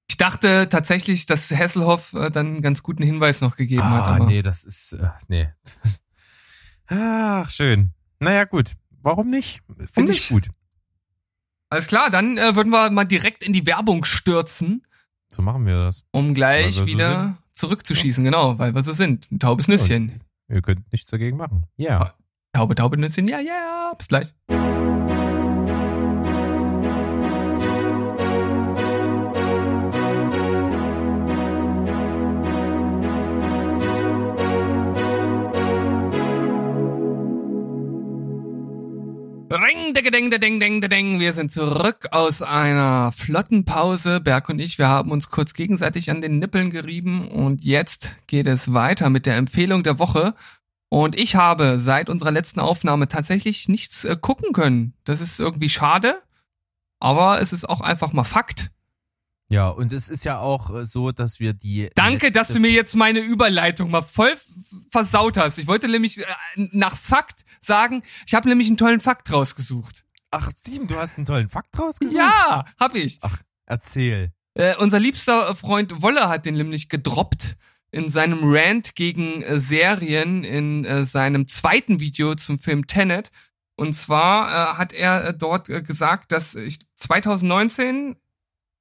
ich 0.09 0.17
dachte 0.17 0.69
tatsächlich, 0.69 1.27
dass 1.27 1.51
Hasselhoff 1.51 2.13
äh, 2.15 2.31
dann 2.31 2.47
einen 2.47 2.63
ganz 2.63 2.83
guten 2.83 3.03
Hinweis 3.03 3.41
noch 3.41 3.57
gegeben 3.57 3.85
hat. 3.91 4.07
Ah, 4.07 4.19
nee, 4.21 4.43
das 4.43 4.65
ist, 4.65 4.93
äh, 4.93 5.11
nee. 5.29 5.49
Ach, 6.87 7.51
schön. 7.51 7.93
Naja, 8.21 8.45
gut. 8.45 8.75
Warum 9.03 9.27
nicht? 9.29 9.63
Finde 9.93 10.13
ich 10.13 10.29
gut. 10.29 10.49
Alles 11.71 11.87
klar, 11.89 12.11
dann 12.11 12.37
äh, 12.39 12.55
würden 12.55 12.71
wir 12.71 12.91
mal 12.91 13.05
direkt 13.05 13.43
in 13.43 13.53
die 13.53 13.67
Werbung 13.67 14.05
stürzen, 14.05 14.87
So 15.31 15.43
machen 15.43 15.65
wir 15.67 15.87
das. 15.87 16.05
um 16.13 16.35
gleich 16.35 16.67
wir 16.67 16.73
so 16.73 16.87
wieder 16.87 17.39
zurückzuschießen. 17.55 18.25
Genau, 18.25 18.59
weil 18.59 18.75
wir 18.75 18.83
so 18.83 18.93
sind. 18.93 19.31
Ein 19.31 19.39
taubes 19.39 19.69
Nüsschen. 19.69 20.21
Ihr 20.49 20.63
könnt 20.63 20.91
nichts 20.93 21.11
dagegen 21.11 21.37
machen. 21.37 21.65
Ja. 21.77 22.15
Taube, 22.53 22.75
taube 22.75 22.97
Nüsschen. 22.97 23.29
Ja, 23.29 23.41
ja, 23.41 23.93
bis 23.97 24.09
gleich. 24.09 24.35
Ring, 39.53 39.93
ding, 39.93 40.11
ding, 40.11 40.31
ding, 40.31 40.61
ding, 40.61 40.81
ding. 40.81 41.21
Wir 41.21 41.35
sind 41.35 41.53
zurück 41.53 42.09
aus 42.11 42.41
einer 42.41 43.13
flotten 43.13 43.67
Pause. 43.67 44.19
Berg 44.19 44.49
und 44.49 44.59
ich, 44.59 44.79
wir 44.79 44.89
haben 44.89 45.11
uns 45.11 45.29
kurz 45.29 45.53
gegenseitig 45.53 46.11
an 46.11 46.23
den 46.23 46.39
Nippeln 46.39 46.71
gerieben 46.71 47.29
und 47.29 47.63
jetzt 47.63 48.17
geht 48.27 48.47
es 48.47 48.73
weiter 48.73 49.11
mit 49.11 49.27
der 49.27 49.37
Empfehlung 49.37 49.83
der 49.83 49.99
Woche. 49.99 50.35
Und 50.89 51.19
ich 51.19 51.37
habe 51.37 51.79
seit 51.79 52.09
unserer 52.09 52.31
letzten 52.31 52.61
Aufnahme 52.61 53.09
tatsächlich 53.09 53.69
nichts 53.69 54.07
äh, 54.07 54.17
gucken 54.19 54.55
können. 54.55 54.95
Das 55.05 55.21
ist 55.21 55.39
irgendwie 55.39 55.69
schade, 55.69 56.23
aber 56.99 57.43
es 57.43 57.53
ist 57.53 57.69
auch 57.69 57.83
einfach 57.83 58.15
mal 58.15 58.25
Fakt. 58.25 58.71
Ja, 59.53 59.69
und 59.69 59.93
es 59.93 60.09
ist 60.09 60.25
ja 60.25 60.39
auch 60.39 60.75
äh, 60.75 60.87
so, 60.87 61.13
dass 61.13 61.39
wir 61.39 61.53
die. 61.53 61.91
Danke, 61.95 62.31
dass 62.31 62.49
du 62.49 62.59
mir 62.59 62.71
jetzt 62.71 62.97
meine 62.97 63.21
Überleitung 63.21 63.91
mal 63.91 64.01
voll 64.01 64.33
versaut 64.91 65.37
hast. 65.37 65.59
Ich 65.59 65.67
wollte 65.67 65.89
nämlich 65.89 66.21
äh, 66.21 66.25
nach 66.57 66.97
Fakt 66.97 67.45
sagen, 67.61 68.03
ich 68.27 68.33
habe 68.35 68.49
nämlich 68.49 68.69
einen 68.69 68.79
tollen 68.79 69.01
Fakt 69.01 69.31
rausgesucht. 69.31 70.05
Ach, 70.31 70.51
Steven, 70.59 70.87
du 70.87 70.97
hast 70.97 71.19
einen 71.19 71.27
tollen 71.27 71.51
Fakt 71.51 71.79
rausgesucht? 71.79 72.17
Ja, 72.17 72.65
hab 72.81 72.95
ich. 72.95 73.21
Erzähl. 73.67 74.33
Äh, 74.55 74.77
unser 74.77 74.99
liebster 74.99 75.55
Freund 75.55 76.01
Wolle 76.01 76.31
hat 76.31 76.47
den 76.47 76.55
nämlich 76.55 76.89
gedroppt 76.89 77.57
in 77.91 78.09
seinem 78.09 78.41
Rant 78.43 78.95
gegen 78.95 79.43
äh, 79.43 79.61
Serien 79.61 80.45
in 80.45 80.87
äh, 80.87 81.05
seinem 81.05 81.47
zweiten 81.47 82.01
Video 82.01 82.35
zum 82.37 82.59
Film 82.59 82.87
Tenet. 82.87 83.31
Und 83.77 83.93
zwar 83.93 84.49
äh, 84.49 84.79
hat 84.79 84.95
er 84.95 85.27
äh, 85.27 85.35
dort 85.35 85.69
äh, 85.69 85.83
gesagt, 85.83 86.33
dass 86.33 86.55
ich 86.55 86.79
2019, 86.97 88.17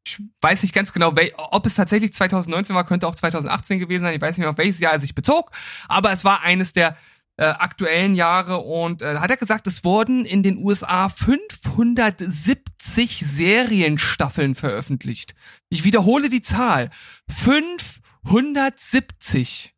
ich 0.05 0.21
weiß 0.41 0.63
nicht 0.63 0.73
ganz 0.73 0.91
genau, 0.93 1.13
ob 1.37 1.65
es 1.65 1.75
tatsächlich 1.75 2.13
2019 2.13 2.75
war, 2.75 2.85
könnte 2.85 3.07
auch 3.07 3.15
2018 3.15 3.79
gewesen 3.79 4.03
sein. 4.03 4.15
Ich 4.15 4.21
weiß 4.21 4.37
nicht 4.37 4.39
mehr, 4.39 4.49
auf 4.49 4.57
welches 4.57 4.79
Jahr 4.79 4.93
er 4.93 4.99
sich 4.99 5.13
bezog, 5.15 5.51
aber 5.87 6.11
es 6.11 6.25
war 6.25 6.41
eines 6.41 6.73
der 6.73 6.97
äh, 7.37 7.45
aktuellen 7.45 8.15
Jahre 8.15 8.57
und 8.57 9.01
äh, 9.01 9.17
hat 9.17 9.31
er 9.31 9.37
gesagt, 9.37 9.65
es 9.67 9.83
wurden 9.83 10.25
in 10.25 10.43
den 10.43 10.57
USA 10.57 11.09
570 11.09 13.25
Serienstaffeln 13.25 14.55
veröffentlicht. 14.55 15.33
Ich 15.69 15.83
wiederhole 15.83 16.29
die 16.29 16.41
Zahl. 16.41 16.89
570. 17.29 19.75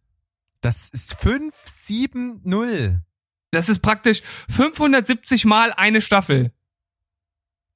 Das 0.61 0.87
ist 0.89 1.15
570. 1.19 2.99
Das 3.51 3.69
ist 3.69 3.79
praktisch 3.79 4.21
570 4.49 5.45
mal 5.45 5.71
eine 5.73 6.01
Staffel. 6.01 6.51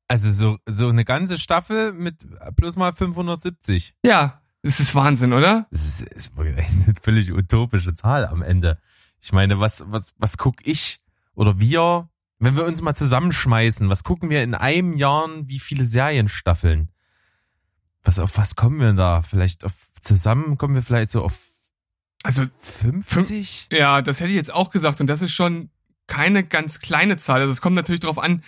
Also 0.07 0.31
so, 0.31 0.57
so 0.65 0.87
eine 0.87 1.03
ganze 1.03 1.37
Staffel 1.37 1.93
mit 1.93 2.25
plus 2.55 2.75
mal 2.75 2.93
570. 2.93 3.93
Ja, 4.05 4.41
das 4.61 4.79
ist 4.79 4.95
Wahnsinn, 4.95 5.33
oder? 5.33 5.67
Das 5.71 5.85
ist, 5.85 6.01
ist 6.01 6.33
eine 6.37 6.65
völlig 7.01 7.31
utopische 7.31 7.93
Zahl 7.93 8.25
am 8.25 8.41
Ende. 8.41 8.79
Ich 9.21 9.31
meine, 9.31 9.59
was, 9.59 9.83
was, 9.87 10.13
was 10.17 10.37
guck 10.37 10.65
ich 10.65 11.01
oder 11.35 11.59
wir, 11.59 12.09
wenn 12.39 12.55
wir 12.55 12.65
uns 12.65 12.81
mal 12.81 12.95
zusammenschmeißen, 12.95 13.89
was 13.89 14.03
gucken 14.03 14.29
wir 14.29 14.43
in 14.43 14.55
einem 14.55 14.93
Jahr, 14.93 15.27
wie 15.43 15.59
viele 15.59 15.85
Serienstaffeln? 15.85 16.89
Was, 18.03 18.19
auf 18.19 18.37
was 18.37 18.55
kommen 18.55 18.79
wir 18.79 18.93
da? 18.93 19.21
Vielleicht 19.21 19.65
auf, 19.65 19.73
zusammen 19.99 20.57
kommen 20.57 20.75
wir 20.75 20.83
vielleicht 20.83 21.11
so 21.11 21.23
auf 21.23 21.37
Also 22.23 22.45
50? 22.61 23.67
Ja, 23.71 24.01
das 24.01 24.19
hätte 24.19 24.29
ich 24.29 24.35
jetzt 24.35 24.53
auch 24.53 24.69
gesagt 24.71 25.01
und 25.01 25.07
das 25.07 25.21
ist 25.21 25.33
schon 25.33 25.69
keine 26.07 26.43
ganz 26.43 26.79
kleine 26.79 27.17
Zahl. 27.17 27.41
Also 27.41 27.51
es 27.51 27.61
kommt 27.61 27.75
natürlich 27.75 27.99
darauf 27.99 28.19
an, 28.19 28.43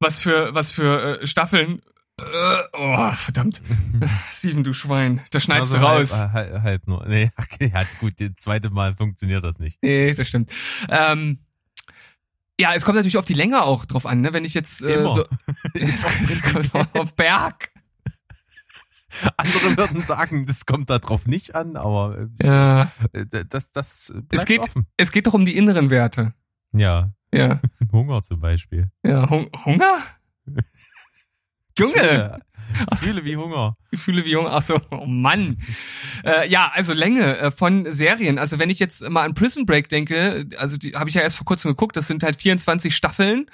was 0.00 0.20
für 0.20 0.54
was 0.54 0.72
für 0.72 1.20
äh, 1.20 1.26
Staffeln. 1.26 1.82
Äh, 2.18 2.58
oh, 2.74 3.10
verdammt. 3.12 3.62
Steven, 4.28 4.62
du 4.64 4.72
Schwein. 4.74 5.22
Das 5.30 5.42
schneidest 5.44 5.74
Also 5.74 5.86
du 5.86 5.90
raus. 5.92 6.12
Halb, 6.18 6.32
halb, 6.32 6.62
halb 6.62 6.86
nur. 6.86 7.06
Nee, 7.06 7.30
okay, 7.38 7.70
ja, 7.72 7.82
gut, 8.00 8.14
das 8.18 8.30
zweite 8.38 8.70
Mal 8.70 8.94
funktioniert 8.94 9.44
das 9.44 9.58
nicht. 9.58 9.78
Nee, 9.82 10.12
das 10.14 10.28
stimmt. 10.28 10.50
Ähm, 10.88 11.38
ja, 12.58 12.74
es 12.74 12.84
kommt 12.84 12.96
natürlich 12.96 13.16
auf 13.16 13.24
die 13.24 13.32
Länge 13.34 13.62
auch 13.62 13.86
drauf 13.86 14.04
an, 14.04 14.20
ne? 14.20 14.34
Wenn 14.34 14.44
ich 14.44 14.52
jetzt 14.52 14.82
äh, 14.82 14.94
Immer. 14.94 15.14
so. 15.14 15.24
es, 15.74 16.42
kommt 16.42 16.74
auch 16.74 17.00
auf 17.00 17.14
Berg. 17.16 17.70
Andere 19.38 19.76
würden 19.78 20.02
sagen, 20.04 20.44
das 20.46 20.66
kommt 20.66 20.90
da 20.90 20.98
drauf 20.98 21.26
nicht 21.26 21.54
an, 21.54 21.76
aber 21.76 22.18
äh, 22.42 22.46
Ja. 22.46 22.92
das, 23.48 23.72
das 23.72 24.12
bleibt 24.14 24.34
Es 24.34 24.44
geht, 24.44 24.60
offen. 24.60 24.86
es 24.98 25.10
geht 25.10 25.26
doch 25.26 25.32
um 25.34 25.46
die 25.46 25.56
inneren 25.56 25.88
Werte. 25.90 26.34
Ja, 26.72 27.10
Ja. 27.32 27.60
Hunger 27.92 28.22
zum 28.22 28.40
Beispiel. 28.40 28.90
Ja, 29.04 29.28
Hung 29.28 29.50
Hunger? 29.64 29.98
Junge! 31.78 32.40
Gefühle 32.90 33.24
wie 33.24 33.36
Hunger. 33.36 33.76
Gefühle 33.90 34.24
wie 34.24 34.36
Hunger. 34.36 34.50
Ach 34.52 34.62
so, 34.62 34.80
oh 34.90 35.06
Mann. 35.06 35.58
Äh, 36.24 36.48
ja, 36.48 36.70
also 36.74 36.92
Länge 36.92 37.38
äh, 37.38 37.50
von 37.50 37.92
Serien. 37.92 38.38
Also 38.38 38.58
wenn 38.58 38.70
ich 38.70 38.78
jetzt 38.78 39.08
mal 39.08 39.24
an 39.24 39.34
Prison 39.34 39.66
Break 39.66 39.88
denke, 39.88 40.46
also 40.56 40.76
die 40.76 40.94
habe 40.94 41.08
ich 41.08 41.16
ja 41.16 41.22
erst 41.22 41.36
vor 41.36 41.46
kurzem 41.46 41.70
geguckt, 41.70 41.96
das 41.96 42.06
sind 42.06 42.22
halt 42.22 42.36
24 42.40 42.94
Staffeln. 42.94 43.46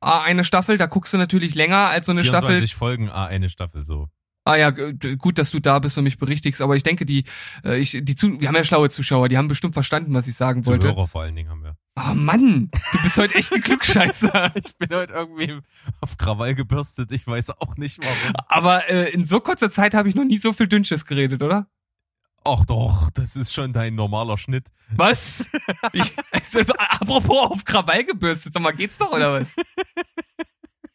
Ah, 0.00 0.22
eine 0.22 0.42
Staffel, 0.42 0.78
da 0.78 0.86
guckst 0.86 1.12
du 1.12 1.18
natürlich 1.18 1.54
länger 1.54 1.88
als 1.88 2.06
so 2.06 2.12
eine 2.12 2.24
Staffel. 2.24 2.48
24 2.48 2.74
Folgen, 2.74 3.10
ah, 3.10 3.26
eine 3.26 3.48
Staffel 3.48 3.82
so. 3.82 4.08
Ah 4.44 4.56
ja, 4.56 4.70
gut, 4.70 5.38
dass 5.38 5.50
du 5.52 5.60
da 5.60 5.78
bist 5.78 5.96
und 5.98 6.04
mich 6.04 6.18
berichtigst, 6.18 6.60
aber 6.62 6.74
ich 6.74 6.82
denke, 6.82 7.06
die, 7.06 7.24
äh, 7.64 7.78
ich, 7.78 7.96
die 8.02 8.14
zu, 8.16 8.40
wir 8.40 8.48
haben 8.48 8.56
ja 8.56 8.64
schlaue 8.64 8.90
Zuschauer, 8.90 9.28
die 9.28 9.38
haben 9.38 9.46
bestimmt 9.46 9.74
verstanden, 9.74 10.14
was 10.14 10.26
ich 10.26 10.34
sagen 10.34 10.66
wollte. 10.66 10.88
Zuhörer 10.88 11.06
vor 11.06 11.22
allen 11.22 11.36
Dingen 11.36 11.48
haben 11.48 11.62
wir. 11.62 11.76
Oh 11.94 12.14
Mann, 12.14 12.70
du 12.92 13.02
bist 13.02 13.18
heute 13.18 13.34
echt 13.36 13.52
ein 13.52 13.60
Klugscheißer. 13.62 14.52
Ich 14.56 14.76
bin 14.78 14.96
heute 14.96 15.12
irgendwie 15.12 15.60
auf 16.00 16.16
Krawall 16.16 16.56
gebürstet, 16.56 17.12
ich 17.12 17.24
weiß 17.24 17.50
auch 17.50 17.76
nicht 17.76 18.02
warum. 18.02 18.34
Aber 18.48 18.88
äh, 18.90 19.10
in 19.10 19.26
so 19.26 19.38
kurzer 19.38 19.70
Zeit 19.70 19.94
habe 19.94 20.08
ich 20.08 20.16
noch 20.16 20.24
nie 20.24 20.38
so 20.38 20.52
viel 20.52 20.66
Dünnschiss 20.66 21.04
geredet, 21.04 21.42
oder? 21.42 21.68
Ach 22.44 22.64
doch, 22.64 23.10
das 23.14 23.36
ist 23.36 23.52
schon 23.52 23.72
dein 23.72 23.94
normaler 23.94 24.38
Schnitt. 24.38 24.68
Was? 24.90 25.48
Ich, 25.92 26.12
also, 26.30 26.60
apropos 26.78 27.50
auf 27.50 27.64
Krawall 27.64 28.04
gebürstet, 28.04 28.54
sag 28.54 28.62
mal, 28.62 28.72
geht's 28.72 28.96
doch 28.96 29.12
oder 29.12 29.32
was? 29.32 29.56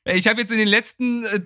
Ich 0.10 0.26
habe 0.28 0.40
jetzt 0.40 0.52
in 0.54 0.58
den 0.58 0.70
letzten 0.70 1.26
äh, 1.26 1.42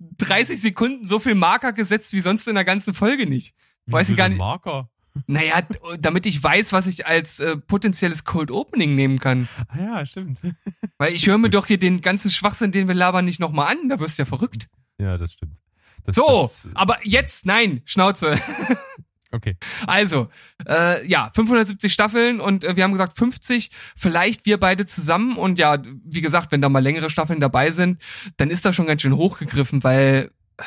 30 0.00 0.60
Sekunden 0.60 1.06
so 1.06 1.18
viel 1.18 1.34
Marker 1.34 1.72
gesetzt 1.72 2.12
wie 2.12 2.20
sonst 2.20 2.48
in 2.48 2.54
der 2.54 2.64
ganzen 2.64 2.94
Folge 2.94 3.26
nicht. 3.26 3.54
Weiß 3.86 4.08
ich 4.10 4.16
gar 4.16 4.28
nicht. 4.28 4.38
Marker. 4.38 4.88
Naja, 5.26 5.62
damit 5.98 6.24
ich 6.26 6.42
weiß, 6.42 6.72
was 6.72 6.86
ich 6.86 7.06
als 7.06 7.40
äh, 7.40 7.56
potenzielles 7.56 8.24
Cold 8.24 8.50
Opening 8.50 8.94
nehmen 8.94 9.18
kann. 9.18 9.48
Ah 9.68 9.78
ja, 9.78 10.06
stimmt. 10.06 10.38
Weil 10.98 11.14
ich 11.14 11.26
höre 11.26 11.38
mir 11.38 11.50
doch 11.50 11.66
hier 11.66 11.78
den 11.78 12.00
ganzen 12.00 12.30
Schwachsinn, 12.30 12.72
den 12.72 12.88
wir 12.88 12.94
labern, 12.94 13.24
nicht 13.24 13.40
nochmal 13.40 13.72
an. 13.72 13.88
Da 13.88 13.98
wirst 13.98 14.18
du 14.18 14.22
ja 14.22 14.26
verrückt. 14.26 14.68
Ja, 14.98 15.18
das 15.18 15.32
stimmt. 15.32 15.58
Das, 16.04 16.16
So, 16.16 16.42
Das, 16.42 16.68
aber 16.74 16.98
jetzt, 17.02 17.44
nein, 17.44 17.82
Schnauze. 17.84 18.36
okay. 19.32 19.56
Also, 19.86 20.28
äh, 20.66 21.06
ja, 21.06 21.30
570 21.34 21.92
Staffeln 21.92 22.40
und 22.40 22.64
äh, 22.64 22.76
wir 22.76 22.84
haben 22.84 22.92
gesagt 22.92 23.16
50, 23.18 23.70
vielleicht 23.96 24.46
wir 24.46 24.58
beide 24.58 24.86
zusammen 24.86 25.36
und 25.36 25.58
ja, 25.58 25.78
wie 26.04 26.20
gesagt, 26.20 26.52
wenn 26.52 26.60
da 26.60 26.68
mal 26.68 26.80
längere 26.82 27.10
Staffeln 27.10 27.40
dabei 27.40 27.70
sind, 27.70 28.02
dann 28.36 28.50
ist 28.50 28.64
das 28.64 28.74
schon 28.74 28.86
ganz 28.86 29.02
schön 29.02 29.16
hochgegriffen, 29.16 29.84
weil, 29.84 30.30
äh, 30.58 30.62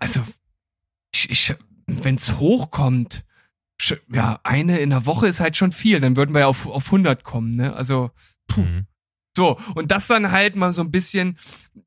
also, 0.00 0.20
ich, 1.14 1.30
ich, 1.30 1.54
wenn's 1.86 2.38
hochkommt, 2.38 3.24
ja, 4.10 4.40
eine 4.44 4.78
in 4.78 4.90
der 4.90 5.04
Woche 5.04 5.26
ist 5.26 5.40
halt 5.40 5.56
schon 5.56 5.72
viel, 5.72 6.00
dann 6.00 6.16
würden 6.16 6.34
wir 6.34 6.40
ja 6.40 6.46
auf, 6.46 6.66
auf 6.66 6.86
100 6.86 7.24
kommen, 7.24 7.56
ne, 7.56 7.74
also, 7.74 8.10
Mhm. 8.56 8.86
so, 9.36 9.58
und 9.74 9.90
das 9.90 10.06
dann 10.06 10.30
halt 10.30 10.54
mal 10.54 10.72
so 10.72 10.82
ein 10.82 10.90
bisschen 10.90 11.38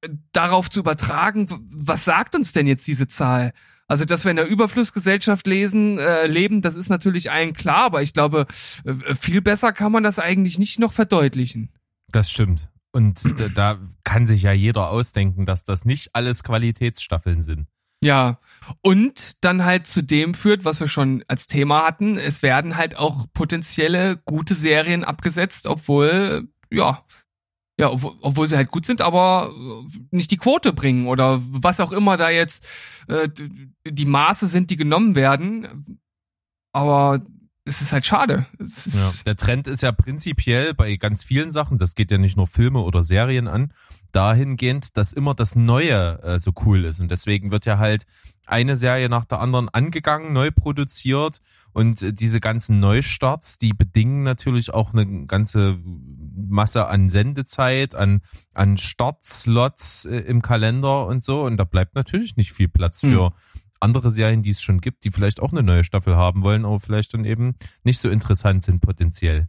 äh, 0.02 0.10
darauf 0.32 0.70
zu 0.70 0.80
übertragen, 0.80 1.48
was 1.70 2.04
sagt 2.06 2.36
uns 2.36 2.52
denn 2.54 2.68
jetzt 2.68 2.88
diese 2.88 3.08
Zahl? 3.08 3.54
Also, 3.88 4.04
dass 4.04 4.26
wir 4.26 4.32
in 4.32 4.38
der 4.38 4.48
Überflussgesellschaft 4.48 5.48
lesen, 5.48 5.98
äh, 5.98 6.28
leben, 6.28 6.62
das 6.62 6.76
ist 6.76 6.90
natürlich 6.90 7.32
allen 7.32 7.54
klar, 7.54 7.86
aber 7.86 8.02
ich 8.02 8.14
glaube, 8.14 8.46
äh, 8.84 9.16
viel 9.16 9.42
besser 9.42 9.72
kann 9.72 9.92
man 9.92 10.04
das 10.04 10.20
eigentlich 10.20 10.60
nicht 10.60 10.80
noch 10.80 10.92
verdeutlichen. 10.92 11.72
Das 12.10 12.30
stimmt. 12.30 12.70
Und 12.92 13.22
da, 13.40 13.48
da 13.48 13.80
kann 14.04 14.28
sich 14.28 14.42
ja 14.42 14.52
jeder 14.52 14.90
ausdenken, 14.90 15.46
dass 15.46 15.64
das 15.64 15.86
nicht 15.86 16.10
alles 16.14 16.44
Qualitätsstaffeln 16.44 17.44
sind. 17.44 17.68
Ja, 18.04 18.40
und 18.82 19.44
dann 19.44 19.66
halt 19.66 19.88
zu 19.88 20.04
dem 20.04 20.34
führt, 20.36 20.66
was 20.66 20.80
wir 20.80 20.88
schon 20.88 21.24
als 21.28 21.48
Thema 21.48 21.86
hatten, 21.86 22.18
es 22.18 22.44
werden 22.44 22.78
halt 22.78 22.96
auch 22.96 23.26
potenzielle 23.34 24.18
gute 24.26 24.54
Serien 24.54 25.04
abgesetzt, 25.04 25.66
obwohl, 25.66 26.48
ja, 26.70 27.04
ja, 27.80 27.92
obwohl, 27.92 28.14
obwohl 28.22 28.48
sie 28.48 28.58
halt 28.58 28.72
gut 28.72 28.86
sind, 28.86 29.02
aber 29.02 29.52
äh, 29.54 29.98
nicht 30.12 30.32
die 30.32 30.38
Quote 30.38 30.74
bringen 30.74 31.08
oder 31.08 31.40
was 31.44 31.80
auch 31.80 31.92
immer 31.92 32.18
da 32.18 32.30
jetzt 32.30 32.66
äh, 33.08 33.30
die 33.88 34.06
Maße 34.06 34.48
sind, 34.48 34.70
die 34.72 34.78
genommen 34.78 35.16
werden. 35.16 36.00
Aber 36.74 37.22
es 37.66 37.82
ist 37.82 37.92
halt 37.92 38.06
schade. 38.06 38.46
Ist, 38.58 38.88
Ja. 38.96 39.12
Der 39.26 39.36
Trend 39.36 39.68
ist 39.68 39.84
ja 39.84 39.92
prinzipiell 39.92 40.74
bei 40.74 40.96
ganz 40.96 41.24
vielen 41.24 41.52
Sachen, 41.52 41.78
das 41.78 41.96
geht 41.96 42.12
ja 42.12 42.18
nicht 42.18 42.38
nur 42.38 42.48
Filme 42.48 42.80
oder 42.80 43.04
Serien 43.04 43.48
an, 43.48 43.74
dahingehend, 44.12 44.98
dass 44.98 45.14
immer 45.14 45.36
das 45.36 45.56
Neue 45.56 46.22
äh, 46.24 46.40
so 46.40 46.54
cool 46.66 46.86
ist. 46.86 47.00
Und 47.00 47.12
deswegen 47.12 47.52
wird 47.52 47.66
ja 47.66 47.78
halt 47.78 48.06
eine 48.46 48.78
Serie 48.78 49.10
nach 49.10 49.26
der 49.26 49.40
anderen 49.40 49.70
angegangen, 49.70 50.34
neu 50.34 50.50
produziert. 50.52 51.42
Und 51.78 52.02
äh, 52.02 52.12
diese 52.12 52.40
ganzen 52.40 52.80
Neustarts, 52.80 53.60
die 53.60 53.70
bedingen 53.70 54.24
natürlich 54.24 54.74
auch 54.74 54.94
eine 54.94 55.28
ganze 55.28 55.78
Masse 55.84 56.88
an 56.88 57.12
Sendezeit, 57.12 57.94
an, 57.94 58.22
an 58.56 58.78
Startslots 58.78 60.06
äh, 60.06 60.18
im 60.22 60.42
Kalender 60.42 61.06
und 61.06 61.24
so. 61.24 61.44
Und 61.44 61.58
da 61.58 61.66
bleibt 61.66 61.94
natürlich 61.94 62.36
nicht 62.36 62.52
viel 62.52 62.68
Platz 62.68 63.02
für 63.02 63.32
andere 63.80 64.10
Serien, 64.10 64.42
die 64.42 64.50
es 64.50 64.62
schon 64.64 64.82
gibt, 64.82 65.04
die 65.04 65.12
vielleicht 65.12 65.40
auch 65.40 65.52
eine 65.52 65.62
neue 65.62 65.84
Staffel 65.84 66.16
haben 66.16 66.42
wollen, 66.42 66.66
aber 66.66 66.80
vielleicht 66.80 67.14
dann 67.14 67.26
eben 67.26 67.54
nicht 67.84 68.00
so 68.00 68.10
interessant 68.10 68.64
sind 68.64 68.82
potenziell. 68.82 69.48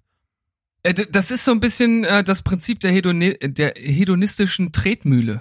Äh, 0.82 0.92
Das 0.92 1.30
ist 1.30 1.46
so 1.46 1.52
ein 1.52 1.60
bisschen 1.60 2.02
das 2.02 2.42
Prinzip 2.42 2.80
der, 2.80 2.92
Hedoni 2.92 3.38
der 3.40 3.72
hedonistischen 3.74 4.72
Tretmühle. 4.72 5.40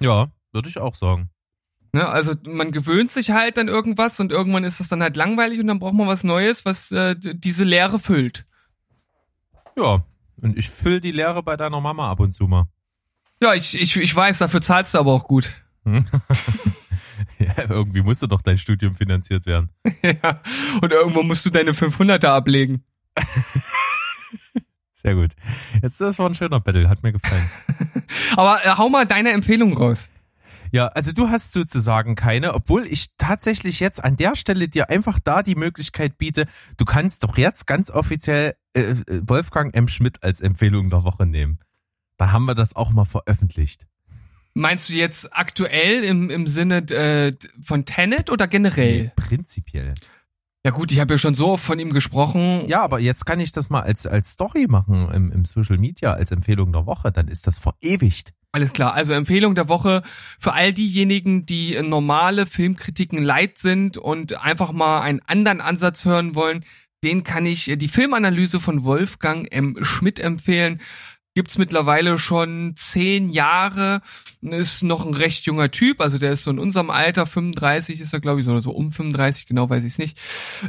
Ja, 0.00 0.32
würde 0.50 0.68
ich 0.68 0.78
auch 0.78 0.96
sagen. 0.96 1.30
Ne, 1.92 2.08
also 2.08 2.34
man 2.46 2.70
gewöhnt 2.70 3.10
sich 3.10 3.32
halt 3.32 3.58
an 3.58 3.66
irgendwas 3.66 4.20
und 4.20 4.30
irgendwann 4.30 4.62
ist 4.62 4.78
es 4.78 4.88
dann 4.88 5.02
halt 5.02 5.16
langweilig 5.16 5.58
und 5.58 5.66
dann 5.66 5.80
braucht 5.80 5.94
man 5.94 6.06
was 6.06 6.22
Neues, 6.22 6.64
was 6.64 6.92
äh, 6.92 7.16
diese 7.18 7.64
Leere 7.64 7.98
füllt. 7.98 8.46
Ja, 9.76 10.04
und 10.40 10.56
ich 10.56 10.70
fülle 10.70 11.00
die 11.00 11.10
Leere 11.10 11.42
bei 11.42 11.56
deiner 11.56 11.80
Mama 11.80 12.10
ab 12.10 12.20
und 12.20 12.32
zu 12.32 12.46
mal. 12.46 12.68
Ja, 13.42 13.54
ich, 13.54 13.80
ich, 13.80 13.96
ich 13.96 14.14
weiß, 14.14 14.38
dafür 14.38 14.60
zahlst 14.60 14.94
du 14.94 14.98
aber 14.98 15.12
auch 15.12 15.24
gut. 15.24 15.62
Hm? 15.82 16.04
ja, 17.38 17.54
irgendwie 17.70 18.02
musste 18.02 18.28
doch 18.28 18.42
dein 18.42 18.58
Studium 18.58 18.94
finanziert 18.94 19.46
werden. 19.46 19.70
ja. 20.02 20.42
Und 20.82 20.92
irgendwo 20.92 21.22
musst 21.22 21.46
du 21.46 21.50
deine 21.50 21.72
500er 21.72 22.26
ablegen. 22.26 22.84
Sehr 24.92 25.14
gut. 25.14 25.30
Jetzt, 25.82 25.98
das 25.98 26.18
war 26.18 26.28
ein 26.28 26.34
schöner 26.34 26.60
Battle, 26.60 26.86
hat 26.86 27.02
mir 27.02 27.12
gefallen. 27.12 27.50
Aber 28.36 28.62
äh, 28.62 28.76
hau 28.76 28.90
mal 28.90 29.06
deine 29.06 29.30
Empfehlung 29.30 29.74
raus. 29.74 30.10
Ja, 30.72 30.86
also 30.88 31.12
du 31.12 31.28
hast 31.28 31.52
sozusagen 31.52 32.14
keine, 32.14 32.54
obwohl 32.54 32.86
ich 32.86 33.16
tatsächlich 33.16 33.80
jetzt 33.80 34.02
an 34.02 34.16
der 34.16 34.36
Stelle 34.36 34.68
dir 34.68 34.88
einfach 34.88 35.18
da 35.18 35.42
die 35.42 35.56
Möglichkeit 35.56 36.16
biete, 36.16 36.46
du 36.76 36.84
kannst 36.84 37.24
doch 37.24 37.36
jetzt 37.36 37.66
ganz 37.66 37.90
offiziell 37.90 38.54
äh, 38.74 38.80
äh, 38.80 39.22
Wolfgang 39.26 39.74
M. 39.74 39.88
Schmidt 39.88 40.22
als 40.22 40.40
Empfehlung 40.40 40.90
der 40.90 41.02
Woche 41.04 41.26
nehmen. 41.26 41.58
Dann 42.18 42.32
haben 42.32 42.44
wir 42.44 42.54
das 42.54 42.76
auch 42.76 42.92
mal 42.92 43.04
veröffentlicht. 43.04 43.86
Meinst 44.54 44.88
du 44.88 44.94
jetzt 44.94 45.36
aktuell 45.36 46.04
im, 46.04 46.28
im 46.28 46.46
Sinne 46.46 46.78
äh, 46.90 47.32
von 47.62 47.84
Tenet 47.84 48.30
oder 48.30 48.46
generell? 48.46 49.12
Prinzipiell. 49.16 49.94
Ja 50.64 50.72
gut, 50.72 50.92
ich 50.92 51.00
habe 51.00 51.14
ja 51.14 51.18
schon 51.18 51.34
so 51.34 51.48
oft 51.52 51.64
von 51.64 51.78
ihm 51.78 51.90
gesprochen. 51.90 52.68
Ja, 52.68 52.82
aber 52.82 53.00
jetzt 53.00 53.24
kann 53.24 53.40
ich 53.40 53.52
das 53.52 53.70
mal 53.70 53.80
als, 53.80 54.06
als 54.06 54.32
Story 54.32 54.66
machen 54.68 55.10
im, 55.10 55.32
im 55.32 55.44
Social 55.44 55.78
Media, 55.78 56.12
als 56.12 56.32
Empfehlung 56.32 56.72
der 56.72 56.84
Woche, 56.84 57.10
dann 57.10 57.28
ist 57.28 57.46
das 57.46 57.58
verewigt. 57.58 58.34
Alles 58.52 58.72
klar, 58.72 58.94
also 58.94 59.12
Empfehlung 59.12 59.54
der 59.54 59.68
Woche 59.68 60.02
für 60.40 60.54
all 60.54 60.72
diejenigen, 60.72 61.46
die 61.46 61.80
normale 61.82 62.46
Filmkritiken 62.46 63.22
leid 63.22 63.58
sind 63.58 63.96
und 63.96 64.44
einfach 64.44 64.72
mal 64.72 65.02
einen 65.02 65.20
anderen 65.26 65.60
Ansatz 65.60 66.04
hören 66.04 66.34
wollen. 66.34 66.64
den 67.02 67.24
kann 67.24 67.46
ich 67.46 67.72
die 67.76 67.88
Filmanalyse 67.88 68.60
von 68.60 68.84
Wolfgang 68.84 69.50
M. 69.50 69.78
Schmidt 69.82 70.18
empfehlen 70.18 70.80
gibt's 71.34 71.58
mittlerweile 71.58 72.18
schon 72.18 72.74
zehn 72.76 73.30
Jahre. 73.30 74.02
Ist 74.42 74.82
noch 74.82 75.04
ein 75.04 75.14
recht 75.14 75.44
junger 75.44 75.70
Typ, 75.70 76.00
also 76.00 76.16
der 76.16 76.32
ist 76.32 76.44
so 76.44 76.50
in 76.50 76.58
unserem 76.58 76.88
Alter, 76.88 77.26
35 77.26 78.00
ist 78.00 78.12
er, 78.12 78.20
glaube 78.20 78.40
ich, 78.40 78.48
oder 78.48 78.62
so 78.62 78.70
um 78.70 78.90
35, 78.90 79.46
genau 79.46 79.68
weiß 79.68 79.84
ich 79.84 79.92
es 79.92 79.98
nicht. 79.98 80.18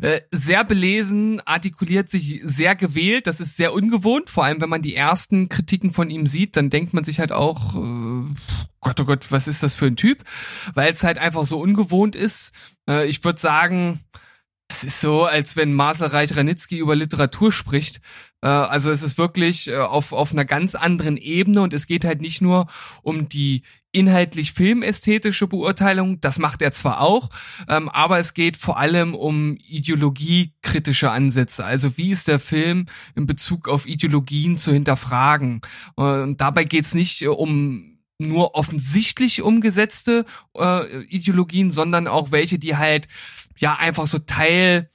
Äh, 0.02 0.22
sehr 0.32 0.66
belesen, 0.66 1.42
artikuliert 1.46 2.10
sich 2.10 2.42
sehr 2.44 2.76
gewählt, 2.76 3.28
das 3.28 3.40
ist 3.40 3.56
sehr 3.56 3.74
ungewohnt, 3.74 4.30
vor 4.30 4.44
allem 4.44 4.60
wenn 4.60 4.70
man 4.70 4.82
die 4.82 4.96
ersten 4.96 5.48
Kritiken 5.48 5.94
von 5.94 6.10
ihm 6.10 6.28
sieht, 6.28 6.58
dann 6.58 6.70
denkt 6.70 6.94
man 6.94 7.06
sich 7.06 7.22
halt 7.22 7.32
auch, 7.32 7.76
äh, 7.76 8.34
Gott, 8.82 9.00
oh 9.00 9.06
Gott, 9.06 9.32
was 9.32 9.48
ist 9.48 9.64
das 9.64 9.76
für 9.76 9.86
ein 9.86 9.96
Typ? 9.96 10.24
Weil 10.74 10.92
es 10.92 11.04
halt 11.04 11.18
einfach 11.18 11.46
so 11.46 11.60
ungewohnt 11.60 12.16
ist. 12.16 12.52
Äh, 12.90 13.08
ich 13.08 13.24
würde 13.24 13.40
sagen, 13.40 14.02
es 14.72 14.86
ist 14.86 15.02
so, 15.02 15.26
als 15.26 15.56
wenn 15.56 15.74
Marcel 15.74 16.08
Reich-Ranitzky 16.08 16.78
über 16.78 16.96
Literatur 16.96 17.52
spricht. 17.52 18.00
Äh, 18.42 18.48
also 18.48 18.90
es 18.90 19.02
ist 19.02 19.18
wirklich 19.18 19.68
äh, 19.68 19.78
auf, 19.78 20.14
auf 20.14 20.32
einer 20.32 20.46
ganz 20.46 20.76
anderen 20.76 21.18
Ebene 21.18 21.62
und 21.62 21.74
es 21.74 21.88
geht 21.88 22.06
halt 22.06 22.22
nicht 22.22 22.42
nur 22.42 22.68
um 23.04 23.28
die 23.28 23.64
inhaltlich 23.92 24.54
filmästhetische 24.54 25.48
Beurteilung, 25.48 26.22
das 26.22 26.40
macht 26.40 26.62
er 26.62 26.72
zwar 26.72 27.02
auch, 27.02 27.30
ähm, 27.68 27.90
aber 27.90 28.20
es 28.20 28.34
geht 28.34 28.56
vor 28.56 28.80
allem 28.80 29.14
um 29.14 29.58
ideologiekritische 29.58 31.12
Ansätze. 31.12 31.66
Also 31.66 31.98
wie 31.98 32.12
ist 32.12 32.30
der 32.30 32.40
Film 32.40 32.86
in 33.16 33.26
Bezug 33.26 33.68
auf 33.68 33.86
Ideologien 33.86 34.58
zu 34.58 34.72
hinterfragen? 34.72 35.60
Und 35.96 36.40
dabei 36.40 36.64
geht 36.64 36.86
es 36.86 36.94
nicht 36.94 37.28
um 37.28 37.92
nur 38.22 38.56
offensichtlich 38.56 39.42
umgesetzte 39.42 40.26
äh, 40.56 41.04
Ideologien, 41.06 41.72
sondern 41.72 42.08
auch 42.08 42.32
welche, 42.32 42.60
die 42.60 42.78
halt 42.78 43.08
ja 43.58 43.76
einfach 43.76 44.08
so 44.08 44.20
Teil 44.20 44.90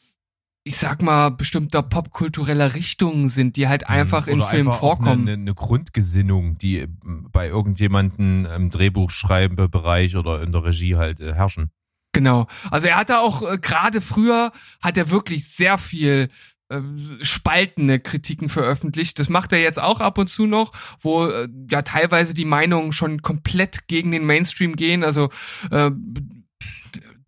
ich 0.66 0.78
sag 0.78 1.00
mal, 1.00 1.30
bestimmter 1.30 1.80
popkultureller 1.80 2.74
Richtungen 2.74 3.28
sind, 3.28 3.54
die 3.54 3.68
halt 3.68 3.82
mhm. 3.82 3.94
einfach 3.94 4.26
in 4.26 4.42
Filmen 4.42 4.72
vorkommen. 4.72 5.22
Eine, 5.28 5.34
eine 5.34 5.54
Grundgesinnung, 5.54 6.58
die 6.58 6.78
äh, 6.78 6.88
bei 7.04 7.46
irgendjemanden 7.46 8.46
im 8.46 8.70
Drehbuchschreibebereich 8.70 10.16
oder 10.16 10.42
in 10.42 10.50
der 10.50 10.64
Regie 10.64 10.96
halt 10.96 11.20
äh, 11.20 11.34
herrschen. 11.34 11.70
Genau. 12.12 12.48
Also 12.68 12.88
er 12.88 12.96
hatte 12.96 13.20
auch 13.20 13.48
äh, 13.48 13.58
gerade 13.58 14.00
früher 14.00 14.50
hat 14.80 14.98
er 14.98 15.08
wirklich 15.08 15.48
sehr 15.48 15.78
viel 15.78 16.30
äh, 16.68 16.80
spaltende 17.20 18.00
Kritiken 18.00 18.48
veröffentlicht. 18.48 19.20
Das 19.20 19.28
macht 19.28 19.52
er 19.52 19.60
jetzt 19.60 19.78
auch 19.78 20.00
ab 20.00 20.18
und 20.18 20.26
zu 20.26 20.46
noch, 20.46 20.72
wo 20.98 21.26
äh, 21.26 21.46
ja 21.70 21.82
teilweise 21.82 22.34
die 22.34 22.44
Meinungen 22.44 22.90
schon 22.90 23.22
komplett 23.22 23.86
gegen 23.86 24.10
den 24.10 24.26
Mainstream 24.26 24.74
gehen. 24.74 25.04
Also 25.04 25.28
äh, 25.70 25.92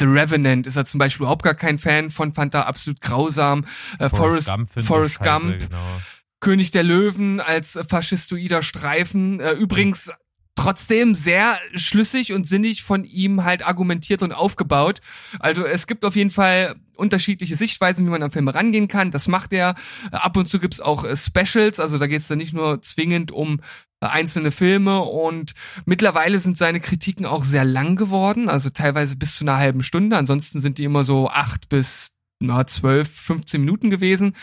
The 0.01 0.07
Revenant 0.07 0.67
ist 0.67 0.77
er 0.77 0.87
zum 0.87 0.99
Beispiel 0.99 1.25
überhaupt 1.25 1.43
gar 1.43 1.55
kein 1.55 1.79
Fan 1.79 2.11
von, 2.11 2.33
fand 2.33 2.55
er 2.55 2.67
absolut 2.67 3.01
grausam. 3.01 3.65
Äh, 3.99 4.09
Forrest, 4.09 4.49
Gump, 4.49 4.71
Forrest 4.85 5.21
Gump 5.21 5.59
genau. 5.59 6.01
König 6.41 6.71
der 6.71 6.85
Löwen 6.85 7.41
als 7.41 7.79
faschistoider 7.89 8.63
Streifen. 8.63 9.41
Äh, 9.41 9.53
übrigens 9.53 10.13
trotzdem 10.55 11.15
sehr 11.15 11.59
schlüssig 11.75 12.33
und 12.33 12.47
sinnig 12.47 12.83
von 12.83 13.05
ihm 13.05 13.45
halt 13.45 13.67
argumentiert 13.67 14.23
und 14.23 14.33
aufgebaut. 14.33 15.01
Also 15.39 15.65
es 15.65 15.87
gibt 15.87 16.05
auf 16.05 16.17
jeden 16.17 16.31
Fall 16.31 16.77
unterschiedliche 16.99 17.57
Sichtweisen, 17.57 18.05
wie 18.07 18.11
man 18.11 18.23
an 18.23 18.31
Filme 18.31 18.55
rangehen 18.55 18.89
kann. 18.89 19.11
Das 19.11 19.29
macht 19.29 19.53
er. 19.53 19.75
Ab 20.11 20.37
und 20.37 20.49
zu 20.49 20.59
gibt's 20.59 20.81
auch 20.81 21.05
äh, 21.05 21.17
Specials, 21.17 21.81
also 21.81 21.99
da 21.99 22.07
geht's 22.07 22.29
dann 22.29 22.39
nicht 22.39 22.53
nur 22.53 22.83
zwingend 22.83 23.31
um 23.31 23.61
äh, 24.01 24.07
einzelne 24.07 24.51
Filme 24.51 25.01
und 25.01 25.53
mittlerweile 25.87 26.39
sind 26.41 26.59
seine 26.59 26.81
Kritiken 26.81 27.27
auch 27.27 27.45
sehr 27.45 27.65
lang 27.65 27.97
geworden, 27.97 28.49
also 28.49 28.71
teilweise 28.71 29.17
bis 29.17 29.37
zu 29.37 29.45
einer 29.45 29.57
halben 29.57 29.83
Stunde. 29.83 30.17
Ansonsten 30.17 30.61
sind 30.61 30.79
die 30.79 30.85
immer 30.85 31.05
so 31.05 31.29
acht 31.29 31.69
bis 31.69 32.11
na, 32.41 32.67
zwölf, 32.67 33.09
15 33.11 33.61
Minuten 33.61 33.91
gewesen. 33.91 34.35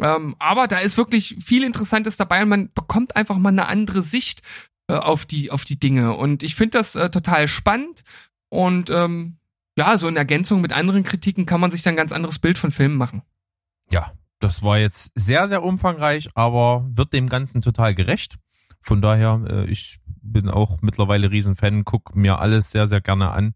Ähm, 0.00 0.34
aber 0.38 0.66
da 0.66 0.78
ist 0.78 0.96
wirklich 0.96 1.36
viel 1.40 1.62
Interessantes 1.62 2.16
dabei 2.16 2.42
und 2.42 2.48
man 2.48 2.72
bekommt 2.74 3.16
einfach 3.16 3.38
mal 3.38 3.50
eine 3.50 3.66
andere 3.66 4.02
Sicht 4.02 4.42
äh, 4.88 4.94
auf 4.94 5.24
die 5.24 5.50
auf 5.52 5.64
die 5.64 5.78
Dinge 5.78 6.14
und 6.14 6.42
ich 6.42 6.56
finde 6.56 6.78
das 6.78 6.96
äh, 6.96 7.10
total 7.10 7.46
spannend 7.46 8.02
und 8.48 8.90
ähm, 8.90 9.38
ja 9.76 9.96
so 9.98 10.08
in 10.08 10.16
Ergänzung 10.16 10.60
mit 10.60 10.72
anderen 10.72 11.02
Kritiken 11.02 11.46
kann 11.46 11.60
man 11.60 11.70
sich 11.70 11.82
dann 11.82 11.94
ein 11.94 11.98
ganz 11.98 12.12
anderes 12.12 12.38
Bild 12.38 12.58
von 12.58 12.70
Filmen 12.70 12.96
machen. 12.96 13.22
Ja, 13.90 14.12
das 14.40 14.62
war 14.62 14.78
jetzt 14.78 15.12
sehr 15.14 15.48
sehr 15.48 15.62
umfangreich, 15.62 16.30
aber 16.34 16.86
wird 16.90 17.12
dem 17.12 17.28
Ganzen 17.28 17.62
total 17.62 17.94
gerecht. 17.94 18.38
Von 18.80 19.00
daher, 19.00 19.42
äh, 19.48 19.64
ich 19.66 20.00
bin 20.06 20.48
auch 20.48 20.78
mittlerweile 20.82 21.30
Riesenfan, 21.30 21.84
guck 21.84 22.14
mir 22.14 22.38
alles 22.38 22.70
sehr 22.70 22.86
sehr 22.86 23.00
gerne 23.00 23.30
an. 23.30 23.54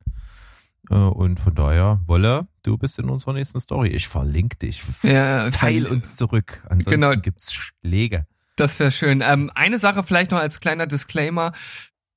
Äh, 0.90 0.94
und 0.94 1.40
von 1.40 1.54
daher, 1.54 2.00
Wolle, 2.07 2.46
du 2.62 2.78
bist 2.78 2.98
in 2.98 3.09
unserer 3.09 3.35
nächsten 3.35 3.61
Story. 3.61 3.88
Ich 3.88 4.09
verlinke 4.09 4.57
dich. 4.57 4.83
Ja, 5.02 5.50
Teil 5.50 5.87
uns 5.87 6.16
zurück. 6.16 6.62
Ansonsten 6.68 6.90
genau. 6.90 7.16
gibt's 7.16 7.52
Schläge. 7.52 8.26
Das 8.57 8.81
wäre 8.81 8.90
schön. 8.90 9.22
Ähm, 9.24 9.50
eine 9.54 9.78
Sache 9.78 10.02
vielleicht 10.02 10.33
noch 10.33 10.40
als 10.40 10.61
kleiner 10.61 10.87
Disclaimer. 10.87 11.52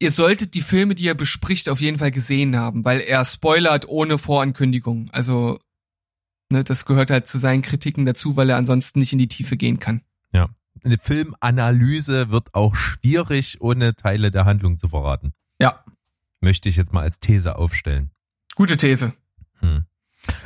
Ihr 0.02 0.10
solltet 0.10 0.56
die 0.56 0.62
Filme, 0.62 0.96
die 0.96 1.08
er 1.08 1.14
bespricht, 1.14 1.70
auf 1.70 1.80
jeden 1.80 2.00
Fall 2.00 2.10
gesehen 2.10 2.58
haben, 2.58 2.84
weil 2.84 3.02
er 3.02 3.24
spoilert 3.24 3.88
ohne 3.88 4.18
Vorankündigung. 4.18 5.12
Also, 5.12 5.60
ne, 6.50 6.64
das 6.64 6.86
gehört 6.86 7.12
halt 7.12 7.28
zu 7.28 7.38
seinen 7.38 7.62
Kritiken 7.62 8.08
dazu, 8.08 8.36
weil 8.36 8.50
er 8.50 8.58
ansonsten 8.58 8.98
nicht 8.98 9.14
in 9.14 9.20
die 9.20 9.28
Tiefe 9.28 9.58
gehen 9.58 9.80
kann. 9.80 10.02
Ja. 10.34 10.50
Eine 10.84 10.98
Filmanalyse 10.98 12.32
wird 12.32 12.56
auch 12.56 12.74
schwierig, 12.74 13.62
ohne 13.62 13.96
Teile 13.96 14.32
der 14.32 14.46
Handlung 14.46 14.80
zu 14.80 14.88
verraten. 14.88 15.34
Ja. 15.60 15.86
Möchte 16.40 16.68
ich 16.68 16.78
jetzt 16.78 16.94
mal 16.94 17.04
als 17.04 17.20
These 17.20 17.56
aufstellen. 17.56 18.10
Gute 18.56 18.78
These. 18.78 19.14
Hm. 19.60 19.86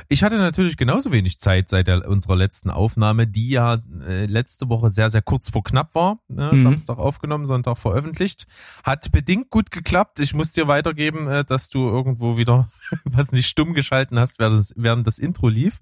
Ich 0.07 0.23
hatte 0.23 0.37
natürlich 0.37 0.77
genauso 0.77 1.11
wenig 1.11 1.39
Zeit 1.39 1.69
seit 1.69 1.87
der, 1.87 2.07
unserer 2.07 2.35
letzten 2.35 2.69
Aufnahme, 2.69 3.27
die 3.27 3.49
ja 3.49 3.81
äh, 4.07 4.25
letzte 4.25 4.69
Woche 4.69 4.91
sehr, 4.91 5.09
sehr 5.09 5.21
kurz 5.21 5.49
vor 5.49 5.63
knapp 5.63 5.95
war. 5.95 6.19
Ne? 6.27 6.51
Mhm. 6.53 6.61
Samstag 6.61 6.97
aufgenommen, 6.97 7.45
Sonntag 7.45 7.77
veröffentlicht. 7.77 8.45
Hat 8.83 9.11
bedingt 9.11 9.49
gut 9.49 9.71
geklappt. 9.71 10.19
Ich 10.19 10.33
muss 10.33 10.51
dir 10.51 10.67
weitergeben, 10.67 11.27
äh, 11.27 11.43
dass 11.43 11.69
du 11.69 11.87
irgendwo 11.87 12.37
wieder 12.37 12.69
was 13.03 13.31
nicht 13.31 13.47
stumm 13.47 13.73
geschalten 13.73 14.19
hast, 14.19 14.39
während 14.39 14.59
das, 14.59 14.73
während 14.77 15.07
das 15.07 15.19
Intro 15.19 15.49
lief. 15.49 15.79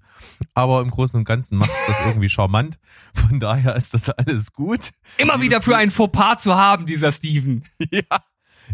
Aber 0.54 0.80
im 0.80 0.90
Großen 0.90 1.18
und 1.18 1.24
Ganzen 1.24 1.58
macht 1.58 1.70
es 1.70 1.86
das 1.86 2.06
irgendwie 2.06 2.28
charmant. 2.28 2.78
Von 3.14 3.40
daher 3.40 3.76
ist 3.76 3.94
das 3.94 4.10
alles 4.10 4.52
gut. 4.52 4.90
Immer 5.18 5.40
wieder 5.40 5.60
für 5.62 5.76
ein 5.76 5.90
Fauxpas 5.90 6.42
zu 6.42 6.54
haben, 6.54 6.86
dieser 6.86 7.12
Steven. 7.12 7.64
ja, 7.90 8.02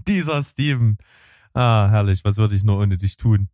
dieser 0.06 0.42
Steven. 0.42 0.98
Ah, 1.52 1.88
herrlich. 1.90 2.24
Was 2.24 2.36
würde 2.36 2.54
ich 2.54 2.62
nur 2.62 2.78
ohne 2.78 2.96
dich 2.96 3.16
tun? 3.16 3.48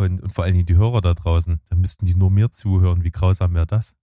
Und, 0.00 0.22
und 0.22 0.32
vor 0.32 0.44
allen 0.44 0.54
Dingen 0.54 0.64
die 0.64 0.76
Hörer 0.76 1.02
da 1.02 1.12
draußen, 1.12 1.60
da 1.68 1.76
müssten 1.76 2.06
die 2.06 2.14
nur 2.14 2.30
mir 2.30 2.50
zuhören. 2.50 3.04
Wie 3.04 3.10
grausam 3.10 3.52
wäre 3.52 3.66
das? 3.66 3.94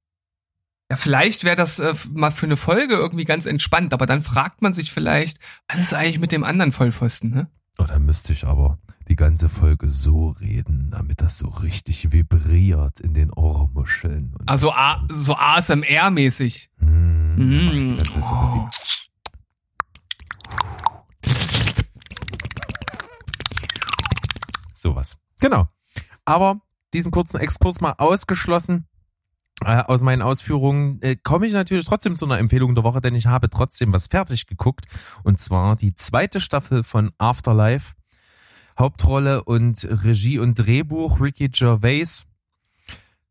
Ja, 0.92 0.96
vielleicht 0.96 1.44
wäre 1.44 1.56
das 1.56 1.80
äh, 1.80 1.96
mal 2.14 2.30
für 2.30 2.46
eine 2.46 2.56
Folge 2.56 2.94
irgendwie 2.94 3.26
ganz 3.26 3.48
entspannt, 3.48 3.94
aber 3.94 4.06
dann 4.06 4.22
fragt 4.22 4.62
man 4.62 4.74
sich 4.74 4.92
vielleicht, 4.92 5.40
was 5.68 5.80
ist 5.80 5.94
eigentlich 5.96 6.20
mit 6.20 6.32
dem 6.32 6.44
anderen 6.44 6.72
Vollpfosten, 6.72 7.32
ne? 7.32 7.50
Oh, 7.80 7.84
dann 7.84 8.06
müsste 8.06 8.32
ich 8.32 8.46
aber 8.46 8.78
die 9.08 9.16
ganze 9.16 9.50
Folge 9.50 9.90
so 9.90 10.30
reden, 10.30 10.90
damit 10.92 11.20
das 11.22 11.40
so 11.40 11.48
richtig 11.48 12.12
vibriert 12.12 13.00
in 13.00 13.16
den 13.16 13.32
Ohrmuscheln. 13.32 14.36
also 14.46 14.72
A 14.72 15.04
so 15.10 15.36
ASMR-mäßig. 15.36 16.70
Mm, 16.80 17.96
mm. 17.96 18.00
Oh. 18.22 18.70
Sowas. 24.76 25.18
Genau. 25.40 25.68
Aber 26.28 26.60
diesen 26.94 27.12
kurzen 27.12 27.40
Exkurs 27.40 27.80
mal 27.80 27.96
ausgeschlossen 27.98 28.86
äh, 29.64 29.82
aus 29.84 30.04
meinen 30.04 30.22
Ausführungen, 30.22 31.02
äh, 31.02 31.16
komme 31.16 31.48
ich 31.48 31.54
natürlich 31.54 31.86
trotzdem 31.86 32.18
zu 32.18 32.26
einer 32.26 32.38
Empfehlung 32.38 32.76
der 32.76 32.84
Woche, 32.84 33.00
denn 33.00 33.16
ich 33.16 33.28
habe 33.28 33.50
trotzdem 33.50 33.94
was 33.94 34.08
fertig 34.08 34.46
geguckt. 34.46 34.86
Und 35.24 35.40
zwar 35.40 35.78
die 35.78 35.96
zweite 35.96 36.42
Staffel 36.42 36.84
von 36.84 37.12
Afterlife. 37.18 37.94
Hauptrolle 38.78 39.44
und 39.46 39.88
Regie 39.90 40.38
und 40.38 40.56
Drehbuch 40.56 41.22
Ricky 41.22 41.48
Gervais. 41.48 42.28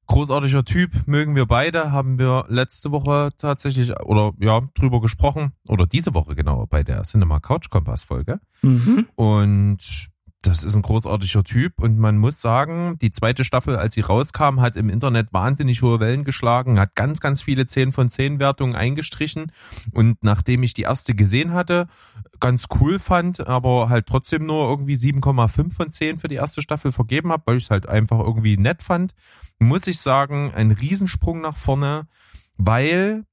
Großartiger 0.07 0.65
Typ, 0.65 1.07
mögen 1.07 1.37
wir 1.37 1.47
beide, 1.47 1.93
haben 1.93 2.19
wir 2.19 2.47
letzte 2.49 2.93
Woche 2.93 3.31
tatsächlich 3.37 3.93
oder 4.01 4.33
ja 4.41 4.63
drüber 4.75 5.01
gesprochen 5.03 5.53
oder 5.69 5.87
diese 5.87 6.15
Woche 6.15 6.35
genau 6.35 6.67
bei 6.67 6.83
der 6.83 7.03
Cinema 7.03 7.41
Couch 7.41 7.69
Kompass 7.69 8.05
Folge. 8.05 8.41
Mhm. 8.63 9.07
Und 9.17 10.09
das 10.43 10.63
ist 10.63 10.75
ein 10.75 10.83
großartiger 10.83 11.43
Typ. 11.45 11.81
Und 11.81 11.99
man 11.99 12.19
muss 12.19 12.41
sagen, 12.41 12.97
die 13.01 13.11
zweite 13.11 13.45
Staffel, 13.45 13.77
als 13.77 13.95
sie 13.95 14.01
rauskam, 14.03 14.61
hat 14.61 14.77
im 14.77 14.89
Internet 14.89 15.33
wahnsinnig 15.33 15.83
hohe 15.83 16.01
Wellen 16.01 16.25
geschlagen, 16.25 16.79
hat 16.79 16.95
ganz, 16.95 17.21
ganz 17.21 17.43
viele 17.43 17.67
10 17.67 17.93
von 17.93 18.11
10 18.11 18.39
Wertungen 18.39 18.77
eingestrichen. 18.77 19.53
Und 19.93 20.23
nachdem 20.23 20.63
ich 20.63 20.75
die 20.75 20.83
erste 20.83 21.15
gesehen 21.15 21.53
hatte, 21.53 21.87
ganz 22.41 22.67
cool 22.81 22.99
fand, 22.99 23.47
aber 23.47 23.89
halt 23.89 24.07
trotzdem 24.07 24.47
nur 24.47 24.69
irgendwie 24.69 24.95
7,5 24.95 25.73
von 25.73 25.91
10 25.91 26.19
für 26.19 26.29
die 26.29 26.37
erste 26.37 26.63
Staffel 26.63 26.93
vergeben 26.93 27.33
habe, 27.33 27.43
weil 27.47 27.57
ich 27.57 27.65
es 27.65 27.71
halt 27.71 27.89
einfach 27.89 28.21
irgendwie 28.21 28.57
nett 28.57 28.83
fand, 28.83 29.15
muss 29.59 29.87
ich 29.87 30.01
sagen, 30.01 30.53
ein 30.55 30.71
Riesensprung 30.71 31.41
nach 31.41 31.57
vorne, 31.57 32.07
weil 32.57 33.25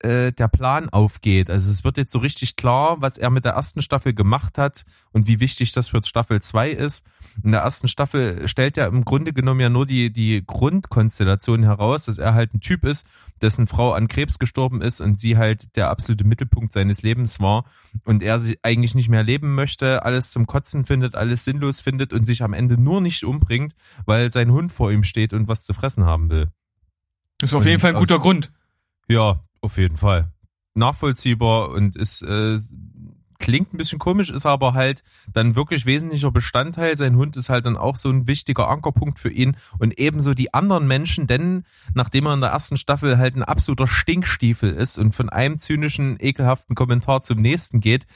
äh, 0.00 0.32
der 0.32 0.48
Plan 0.48 0.88
aufgeht. 0.90 1.48
Also 1.48 1.70
es 1.70 1.82
wird 1.82 1.96
jetzt 1.96 2.12
so 2.12 2.18
richtig 2.18 2.56
klar, 2.56 3.00
was 3.00 3.16
er 3.16 3.30
mit 3.30 3.44
der 3.44 3.52
ersten 3.52 3.80
Staffel 3.80 4.12
gemacht 4.12 4.58
hat 4.58 4.84
und 5.12 5.26
wie 5.26 5.40
wichtig 5.40 5.72
das 5.72 5.88
für 5.88 6.02
Staffel 6.02 6.42
2 6.42 6.70
ist. 6.70 7.06
In 7.42 7.52
der 7.52 7.62
ersten 7.62 7.88
Staffel 7.88 8.46
stellt 8.46 8.76
er 8.76 8.88
im 8.88 9.04
Grunde 9.04 9.32
genommen 9.32 9.60
ja 9.60 9.70
nur 9.70 9.86
die, 9.86 10.12
die 10.12 10.42
Grundkonstellation 10.46 11.62
heraus, 11.62 12.04
dass 12.04 12.18
er 12.18 12.34
halt 12.34 12.52
ein 12.52 12.60
Typ 12.60 12.84
ist, 12.84 13.06
dessen 13.40 13.66
Frau 13.66 13.92
an 13.92 14.06
Krebs 14.06 14.38
gestorben 14.38 14.82
ist 14.82 15.00
und 15.00 15.18
sie 15.18 15.38
halt 15.38 15.76
der 15.76 15.88
absolute 15.88 16.24
Mittelpunkt 16.24 16.72
seines 16.72 17.02
Lebens 17.02 17.40
war 17.40 17.64
und 18.04 18.22
er 18.22 18.38
sie 18.38 18.58
eigentlich 18.62 18.94
nicht 18.94 19.08
mehr 19.08 19.22
leben 19.22 19.54
möchte, 19.54 20.04
alles 20.04 20.30
zum 20.30 20.46
Kotzen 20.46 20.84
findet, 20.84 21.14
alles 21.14 21.44
sinnlos 21.44 21.80
findet 21.80 22.12
und 22.12 22.26
sich 22.26 22.42
am 22.42 22.52
Ende 22.52 22.80
nur 22.80 23.00
nicht 23.00 23.24
umbringt, 23.24 23.72
weil 24.04 24.30
sein 24.30 24.52
Hund 24.52 24.72
vor 24.72 24.92
ihm 24.92 25.04
steht 25.04 25.32
und 25.32 25.48
was 25.48 25.64
zu 25.64 25.72
fressen 25.72 26.04
haben 26.04 26.30
will. 26.30 26.48
Das 27.38 27.50
ist 27.50 27.56
auf 27.56 27.66
jeden 27.66 27.80
Fall 27.80 27.94
ein 27.94 27.98
guter 28.00 28.18
Grund. 28.18 28.50
Ja, 29.08 29.40
auf 29.66 29.76
jeden 29.78 29.96
Fall. 29.96 30.32
Nachvollziehbar 30.74 31.70
und 31.70 31.96
ist 31.96 32.22
äh, 32.22 32.58
klingt 33.38 33.72
ein 33.72 33.76
bisschen 33.76 33.98
komisch, 33.98 34.30
ist 34.30 34.46
aber 34.46 34.74
halt 34.74 35.02
dann 35.32 35.56
wirklich 35.56 35.86
wesentlicher 35.86 36.30
Bestandteil. 36.30 36.96
Sein 36.96 37.16
Hund 37.16 37.36
ist 37.36 37.48
halt 37.48 37.66
dann 37.66 37.76
auch 37.76 37.96
so 37.96 38.08
ein 38.08 38.26
wichtiger 38.26 38.68
Ankerpunkt 38.68 39.18
für 39.18 39.30
ihn 39.30 39.56
und 39.78 39.98
ebenso 39.98 40.34
die 40.34 40.54
anderen 40.54 40.86
Menschen, 40.86 41.26
denn 41.26 41.64
nachdem 41.94 42.26
er 42.26 42.34
in 42.34 42.40
der 42.40 42.50
ersten 42.50 42.76
Staffel 42.76 43.18
halt 43.18 43.36
ein 43.36 43.42
absoluter 43.42 43.86
Stinkstiefel 43.86 44.70
ist 44.70 44.98
und 44.98 45.14
von 45.14 45.28
einem 45.28 45.58
zynischen, 45.58 46.16
ekelhaften 46.20 46.74
Kommentar 46.74 47.22
zum 47.22 47.38
nächsten 47.38 47.80
geht, 47.80 48.06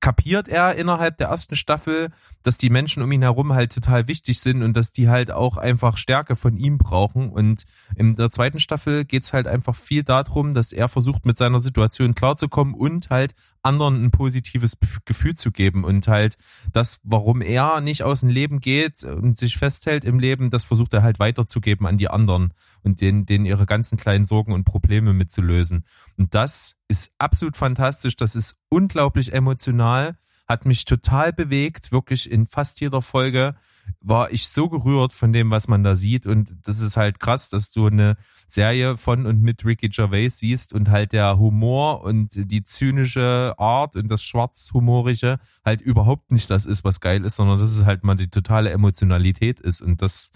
kapiert 0.00 0.48
er 0.48 0.74
innerhalb 0.74 1.16
der 1.18 1.28
ersten 1.28 1.56
Staffel, 1.56 2.10
dass 2.42 2.58
die 2.58 2.70
Menschen 2.70 3.02
um 3.02 3.12
ihn 3.12 3.22
herum 3.22 3.52
halt 3.52 3.72
total 3.72 4.08
wichtig 4.08 4.40
sind 4.40 4.62
und 4.62 4.76
dass 4.76 4.92
die 4.92 5.08
halt 5.08 5.30
auch 5.30 5.56
einfach 5.56 5.96
Stärke 5.96 6.36
von 6.36 6.56
ihm 6.56 6.78
brauchen. 6.78 7.30
Und 7.30 7.64
in 7.96 8.16
der 8.16 8.30
zweiten 8.30 8.58
Staffel 8.58 9.04
geht's 9.04 9.32
halt 9.32 9.46
einfach 9.46 9.76
viel 9.76 10.02
darum, 10.02 10.54
dass 10.54 10.72
er 10.72 10.88
versucht, 10.88 11.26
mit 11.26 11.38
seiner 11.38 11.60
Situation 11.60 12.14
klarzukommen 12.14 12.74
und 12.74 13.10
halt 13.10 13.34
anderen 13.62 14.04
ein 14.04 14.10
positives 14.10 14.76
Gefühl 15.04 15.34
zu 15.34 15.52
geben 15.52 15.84
und 15.84 16.08
halt 16.08 16.36
das, 16.72 17.00
warum 17.02 17.40
er 17.40 17.80
nicht 17.80 18.02
aus 18.02 18.20
dem 18.20 18.28
Leben 18.28 18.60
geht 18.60 19.04
und 19.04 19.36
sich 19.36 19.56
festhält 19.56 20.04
im 20.04 20.18
Leben, 20.18 20.50
das 20.50 20.64
versucht 20.64 20.92
er 20.94 21.02
halt 21.02 21.18
weiterzugeben 21.18 21.86
an 21.86 21.98
die 21.98 22.08
anderen 22.08 22.54
und 22.82 23.00
denen, 23.00 23.26
denen 23.26 23.46
ihre 23.46 23.66
ganzen 23.66 23.98
kleinen 23.98 24.26
Sorgen 24.26 24.52
und 24.52 24.64
Probleme 24.64 25.12
mitzulösen. 25.12 25.84
Und 26.16 26.34
das 26.34 26.74
ist 26.88 27.12
absolut 27.18 27.56
fantastisch, 27.56 28.16
das 28.16 28.34
ist 28.34 28.56
unglaublich 28.68 29.32
emotional, 29.32 30.16
hat 30.48 30.66
mich 30.66 30.84
total 30.84 31.32
bewegt, 31.32 31.92
wirklich 31.92 32.30
in 32.30 32.46
fast 32.46 32.80
jeder 32.80 33.02
Folge 33.02 33.54
war 34.00 34.32
ich 34.32 34.48
so 34.48 34.68
gerührt 34.68 35.12
von 35.12 35.32
dem, 35.32 35.50
was 35.50 35.68
man 35.68 35.84
da 35.84 35.94
sieht. 35.94 36.26
Und 36.26 36.54
das 36.64 36.80
ist 36.80 36.96
halt 36.96 37.20
krass, 37.20 37.48
dass 37.48 37.70
du 37.70 37.86
eine 37.86 38.16
Serie 38.46 38.96
von 38.96 39.26
und 39.26 39.42
mit 39.42 39.64
Ricky 39.64 39.88
Gervais 39.88 40.30
siehst 40.30 40.72
und 40.72 40.90
halt 40.90 41.12
der 41.12 41.38
Humor 41.38 42.02
und 42.02 42.30
die 42.34 42.64
zynische 42.64 43.54
Art 43.58 43.96
und 43.96 44.08
das 44.08 44.22
schwarzhumorische 44.22 45.38
halt 45.64 45.80
überhaupt 45.80 46.32
nicht 46.32 46.50
das 46.50 46.66
ist, 46.66 46.84
was 46.84 47.00
geil 47.00 47.24
ist, 47.24 47.36
sondern 47.36 47.58
dass 47.58 47.70
es 47.70 47.84
halt 47.84 48.04
mal 48.04 48.16
die 48.16 48.28
totale 48.28 48.70
Emotionalität 48.70 49.60
ist. 49.60 49.80
Und 49.80 50.02
das 50.02 50.32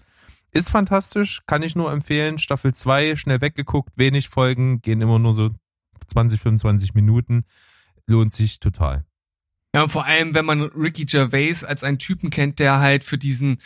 ist 0.51 0.69
fantastisch, 0.69 1.43
kann 1.45 1.61
ich 1.61 1.75
nur 1.75 1.91
empfehlen. 1.91 2.39
Staffel 2.39 2.73
2, 2.73 3.15
schnell 3.15 3.41
weggeguckt, 3.41 3.91
wenig 3.95 4.29
Folgen, 4.29 4.81
gehen 4.81 5.01
immer 5.01 5.19
nur 5.19 5.33
so 5.33 5.51
20, 6.07 6.39
25 6.39 6.93
Minuten. 6.93 7.45
Lohnt 8.05 8.33
sich 8.33 8.59
total. 8.59 9.06
Ja, 9.77 9.83
und 9.83 9.91
vor 9.91 10.05
allem, 10.05 10.33
wenn 10.33 10.43
man 10.45 10.63
Ricky 10.63 11.05
Gervais 11.05 11.63
als 11.63 11.83
einen 11.83 11.99
Typen 11.99 12.31
kennt, 12.31 12.57
der 12.57 12.79
halt 12.79 13.03
für 13.03 13.19
diesen 13.19 13.59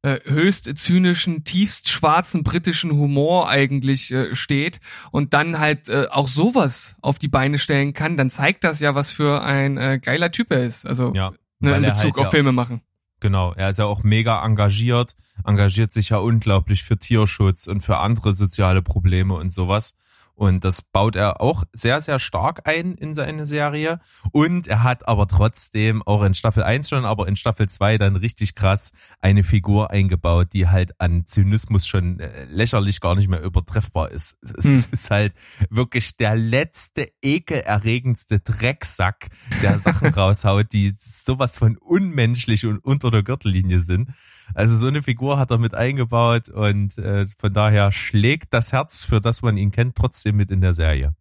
äh, 0.00 0.18
höchst 0.24 0.64
zynischen, 0.78 1.44
tiefst 1.44 1.90
schwarzen 1.90 2.42
britischen 2.42 2.92
Humor 2.92 3.50
eigentlich 3.50 4.10
äh, 4.10 4.34
steht 4.34 4.80
und 5.10 5.34
dann 5.34 5.58
halt 5.58 5.90
äh, 5.90 6.06
auch 6.10 6.26
sowas 6.26 6.96
auf 7.02 7.18
die 7.18 7.28
Beine 7.28 7.58
stellen 7.58 7.92
kann, 7.92 8.16
dann 8.16 8.30
zeigt 8.30 8.64
das 8.64 8.80
ja, 8.80 8.94
was 8.94 9.10
für 9.10 9.42
ein 9.42 9.76
äh, 9.76 10.00
geiler 10.02 10.32
Typ 10.32 10.52
er 10.52 10.64
ist. 10.64 10.86
Also 10.86 11.12
ja, 11.14 11.32
ne, 11.58 11.76
in 11.76 11.82
Bezug 11.82 12.02
halt 12.04 12.16
auf 12.16 12.24
ja, 12.24 12.30
Filme 12.30 12.52
machen. 12.52 12.80
Genau, 13.20 13.52
er 13.52 13.68
ist 13.68 13.78
ja 13.78 13.84
auch 13.84 14.02
mega 14.02 14.42
engagiert, 14.42 15.16
engagiert 15.44 15.92
sich 15.92 16.08
ja 16.08 16.16
unglaublich 16.16 16.82
für 16.82 16.96
Tierschutz 16.96 17.66
und 17.66 17.82
für 17.82 17.98
andere 17.98 18.32
soziale 18.32 18.80
Probleme 18.80 19.34
und 19.34 19.52
sowas. 19.52 19.96
Und 20.38 20.62
das 20.62 20.82
baut 20.82 21.16
er 21.16 21.40
auch 21.40 21.64
sehr, 21.72 22.00
sehr 22.00 22.20
stark 22.20 22.60
ein 22.68 22.94
in 22.94 23.12
seine 23.12 23.44
Serie. 23.44 23.98
Und 24.30 24.68
er 24.68 24.84
hat 24.84 25.08
aber 25.08 25.26
trotzdem 25.26 26.00
auch 26.04 26.22
in 26.22 26.32
Staffel 26.32 26.62
1 26.62 26.88
schon, 26.88 27.04
aber 27.04 27.26
in 27.26 27.34
Staffel 27.34 27.68
2 27.68 27.98
dann 27.98 28.14
richtig 28.14 28.54
krass 28.54 28.92
eine 29.20 29.42
Figur 29.42 29.90
eingebaut, 29.90 30.50
die 30.52 30.68
halt 30.68 30.92
an 31.00 31.26
Zynismus 31.26 31.88
schon 31.88 32.20
äh, 32.20 32.44
lächerlich 32.44 33.00
gar 33.00 33.16
nicht 33.16 33.26
mehr 33.26 33.42
übertreffbar 33.42 34.12
ist. 34.12 34.36
Es 34.56 34.64
hm. 34.64 34.84
ist 34.92 35.10
halt 35.10 35.34
wirklich 35.70 36.16
der 36.16 36.36
letzte 36.36 37.10
ekelerregendste 37.20 38.38
Drecksack, 38.38 39.30
der 39.60 39.80
Sachen 39.80 40.06
raushaut, 40.14 40.72
die 40.72 40.94
sowas 40.96 41.58
von 41.58 41.76
unmenschlich 41.78 42.64
und 42.64 42.78
unter 42.84 43.10
der 43.10 43.24
Gürtellinie 43.24 43.80
sind. 43.80 44.10
Also 44.54 44.76
so 44.76 44.86
eine 44.86 45.02
Figur 45.02 45.38
hat 45.38 45.50
er 45.50 45.58
mit 45.58 45.74
eingebaut 45.74 46.48
und 46.48 46.96
äh, 46.98 47.26
von 47.38 47.52
daher 47.52 47.92
schlägt 47.92 48.52
das 48.54 48.72
Herz, 48.72 49.04
für 49.04 49.20
das 49.20 49.42
man 49.42 49.56
ihn 49.56 49.70
kennt, 49.70 49.96
trotzdem 49.96 50.36
mit 50.36 50.50
in 50.50 50.60
der 50.60 50.74
Serie. 50.74 51.14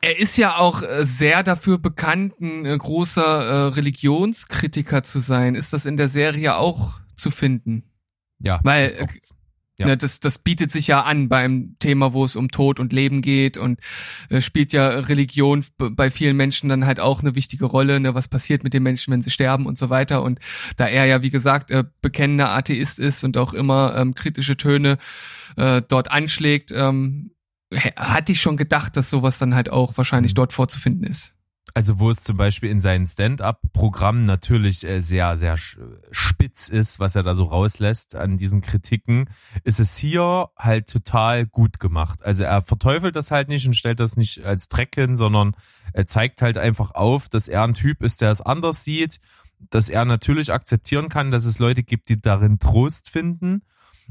Er 0.00 0.18
ist 0.18 0.36
ja 0.36 0.56
auch 0.58 0.82
äh, 0.82 1.04
sehr 1.04 1.42
dafür 1.42 1.78
bekannt, 1.78 2.40
ein 2.40 2.64
äh, 2.64 2.78
großer 2.78 3.22
äh, 3.22 3.68
Religionskritiker 3.74 5.02
zu 5.02 5.18
sein. 5.18 5.54
Ist 5.54 5.72
das 5.72 5.86
in 5.86 5.96
der 5.96 6.08
Serie 6.08 6.56
auch 6.56 7.00
zu 7.16 7.30
finden? 7.30 7.82
Ja. 8.38 8.60
Weil 8.62 9.08
ja. 9.78 9.86
Ne, 9.86 9.96
das, 9.96 10.18
das 10.18 10.38
bietet 10.38 10.72
sich 10.72 10.88
ja 10.88 11.02
an 11.02 11.28
beim 11.28 11.76
Thema, 11.78 12.12
wo 12.12 12.24
es 12.24 12.34
um 12.34 12.50
Tod 12.50 12.80
und 12.80 12.92
Leben 12.92 13.22
geht 13.22 13.56
und 13.56 13.78
äh, 14.28 14.40
spielt 14.40 14.72
ja 14.72 14.88
Religion 14.88 15.64
bei 15.78 16.10
vielen 16.10 16.36
Menschen 16.36 16.68
dann 16.68 16.84
halt 16.84 16.98
auch 16.98 17.20
eine 17.20 17.36
wichtige 17.36 17.64
Rolle, 17.64 18.00
ne, 18.00 18.12
was 18.12 18.26
passiert 18.26 18.64
mit 18.64 18.74
den 18.74 18.82
Menschen, 18.82 19.12
wenn 19.12 19.22
sie 19.22 19.30
sterben 19.30 19.66
und 19.66 19.78
so 19.78 19.88
weiter. 19.88 20.22
Und 20.22 20.40
da 20.76 20.88
er 20.88 21.06
ja, 21.06 21.22
wie 21.22 21.30
gesagt, 21.30 21.70
äh, 21.70 21.84
bekennender 22.02 22.50
Atheist 22.50 22.98
ist 22.98 23.22
und 23.22 23.36
auch 23.36 23.54
immer 23.54 23.94
ähm, 23.96 24.14
kritische 24.14 24.56
Töne 24.56 24.98
äh, 25.56 25.80
dort 25.86 26.10
anschlägt, 26.10 26.72
ähm, 26.72 27.30
hatte 27.72 28.32
ich 28.32 28.40
schon 28.40 28.56
gedacht, 28.56 28.96
dass 28.96 29.10
sowas 29.10 29.38
dann 29.38 29.54
halt 29.54 29.70
auch 29.70 29.96
wahrscheinlich 29.96 30.32
mhm. 30.32 30.36
dort 30.36 30.52
vorzufinden 30.52 31.04
ist. 31.04 31.34
Also 31.74 31.98
wo 31.98 32.10
es 32.10 32.22
zum 32.22 32.36
Beispiel 32.36 32.70
in 32.70 32.80
seinen 32.80 33.06
Stand-up-Programmen 33.06 34.24
natürlich 34.24 34.84
äh, 34.84 35.00
sehr, 35.00 35.36
sehr 35.36 35.56
spitz 36.10 36.68
ist, 36.68 36.98
was 36.98 37.14
er 37.14 37.22
da 37.22 37.34
so 37.34 37.44
rauslässt 37.44 38.16
an 38.16 38.38
diesen 38.38 38.60
Kritiken, 38.60 39.28
ist 39.64 39.78
es 39.78 39.96
hier 39.96 40.48
halt 40.56 40.88
total 40.88 41.46
gut 41.46 41.78
gemacht. 41.78 42.24
Also 42.24 42.44
er 42.44 42.62
verteufelt 42.62 43.16
das 43.16 43.30
halt 43.30 43.48
nicht 43.48 43.66
und 43.66 43.74
stellt 43.74 44.00
das 44.00 44.16
nicht 44.16 44.44
als 44.44 44.68
Dreck 44.68 44.94
hin, 44.94 45.16
sondern 45.16 45.54
er 45.92 46.06
zeigt 46.06 46.42
halt 46.42 46.58
einfach 46.58 46.92
auf, 46.92 47.28
dass 47.28 47.48
er 47.48 47.62
ein 47.62 47.74
Typ 47.74 48.02
ist, 48.02 48.22
der 48.22 48.30
es 48.30 48.40
anders 48.40 48.84
sieht, 48.84 49.20
dass 49.70 49.88
er 49.88 50.04
natürlich 50.04 50.52
akzeptieren 50.52 51.08
kann, 51.08 51.30
dass 51.30 51.44
es 51.44 51.58
Leute 51.58 51.82
gibt, 51.82 52.08
die 52.08 52.20
darin 52.20 52.58
Trost 52.58 53.10
finden 53.10 53.62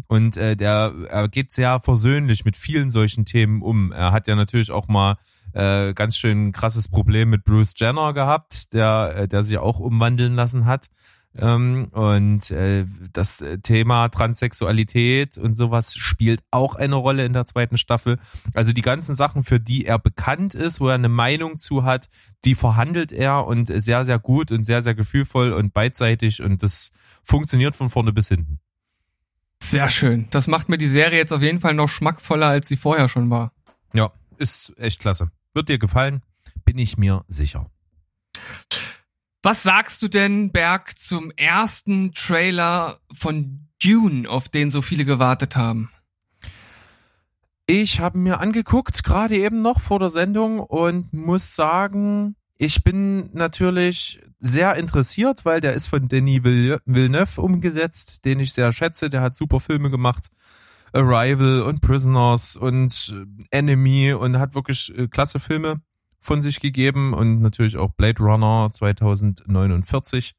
und 0.08 0.38
äh, 0.38 0.55
der 0.55 0.93
er 1.10 1.28
geht 1.28 1.51
sehr 1.51 1.80
versöhnlich 1.80 2.45
mit 2.45 2.55
vielen 2.55 2.91
solchen 2.91 3.26
Themen 3.26 3.62
um. 3.62 3.91
Er 3.91 4.12
hat 4.12 4.28
ja 4.28 4.36
natürlich 4.36 4.72
auch 4.72 4.88
mal 4.88 5.18
äh, 5.58 5.93
ganz 5.95 6.16
schön 6.18 6.51
krasses 6.51 6.88
Problem 6.88 7.32
mit 7.32 7.43
Bruce 7.43 7.74
Jenner 7.76 8.14
gehabt, 8.14 8.74
der, 8.74 9.14
äh, 9.16 9.28
der 9.28 9.43
sich 9.43 9.58
auch 9.58 9.80
umwandeln 9.80 10.36
lassen 10.36 10.66
hat. 10.66 10.88
Ähm, 11.36 11.88
und 11.91 12.51
äh, 12.51 12.86
das 13.12 13.43
Thema 13.64 14.10
Transsexualität 14.10 15.38
und 15.38 15.55
sowas 15.55 15.95
spielt 15.95 16.41
auch 16.51 16.76
eine 16.76 16.95
Rolle 16.95 17.26
in 17.26 17.34
der 17.34 17.45
zweiten 17.45 17.78
Staffel. 17.78 18.18
Also 18.53 18.72
die 18.72 18.82
ganzen 18.82 19.16
Sachen, 19.16 19.43
für 19.43 19.60
die 19.60 19.86
er 19.86 19.97
bekannt 19.97 20.53
ist, 20.53 20.80
wo 20.80 20.89
er 20.89 20.95
eine 20.95 21.10
Meinung 21.10 21.58
zu 21.58 21.84
hat, 21.84 22.08
die 22.45 22.53
verhandelt 22.53 23.12
er 23.12 23.47
und 23.47 23.68
sehr, 23.68 24.05
sehr 24.05 24.20
gut 24.20 24.51
und 24.51 24.64
sehr, 24.64 24.84
sehr 24.84 24.93
gefühlvoll 24.93 25.53
und 25.53 25.74
beidseitig 25.74 26.41
und 26.41 26.62
das 26.62 26.91
funktioniert 27.24 27.76
von 27.76 27.89
vorne 27.89 28.14
bis 28.14 28.28
hinten. 28.28 28.60
Sehr 29.62 29.89
schön. 29.89 30.28
Das 30.30 30.47
macht 30.47 30.70
mir 30.70 30.78
die 30.78 30.88
Serie 30.88 31.18
jetzt 31.18 31.34
auf 31.34 31.41
jeden 31.41 31.60
Fall 31.60 31.74
noch 31.74 31.89
schmackvoller, 31.89 32.47
als 32.47 32.68
sie 32.68 32.78
vorher 32.78 33.10
schon 33.10 33.32
war. 33.32 33.53
Ja, 33.93 34.12
ist 34.38 34.74
echt 34.78 35.01
klasse. 35.01 35.32
Wird 35.58 35.70
dir 35.70 35.80
gefallen, 35.80 36.22
bin 36.66 36.78
ich 36.78 36.99
mir 36.99 37.26
sicher. 37.28 37.72
Was 39.41 39.64
sagst 39.64 40.03
du 40.03 40.08
denn, 40.08 40.51
Berg, 40.51 40.99
zum 40.99 41.32
ersten 41.32 42.14
Trailer 42.14 42.99
von 43.12 43.68
Dune, 43.82 44.30
auf 44.30 44.49
den 44.49 44.70
so 44.70 44.84
viele 44.84 45.03
gewartet 45.03 45.55
haben? 45.55 45.89
Ich 47.66 47.99
habe 47.99 48.20
mir 48.20 48.39
angeguckt, 48.39 49.03
gerade 49.03 49.36
eben 49.36 49.64
noch 49.64 49.82
vor 49.82 49.97
der 49.97 50.12
Sendung 50.12 50.60
und 50.60 51.12
muss 51.12 51.55
sagen, 51.55 52.36
ich 52.60 52.84
bin 52.84 53.32
natürlich 53.34 54.22
sehr 54.39 54.76
interessiert, 54.76 55.43
weil 55.43 55.60
der 55.60 55.74
ist 55.74 55.88
von 55.88 56.08
Denis 56.08 56.43
Villeneuve 56.43 57.41
umgesetzt, 57.41 58.26
den 58.26 58.39
ich 58.39 58.53
sehr 58.53 58.72
schätze. 58.72 59.10
Der 59.10 59.22
hat 59.22 59.36
super 59.36 59.60
Filme 59.60 59.89
gemacht. 59.89 60.28
Arrival 60.93 61.61
und 61.61 61.81
Prisoners 61.81 62.55
und 62.55 63.13
äh, 63.13 63.57
Enemy 63.57 64.13
und 64.13 64.39
hat 64.39 64.55
wirklich 64.55 64.97
äh, 64.97 65.07
klasse 65.07 65.39
Filme 65.39 65.81
von 66.19 66.41
sich 66.41 66.59
gegeben 66.59 67.13
und 67.13 67.41
natürlich 67.41 67.77
auch 67.77 67.91
Blade 67.91 68.21
Runner 68.21 68.69
2049. 68.71 70.35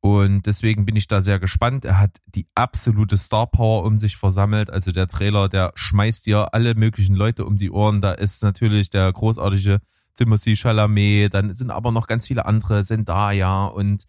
Und 0.00 0.46
deswegen 0.46 0.84
bin 0.84 0.94
ich 0.94 1.08
da 1.08 1.20
sehr 1.20 1.40
gespannt. 1.40 1.84
Er 1.84 1.98
hat 1.98 2.18
die 2.26 2.46
absolute 2.54 3.16
Star 3.16 3.46
Power 3.46 3.84
um 3.84 3.98
sich 3.98 4.16
versammelt. 4.16 4.70
Also 4.70 4.92
der 4.92 5.08
Trailer, 5.08 5.48
der 5.48 5.72
schmeißt 5.74 6.26
dir 6.26 6.54
alle 6.54 6.74
möglichen 6.74 7.16
Leute 7.16 7.44
um 7.44 7.56
die 7.56 7.70
Ohren. 7.70 8.00
Da 8.00 8.12
ist 8.12 8.42
natürlich 8.42 8.90
der 8.90 9.12
großartige 9.12 9.80
Timothy 10.16 10.56
Chalamet, 10.56 11.34
dann 11.34 11.52
sind 11.54 11.70
aber 11.70 11.92
noch 11.92 12.06
ganz 12.06 12.26
viele 12.26 12.46
andere, 12.46 12.84
Zendaya 12.84 13.66
und 13.66 14.04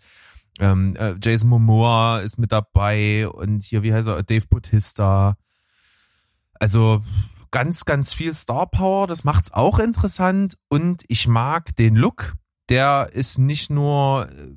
ähm, 0.60 0.95
äh, 0.95 1.16
Jason 1.22 1.49
Momoa 1.49 2.20
ist 2.20 2.38
mit 2.38 2.51
dabei 2.51 3.28
und 3.28 3.64
hier, 3.64 3.84
wie 3.84 3.93
heißt 3.93 4.08
er, 4.08 4.24
Dave 4.24 4.45
Bautista. 4.49 5.38
Also 6.60 7.01
ganz, 7.51 7.86
ganz 7.86 8.14
viel 8.14 8.34
Star 8.34 8.68
Power, 8.68 9.08
das 9.08 9.24
macht's 9.24 9.51
auch 9.53 9.80
interessant 9.80 10.58
und 10.70 11.03
ich 11.08 11.28
mag 11.28 11.76
den 11.76 11.95
Look. 11.95 12.34
Der 12.70 13.10
ist 13.14 13.38
nicht 13.38 13.70
nur 13.70 14.30
äh, 14.30 14.55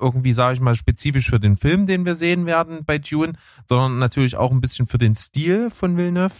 irgendwie, 0.00 0.32
sage 0.32 0.54
ich 0.54 0.60
mal, 0.60 0.74
spezifisch 0.74 1.30
für 1.30 1.38
den 1.38 1.56
Film, 1.56 1.86
den 1.86 2.04
wir 2.04 2.16
sehen 2.16 2.44
werden 2.44 2.84
bei 2.84 2.98
Dune, 2.98 3.34
sondern 3.68 3.98
natürlich 3.98 4.36
auch 4.36 4.50
ein 4.50 4.60
bisschen 4.60 4.86
für 4.86 4.98
den 4.98 5.14
Stil 5.14 5.70
von 5.70 5.96
Villeneuve. 5.96 6.34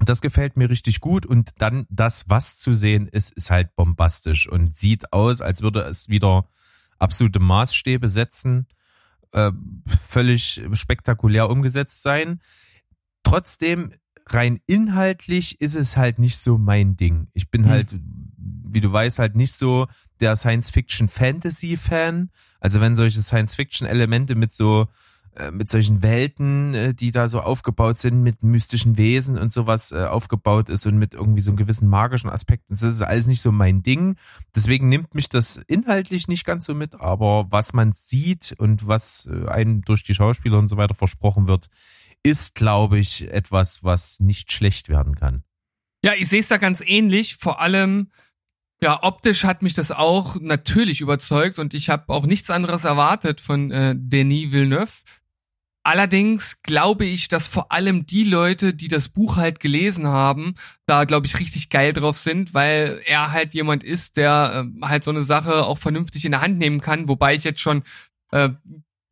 Das 0.00 0.20
gefällt 0.20 0.56
mir 0.56 0.70
richtig 0.70 1.00
gut 1.00 1.26
und 1.26 1.50
dann 1.58 1.86
das, 1.90 2.24
was 2.28 2.56
zu 2.56 2.72
sehen 2.72 3.08
ist, 3.08 3.32
ist 3.32 3.50
halt 3.50 3.74
bombastisch 3.76 4.48
und 4.48 4.74
sieht 4.74 5.12
aus, 5.12 5.40
als 5.40 5.62
würde 5.62 5.80
es 5.82 6.08
wieder 6.08 6.48
absolute 6.98 7.40
Maßstäbe 7.40 8.08
setzen, 8.08 8.66
äh, 9.32 9.50
völlig 10.08 10.62
spektakulär 10.72 11.50
umgesetzt 11.50 12.02
sein. 12.02 12.40
Trotzdem 13.22 13.92
rein 14.26 14.60
inhaltlich 14.66 15.60
ist 15.60 15.76
es 15.76 15.96
halt 15.96 16.18
nicht 16.18 16.38
so 16.38 16.58
mein 16.58 16.96
Ding. 16.96 17.28
Ich 17.32 17.50
bin 17.50 17.64
hm. 17.64 17.70
halt, 17.70 17.94
wie 18.36 18.80
du 18.80 18.92
weißt, 18.92 19.18
halt 19.18 19.36
nicht 19.36 19.52
so 19.52 19.86
der 20.20 20.36
Science-Fiction-Fantasy-Fan. 20.36 22.30
Also 22.60 22.80
wenn 22.80 22.96
solche 22.96 23.22
Science-Fiction-Elemente 23.22 24.34
mit 24.34 24.52
so 24.52 24.88
äh, 25.34 25.50
mit 25.50 25.70
solchen 25.70 26.02
Welten, 26.02 26.74
äh, 26.74 26.94
die 26.94 27.10
da 27.10 27.26
so 27.26 27.40
aufgebaut 27.40 27.98
sind, 27.98 28.22
mit 28.22 28.42
mystischen 28.42 28.98
Wesen 28.98 29.38
und 29.38 29.50
sowas 29.50 29.90
äh, 29.90 30.04
aufgebaut 30.04 30.68
ist 30.68 30.84
und 30.84 30.98
mit 30.98 31.14
irgendwie 31.14 31.40
so 31.40 31.50
einem 31.50 31.56
gewissen 31.56 31.88
magischen 31.88 32.28
Aspekt. 32.28 32.70
Das 32.70 32.82
ist 32.82 33.00
alles 33.00 33.26
nicht 33.26 33.40
so 33.40 33.50
mein 33.50 33.82
Ding. 33.82 34.16
Deswegen 34.54 34.90
nimmt 34.90 35.14
mich 35.14 35.30
das 35.30 35.56
inhaltlich 35.56 36.28
nicht 36.28 36.44
ganz 36.44 36.66
so 36.66 36.74
mit, 36.74 37.00
aber 37.00 37.46
was 37.48 37.72
man 37.72 37.92
sieht 37.92 38.54
und 38.58 38.86
was 38.86 39.26
einem 39.46 39.80
durch 39.80 40.04
die 40.04 40.14
Schauspieler 40.14 40.58
und 40.58 40.68
so 40.68 40.76
weiter 40.76 40.94
versprochen 40.94 41.48
wird, 41.48 41.68
ist, 42.22 42.54
glaube 42.54 42.98
ich, 42.98 43.28
etwas, 43.30 43.82
was 43.82 44.20
nicht 44.20 44.52
schlecht 44.52 44.88
werden 44.88 45.14
kann. 45.14 45.42
Ja, 46.04 46.14
ich 46.14 46.28
sehe 46.28 46.40
es 46.40 46.48
da 46.48 46.56
ganz 46.56 46.82
ähnlich. 46.84 47.36
Vor 47.36 47.60
allem, 47.60 48.10
ja, 48.82 49.02
optisch 49.02 49.44
hat 49.44 49.62
mich 49.62 49.74
das 49.74 49.92
auch 49.92 50.36
natürlich 50.40 51.00
überzeugt 51.00 51.58
und 51.58 51.74
ich 51.74 51.88
habe 51.88 52.12
auch 52.12 52.26
nichts 52.26 52.50
anderes 52.50 52.84
erwartet 52.84 53.40
von 53.40 53.70
äh, 53.70 53.94
Denis 53.96 54.52
Villeneuve. 54.52 54.92
Allerdings 55.84 56.62
glaube 56.62 57.04
ich, 57.04 57.26
dass 57.26 57.48
vor 57.48 57.72
allem 57.72 58.06
die 58.06 58.22
Leute, 58.22 58.72
die 58.72 58.86
das 58.86 59.08
Buch 59.08 59.36
halt 59.36 59.58
gelesen 59.58 60.06
haben, 60.06 60.54
da 60.86 61.04
glaube 61.04 61.26
ich 61.26 61.40
richtig 61.40 61.70
geil 61.70 61.92
drauf 61.92 62.18
sind, 62.18 62.54
weil 62.54 63.00
er 63.04 63.32
halt 63.32 63.52
jemand 63.52 63.82
ist, 63.82 64.16
der 64.16 64.64
äh, 64.64 64.86
halt 64.86 65.02
so 65.02 65.10
eine 65.10 65.22
Sache 65.22 65.64
auch 65.64 65.78
vernünftig 65.78 66.24
in 66.24 66.32
der 66.32 66.40
Hand 66.40 66.58
nehmen 66.58 66.80
kann, 66.80 67.08
wobei 67.08 67.34
ich 67.34 67.42
jetzt 67.42 67.60
schon 67.60 67.82
äh, 68.30 68.50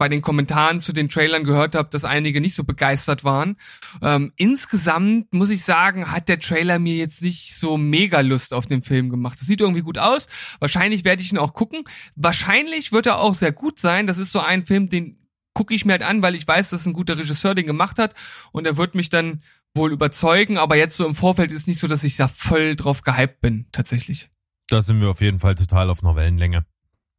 bei 0.01 0.09
den 0.09 0.23
Kommentaren 0.23 0.81
zu 0.81 0.95
den 0.95 1.11
Trailern 1.11 1.45
gehört 1.45 1.75
habe, 1.75 1.91
dass 1.91 2.07
einige 2.07 2.41
nicht 2.41 2.55
so 2.55 2.65
begeistert 2.65 3.23
waren. 3.23 3.59
Ähm, 4.01 4.33
insgesamt 4.37 5.31
muss 5.35 5.51
ich 5.51 5.63
sagen, 5.63 6.11
hat 6.11 6.31
der 6.31 6.41
Trailer 6.41 6.79
mir 6.79 6.97
jetzt 6.97 7.23
nicht 7.23 7.55
so 7.55 7.77
mega 7.77 8.21
Lust 8.21 8.55
auf 8.55 8.65
den 8.65 8.83
Film 8.83 9.11
gemacht. 9.11 9.39
Das 9.39 9.47
sieht 9.47 9.61
irgendwie 9.61 9.83
gut 9.83 9.99
aus. 9.99 10.27
Wahrscheinlich 10.59 11.05
werde 11.05 11.21
ich 11.21 11.31
ihn 11.31 11.39
auch 11.39 11.53
gucken. 11.53 11.85
Wahrscheinlich 12.17 12.93
wird 12.93 13.05
er 13.05 13.21
auch 13.21 13.35
sehr 13.35 13.53
gut 13.53 13.79
sein. 13.79 14.07
Das 14.07 14.17
ist 14.17 14.33
so 14.33 14.41
ein 14.41 14.65
Film, 14.65 14.89
den 14.89 15.19
gucke 15.53 15.75
ich 15.75 15.85
mir 15.85 15.93
halt 15.93 16.03
an, 16.03 16.23
weil 16.23 16.35
ich 16.35 16.49
weiß, 16.49 16.71
dass 16.71 16.87
ein 16.87 16.95
guter 16.95 17.19
Regisseur 17.19 17.55
den 17.55 17.67
gemacht 17.67 17.99
hat 17.99 18.15
und 18.53 18.67
er 18.67 18.79
wird 18.79 18.95
mich 18.95 19.11
dann 19.11 19.43
wohl 19.75 19.93
überzeugen, 19.93 20.57
aber 20.57 20.77
jetzt 20.77 20.97
so 20.97 21.07
im 21.07 21.15
Vorfeld 21.15 21.53
ist 21.53 21.69
nicht 21.69 21.79
so, 21.79 21.89
dass 21.89 22.05
ich 22.05 22.17
da 22.17 22.27
voll 22.27 22.75
drauf 22.75 23.03
gehypt 23.03 23.43
bin, 23.43 23.67
tatsächlich. 23.71 24.31
Da 24.71 24.81
sind 24.81 25.03
wir 25.03 25.11
auf 25.11 25.21
jeden 25.21 25.41
Fall 25.41 25.57
total 25.57 25.91
auf 25.91 26.03
einer 26.03 26.17
Wellenlänge. 26.17 26.65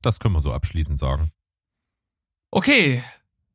Das 0.02 0.20
können 0.20 0.34
wir 0.34 0.42
so 0.42 0.52
abschließend 0.52 0.98
sagen. 0.98 1.32
Okay, 2.52 3.02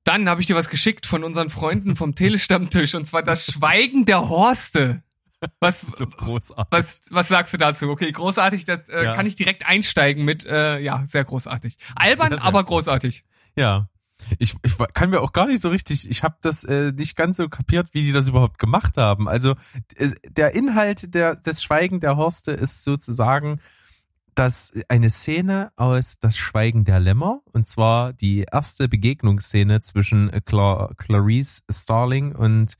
dann 0.04 0.28
habe 0.28 0.40
ich 0.40 0.46
dir 0.46 0.56
was 0.56 0.70
geschickt 0.70 1.06
von 1.06 1.22
unseren 1.22 1.50
Freunden 1.50 1.96
vom 1.96 2.14
Telestammtisch 2.14 2.94
und 2.94 3.06
zwar 3.06 3.22
das 3.22 3.46
Schweigen 3.46 4.06
der 4.06 4.28
Horste. 4.28 5.02
Was, 5.60 5.80
so 5.80 6.06
was, 6.70 7.02
was 7.10 7.28
sagst 7.28 7.52
du 7.52 7.58
dazu? 7.58 7.90
Okay, 7.90 8.10
großartig, 8.10 8.64
das 8.64 8.88
äh, 8.88 9.04
ja. 9.04 9.14
kann 9.14 9.26
ich 9.26 9.36
direkt 9.36 9.66
einsteigen 9.66 10.24
mit, 10.24 10.46
äh, 10.46 10.78
ja, 10.78 11.04
sehr 11.06 11.24
großartig. 11.24 11.76
Albern, 11.94 12.34
aber 12.34 12.64
großartig. 12.64 13.22
Ja, 13.54 13.88
ich, 14.38 14.54
ich 14.62 14.72
kann 14.94 15.10
mir 15.10 15.20
auch 15.20 15.32
gar 15.32 15.46
nicht 15.46 15.62
so 15.62 15.68
richtig, 15.68 16.08
ich 16.08 16.22
habe 16.22 16.36
das 16.40 16.64
äh, 16.64 16.92
nicht 16.92 17.16
ganz 17.16 17.36
so 17.36 17.48
kapiert, 17.48 17.88
wie 17.92 18.02
die 18.02 18.12
das 18.12 18.28
überhaupt 18.28 18.58
gemacht 18.58 18.96
haben. 18.96 19.28
Also 19.28 19.56
äh, 19.96 20.10
der 20.26 20.54
Inhalt 20.54 21.14
der, 21.14 21.36
des 21.36 21.62
Schweigen 21.62 22.00
der 22.00 22.16
Horste 22.16 22.52
ist 22.52 22.84
sozusagen 22.84 23.60
dass 24.36 24.72
eine 24.88 25.08
Szene 25.10 25.72
aus 25.76 26.18
Das 26.20 26.36
Schweigen 26.36 26.84
der 26.84 27.00
Lämmer, 27.00 27.40
und 27.52 27.66
zwar 27.66 28.12
die 28.12 28.46
erste 28.50 28.86
Begegnungsszene 28.88 29.80
zwischen 29.80 30.30
Clar 30.44 30.94
Clarice 30.96 31.62
Starling 31.70 32.36
und 32.36 32.74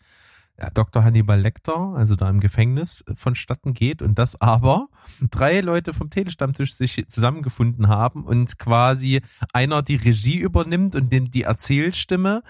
Dr. 0.72 1.04
Hannibal 1.04 1.38
Lecter, 1.38 1.94
also 1.96 2.16
da 2.16 2.30
im 2.30 2.40
Gefängnis, 2.40 3.04
vonstatten 3.14 3.74
geht 3.74 4.00
und 4.00 4.18
dass 4.18 4.40
aber 4.40 4.88
drei 5.30 5.60
Leute 5.60 5.92
vom 5.92 6.08
Telestammtisch 6.08 6.74
sich 6.74 7.06
zusammengefunden 7.08 7.88
haben 7.88 8.24
und 8.24 8.58
quasi 8.58 9.20
einer 9.52 9.82
die 9.82 9.96
Regie 9.96 10.38
übernimmt 10.38 10.94
und 10.94 11.12
den, 11.12 11.30
die 11.30 11.42
Erzählstimme 11.42 12.42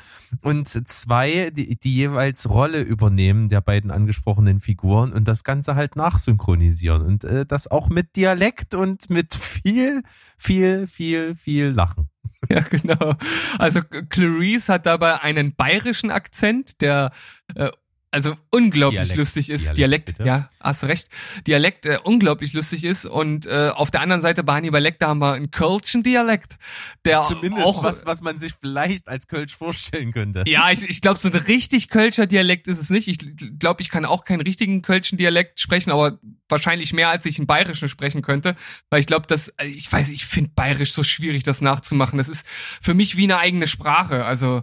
und 0.43 0.69
zwei 0.69 1.51
die, 1.51 1.77
die 1.77 1.95
jeweils 1.95 2.49
Rolle 2.49 2.83
übernehmen 2.83 3.49
der 3.49 3.61
beiden 3.61 3.91
angesprochenen 3.91 4.61
Figuren 4.61 5.13
und 5.13 5.27
das 5.27 5.43
Ganze 5.43 5.75
halt 5.75 5.97
nachsynchronisieren 5.97 7.03
und 7.03 7.25
äh, 7.25 7.45
das 7.45 7.69
auch 7.69 7.89
mit 7.89 8.15
Dialekt 8.15 8.75
und 8.75 9.11
mit 9.11 9.35
viel, 9.35 10.03
viel, 10.39 10.87
viel, 10.87 11.35
viel 11.35 11.67
Lachen. 11.67 12.09
Ja, 12.49 12.61
genau. 12.61 13.15
Also 13.59 13.81
Clarice 13.83 14.69
hat 14.69 14.87
dabei 14.87 15.21
einen 15.23 15.57
bayerischen 15.57 16.11
Akzent, 16.11 16.81
der 16.81 17.11
äh, 17.55 17.71
also 18.17 18.35
unglaublich 18.51 19.03
Dialekt. 19.03 19.19
lustig 19.19 19.51
ist. 19.51 19.77
Dialekt, 19.77 20.19
Dialekt 20.19 20.27
ja, 20.27 20.49
hast 20.59 20.85
recht. 20.85 21.09
Dialekt 21.47 21.85
äh, 21.85 21.99
unglaublich 22.03 22.55
lustig 22.55 22.85
ist 22.85 23.05
und 23.05 23.45
äh, 23.45 23.71
auf 23.75 23.91
der 23.91 24.01
anderen 24.01 24.23
Seite 24.23 24.43
bei 24.43 24.55
Hannibal 24.55 24.81
Lecter 24.81 25.09
haben 25.09 25.19
wir 25.19 25.35
einen 25.35 25.51
Kölschen 25.51 26.03
Dialekt, 26.03 26.57
der 27.05 27.25
Zumindest 27.25 27.63
auch 27.63 27.85
was, 27.85 28.07
was 28.07 28.23
man 28.23 28.39
sich 28.39 28.55
vielleicht 28.59 29.07
als 29.07 29.29
Kölsch 29.29 29.55
vorstellen 29.55 30.13
könnte. 30.13 30.45
Ja, 30.47 30.71
ich, 30.71 30.89
ich 30.89 31.03
glaube, 31.03 31.21
so 31.21 31.29
ein 31.29 31.35
richtig 31.35 31.89
Kölscher 31.89 32.27
Dialekt 32.27 32.69
ist 32.69 32.79
es 32.79 32.89
nicht. 32.89 33.07
Ich 33.07 33.19
glaube, 33.59 33.83
ich 33.83 33.91
kann 33.91 34.07
auch 34.07 34.25
keinen 34.25 34.41
richtigen 34.41 34.81
Kölschen 34.81 35.19
Dialekt 35.19 35.61
sprechen, 35.61 35.91
aber 35.91 36.19
wahrscheinlich 36.49 36.95
mehr, 36.95 37.11
als 37.11 37.27
ich 37.27 37.39
einen 37.39 37.47
bayerischen 37.47 37.91
sprechen 37.91 38.23
könnte, 38.23 38.57
weil 38.89 39.01
ich 39.01 39.07
glaube, 39.07 39.27
dass 39.27 39.49
äh, 39.59 39.67
ich 39.67 39.93
weiß, 39.93 40.09
ich 40.09 40.25
finde 40.25 40.53
bayerisch 40.55 40.93
so 40.93 41.05
schwierig, 41.05 41.43
das 41.43 41.61
nachzumachen. 41.61 42.17
Das 42.17 42.31
ist 42.31 42.47
für 42.81 42.95
mich 42.95 43.19
wie 43.19 43.25
eine 43.25 43.37
eigene 43.37 43.69
Sprache. 43.69 44.25
Also 44.25 44.63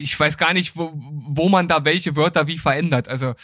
ich 0.00 0.18
weiß 0.18 0.38
gar 0.38 0.54
nicht, 0.54 0.76
wo, 0.76 0.92
wo 0.94 1.48
man 1.48 1.68
da 1.68 1.84
welche 1.84 2.16
Wörter 2.16 2.46
wie 2.46 2.58
verändert. 2.58 3.08
Also, 3.08 3.34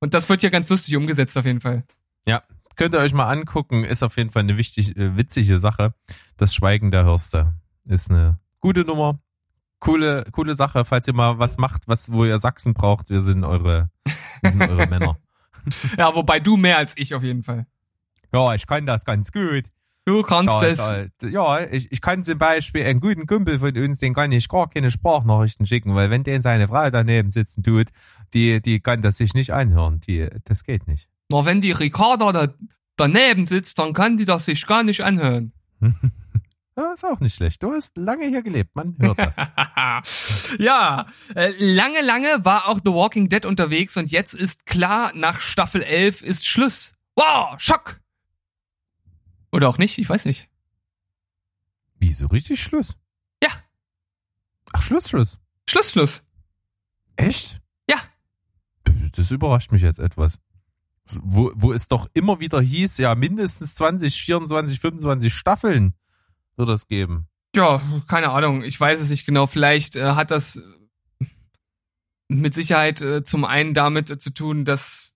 und 0.00 0.14
das 0.14 0.28
wird 0.28 0.42
ja 0.42 0.48
ganz 0.48 0.70
lustig 0.70 0.96
umgesetzt 0.96 1.36
auf 1.36 1.44
jeden 1.44 1.60
Fall. 1.60 1.84
Ja, 2.26 2.42
könnt 2.76 2.94
ihr 2.94 3.00
euch 3.00 3.12
mal 3.12 3.28
angucken, 3.28 3.84
ist 3.84 4.02
auf 4.02 4.16
jeden 4.16 4.30
Fall 4.30 4.42
eine 4.42 4.56
wichtig, 4.56 4.96
äh, 4.96 5.16
witzige 5.16 5.58
Sache. 5.58 5.94
Das 6.38 6.54
Schweigen 6.54 6.90
der 6.90 7.04
Hörste 7.04 7.54
ist 7.84 8.10
eine 8.10 8.38
gute 8.60 8.80
Nummer. 8.82 9.18
Coole, 9.80 10.24
coole 10.32 10.54
Sache, 10.54 10.84
falls 10.84 11.06
ihr 11.06 11.14
mal 11.14 11.38
was 11.38 11.58
macht, 11.58 11.86
was, 11.86 12.10
wo 12.10 12.24
ihr 12.24 12.38
Sachsen 12.38 12.74
braucht, 12.74 13.10
wir 13.10 13.20
sind 13.20 13.44
eure, 13.44 13.90
wir 14.42 14.50
sind 14.50 14.62
eure 14.62 14.86
Männer. 14.90 15.18
Ja, 15.96 16.14
wobei 16.14 16.40
du 16.40 16.56
mehr 16.56 16.78
als 16.78 16.94
ich 16.96 17.14
auf 17.14 17.22
jeden 17.22 17.42
Fall. 17.42 17.66
Ja, 18.32 18.54
ich 18.54 18.66
kann 18.66 18.86
das 18.86 19.04
ganz 19.04 19.30
gut. 19.30 19.64
Du 20.08 20.22
kannst 20.22 20.56
da, 20.56 20.66
es. 20.66 21.10
Da, 21.18 21.26
ja, 21.28 21.60
ich, 21.70 21.92
ich 21.92 22.00
kann 22.00 22.24
zum 22.24 22.38
Beispiel 22.38 22.82
einen 22.82 22.98
guten 22.98 23.26
Kumpel 23.26 23.58
von 23.58 23.76
uns, 23.76 23.98
den 23.98 24.14
kann 24.14 24.32
ich 24.32 24.48
gar 24.48 24.70
keine 24.70 24.90
Sprachnachrichten 24.90 25.66
schicken, 25.66 25.94
weil 25.94 26.08
wenn 26.08 26.24
der 26.24 26.40
seine 26.40 26.68
Frau 26.68 26.88
daneben 26.88 27.28
sitzen 27.28 27.62
tut, 27.62 27.88
die, 28.32 28.62
die 28.62 28.80
kann 28.80 29.02
das 29.02 29.18
sich 29.18 29.34
nicht 29.34 29.52
anhören. 29.52 30.00
Die, 30.00 30.26
das 30.44 30.64
geht 30.64 30.88
nicht. 30.88 31.10
Na, 31.28 31.44
wenn 31.44 31.60
die 31.60 31.72
Ricarda 31.72 32.32
da 32.32 32.48
daneben 32.96 33.44
sitzt, 33.44 33.78
dann 33.78 33.92
kann 33.92 34.16
die 34.16 34.24
das 34.24 34.46
sich 34.46 34.66
gar 34.66 34.82
nicht 34.82 35.02
anhören. 35.02 35.52
Ja, 36.76 36.92
ist 36.92 37.04
auch 37.04 37.18
nicht 37.18 37.34
schlecht. 37.34 37.60
Du 37.60 37.72
hast 37.72 37.96
lange 37.96 38.26
hier 38.26 38.40
gelebt, 38.40 38.76
man 38.76 38.94
hört 39.00 39.18
das. 39.18 39.34
ja, 40.60 41.06
äh, 41.34 41.52
lange, 41.58 42.02
lange 42.02 42.44
war 42.44 42.68
auch 42.68 42.78
The 42.84 42.92
Walking 42.92 43.28
Dead 43.28 43.44
unterwegs 43.44 43.96
und 43.96 44.12
jetzt 44.12 44.32
ist 44.32 44.64
klar, 44.64 45.10
nach 45.16 45.40
Staffel 45.40 45.82
11 45.82 46.22
ist 46.22 46.46
Schluss. 46.46 46.92
Wow, 47.16 47.56
Schock! 47.58 47.98
Oder 49.50 49.68
auch 49.68 49.78
nicht, 49.78 49.98
ich 49.98 50.08
weiß 50.08 50.24
nicht. 50.24 50.48
Wieso 51.98 52.26
richtig 52.26 52.62
Schluss? 52.62 52.96
Ja. 53.42 53.50
Ach, 54.72 54.82
Schluss, 54.82 55.08
Schluss. 55.08 55.38
Schluss, 55.68 55.90
Schluss. 55.90 56.22
Echt? 57.16 57.60
Ja. 57.88 57.96
Das 59.12 59.30
überrascht 59.30 59.72
mich 59.72 59.82
jetzt 59.82 59.98
etwas. 59.98 60.38
Wo, 61.22 61.50
wo 61.54 61.72
es 61.72 61.88
doch 61.88 62.08
immer 62.12 62.38
wieder 62.38 62.60
hieß, 62.60 62.98
ja, 62.98 63.14
mindestens 63.14 63.74
20, 63.74 64.22
24, 64.22 64.78
25 64.78 65.32
Staffeln 65.32 65.94
wird 66.56 66.68
es 66.68 66.86
geben. 66.86 67.28
Ja, 67.54 67.80
keine 68.06 68.30
Ahnung. 68.30 68.62
Ich 68.62 68.78
weiß 68.78 69.00
es 69.00 69.10
nicht 69.10 69.24
genau. 69.24 69.46
Vielleicht 69.46 69.96
äh, 69.96 70.10
hat 70.10 70.30
das 70.30 70.60
mit 72.28 72.54
Sicherheit 72.54 73.00
äh, 73.00 73.24
zum 73.24 73.44
einen 73.44 73.74
damit 73.74 74.10
äh, 74.10 74.18
zu 74.18 74.30
tun, 74.30 74.64
dass 74.64 75.07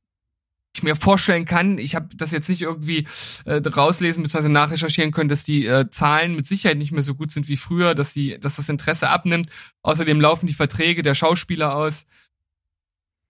ich 0.74 0.82
mir 0.82 0.96
vorstellen 0.96 1.44
kann, 1.44 1.78
ich 1.78 1.94
habe 1.94 2.16
das 2.16 2.30
jetzt 2.30 2.48
nicht 2.48 2.62
irgendwie 2.62 3.06
äh, 3.44 3.56
rauslesen 3.56 4.22
bzw. 4.22 4.48
nachrecherchieren 4.48 5.10
können, 5.10 5.28
dass 5.28 5.44
die 5.44 5.66
äh, 5.66 5.90
Zahlen 5.90 6.34
mit 6.34 6.46
Sicherheit 6.46 6.78
nicht 6.78 6.92
mehr 6.92 7.02
so 7.02 7.14
gut 7.14 7.30
sind 7.30 7.48
wie 7.48 7.56
früher, 7.56 7.94
dass 7.94 8.14
die, 8.14 8.38
dass 8.40 8.56
das 8.56 8.68
Interesse 8.68 9.10
abnimmt. 9.10 9.50
Außerdem 9.82 10.20
laufen 10.20 10.46
die 10.46 10.54
Verträge 10.54 11.02
der 11.02 11.14
Schauspieler 11.14 11.74
aus. 11.74 12.06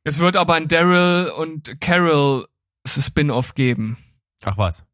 Es 0.05 0.18
wird 0.18 0.36
aber 0.36 0.55
ein 0.55 0.68
Daryl 0.68 1.30
und 1.36 1.80
Carol 1.80 2.47
Spin-off 2.86 3.55
geben. 3.55 3.97
Ach 4.43 4.59
was. 4.59 4.84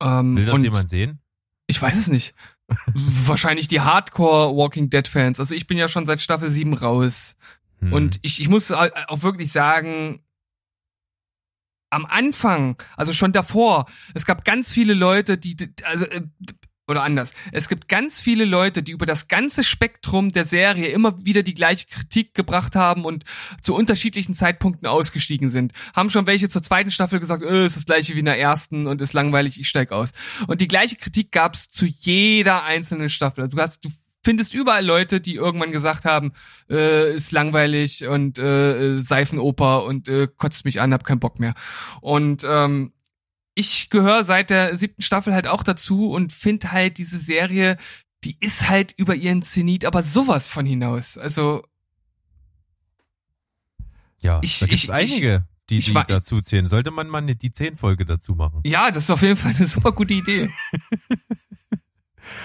Ähm, 0.00 0.36
Will 0.36 0.46
das 0.46 0.62
jemand 0.62 0.90
sehen? 0.90 1.20
Ich 1.66 1.80
weiß 1.80 1.96
es 1.96 2.08
nicht. 2.08 2.34
Wahrscheinlich 2.94 3.68
die 3.68 3.80
Hardcore 3.80 4.56
Walking 4.56 4.90
Dead 4.90 5.06
Fans. 5.06 5.40
Also 5.40 5.54
ich 5.54 5.66
bin 5.66 5.78
ja 5.78 5.88
schon 5.88 6.06
seit 6.06 6.20
Staffel 6.20 6.50
7 6.50 6.74
raus. 6.74 7.36
Hm. 7.80 7.92
Und 7.92 8.18
ich, 8.22 8.40
ich 8.40 8.48
muss 8.48 8.70
auch 8.72 9.22
wirklich 9.22 9.52
sagen, 9.52 10.20
am 11.90 12.04
Anfang, 12.06 12.80
also 12.96 13.12
schon 13.12 13.32
davor, 13.32 13.86
es 14.14 14.26
gab 14.26 14.44
ganz 14.44 14.72
viele 14.72 14.94
Leute, 14.94 15.38
die, 15.38 15.56
also, 15.84 16.04
äh, 16.06 16.22
oder 16.88 17.02
anders, 17.02 17.34
es 17.52 17.68
gibt 17.68 17.86
ganz 17.86 18.20
viele 18.20 18.46
Leute, 18.46 18.82
die 18.82 18.92
über 18.92 19.04
das 19.04 19.28
ganze 19.28 19.62
Spektrum 19.62 20.32
der 20.32 20.46
Serie 20.46 20.88
immer 20.88 21.22
wieder 21.24 21.42
die 21.42 21.52
gleiche 21.52 21.86
Kritik 21.86 22.32
gebracht 22.32 22.74
haben 22.76 23.04
und 23.04 23.24
zu 23.60 23.74
unterschiedlichen 23.74 24.34
Zeitpunkten 24.34 24.88
ausgestiegen 24.88 25.50
sind. 25.50 25.72
Haben 25.94 26.08
schon 26.08 26.26
welche 26.26 26.48
zur 26.48 26.62
zweiten 26.62 26.90
Staffel 26.90 27.20
gesagt, 27.20 27.42
äh, 27.42 27.66
ist 27.66 27.76
das 27.76 27.84
gleiche 27.84 28.14
wie 28.14 28.20
in 28.20 28.24
der 28.24 28.40
ersten 28.40 28.86
und 28.86 29.02
ist 29.02 29.12
langweilig, 29.12 29.60
ich 29.60 29.68
steig 29.68 29.92
aus. 29.92 30.12
Und 30.46 30.62
die 30.62 30.68
gleiche 30.68 30.96
Kritik 30.96 31.30
gab's 31.30 31.68
zu 31.68 31.84
jeder 31.84 32.64
einzelnen 32.64 33.10
Staffel. 33.10 33.48
Du 33.48 33.58
hast, 33.58 33.84
du 33.84 33.90
findest 34.28 34.52
überall 34.52 34.84
Leute, 34.84 35.22
die 35.22 35.36
irgendwann 35.36 35.72
gesagt 35.72 36.04
haben, 36.04 36.32
äh, 36.68 37.14
ist 37.14 37.32
langweilig 37.32 38.06
und 38.06 38.38
äh, 38.38 38.98
Seifenoper 39.00 39.84
und 39.84 40.06
äh, 40.06 40.28
kotzt 40.36 40.66
mich 40.66 40.82
an, 40.82 40.92
hab 40.92 41.02
keinen 41.02 41.18
Bock 41.20 41.38
mehr. 41.40 41.54
Und 42.02 42.44
ähm, 42.46 42.92
ich 43.54 43.88
gehöre 43.88 44.24
seit 44.24 44.50
der 44.50 44.76
siebten 44.76 45.00
Staffel 45.00 45.32
halt 45.32 45.46
auch 45.46 45.62
dazu 45.62 46.10
und 46.10 46.34
finde 46.34 46.72
halt 46.72 46.98
diese 46.98 47.16
Serie, 47.16 47.78
die 48.24 48.36
ist 48.40 48.68
halt 48.68 48.92
über 48.98 49.14
ihren 49.14 49.40
Zenit, 49.40 49.86
aber 49.86 50.02
sowas 50.02 50.46
von 50.46 50.66
hinaus. 50.66 51.16
Also 51.16 51.62
ja, 54.20 54.40
ich- 54.42 54.58
da 54.58 54.66
gibt's 54.66 54.84
ich- 54.84 54.92
einige, 54.92 55.46
die, 55.70 55.78
die 55.78 55.92
dazu 56.06 56.40
zählen. 56.42 56.66
Sollte 56.66 56.90
man 56.90 57.08
mal 57.08 57.22
die 57.22 57.52
10 57.52 57.76
Folge 57.76 58.04
dazu 58.04 58.34
machen. 58.34 58.60
ja, 58.66 58.90
das 58.90 59.04
ist 59.04 59.10
auf 59.10 59.22
jeden 59.22 59.36
Fall 59.36 59.54
eine 59.56 59.66
super 59.66 59.92
gute 59.92 60.12
Idee. 60.14 60.50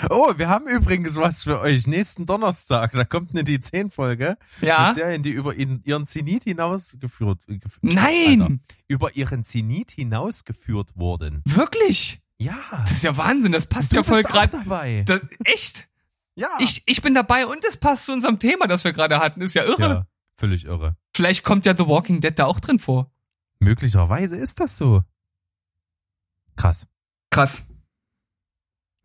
Oh, 0.10 0.34
wir 0.38 0.50
haben 0.50 0.68
übrigens 0.68 1.16
was 1.16 1.44
für 1.44 1.60
euch. 1.60 1.88
Nächsten 1.88 2.26
Donnerstag, 2.26 2.92
da 2.94 3.04
kommt 3.06 3.32
eine 3.32 3.44
die 3.44 3.60
10 3.60 3.90
Folge. 3.92 4.38
Ja? 4.62 4.88
Mit 4.88 4.96
Serien, 4.96 5.24
die 5.24 5.32
über 5.32 5.54
ihren 5.56 6.08
Zenit 6.08 6.44
hinausgeführt, 6.44 7.44
gef- 7.48 7.78
Nein! 7.82 8.42
Alter, 8.42 8.54
über 8.88 9.16
ihren 9.16 9.44
Zenit 9.46 9.92
hinausgeführt 9.92 10.96
wurden. 10.96 11.42
Wirklich? 11.46 12.22
Ja. 12.38 12.58
Das 12.82 12.92
ist 12.92 13.04
ja 13.04 13.16
Wahnsinn, 13.18 13.52
das 13.52 13.68
passt 13.68 13.92
du 13.94 13.98
ja 13.98 14.04
voll 14.04 14.24
gerade. 14.24 14.58
dabei. 14.60 15.04
Das- 15.06 15.22
Echt? 15.46 15.88
Ja. 16.36 16.50
Ich, 16.60 16.82
ich 16.88 17.02
bin 17.02 17.14
dabei 17.14 17.46
und 17.46 17.64
es 17.66 17.78
passt 17.78 18.06
zu 18.06 18.12
unserem 18.14 18.40
Thema, 18.40 18.68
das 18.68 18.84
wir 18.84 18.92
gerade 18.94 19.20
hatten. 19.20 19.42
Ist 19.42 19.54
ja 19.54 19.64
irre. 19.64 19.82
ja, 19.82 20.08
völlig 20.36 20.66
irre. 20.66 20.96
Vielleicht 21.16 21.44
kommt 21.44 21.66
ja 21.68 21.76
The 21.78 21.86
Walking 21.88 22.22
Dead 22.22 22.38
da 22.38 22.46
auch 22.46 22.60
drin 22.60 22.80
vor. 22.80 23.12
Möglicherweise 23.60 24.36
ist 24.36 24.60
das 24.60 24.78
so. 24.78 25.04
Krass. 26.56 26.88
Krass. 27.30 27.66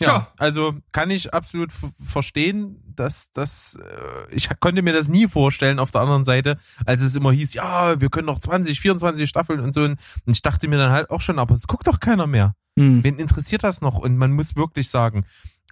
Ja, 0.01 0.07
Tja. 0.07 0.33
also 0.39 0.75
kann 0.93 1.11
ich 1.11 1.35
absolut 1.35 1.73
verstehen, 1.73 2.81
dass 2.95 3.33
das 3.33 3.79
äh, 3.83 4.35
ich 4.35 4.49
konnte 4.61 4.83
mir 4.83 4.93
das 4.93 5.09
nie 5.09 5.27
vorstellen 5.27 5.81
auf 5.81 5.91
der 5.91 6.03
anderen 6.03 6.25
Seite, 6.25 6.57
als 6.87 7.03
es 7.03 7.17
immer 7.17 7.33
hieß, 7.33 7.55
ja, 7.55 8.01
wir 8.01 8.09
können 8.09 8.27
noch 8.27 8.39
20, 8.39 8.81
24 8.81 9.29
Staffeln 9.29 9.59
und 9.61 9.75
so 9.75 9.83
und 9.83 9.99
ich 10.27 10.43
dachte 10.43 10.69
mir 10.69 10.79
dann 10.79 10.93
halt 10.93 11.11
auch 11.11 11.21
schon, 11.21 11.41
aber 11.41 11.55
es 11.55 11.67
guckt 11.67 11.89
doch 11.89 11.99
keiner 11.99 12.29
mehr. 12.29 12.55
Hm. 12.79 13.03
Wen 13.03 13.19
interessiert 13.19 13.65
das 13.65 13.81
noch? 13.81 13.99
Und 13.99 14.17
man 14.17 14.31
muss 14.33 14.55
wirklich 14.55 14.89
sagen, 14.89 15.25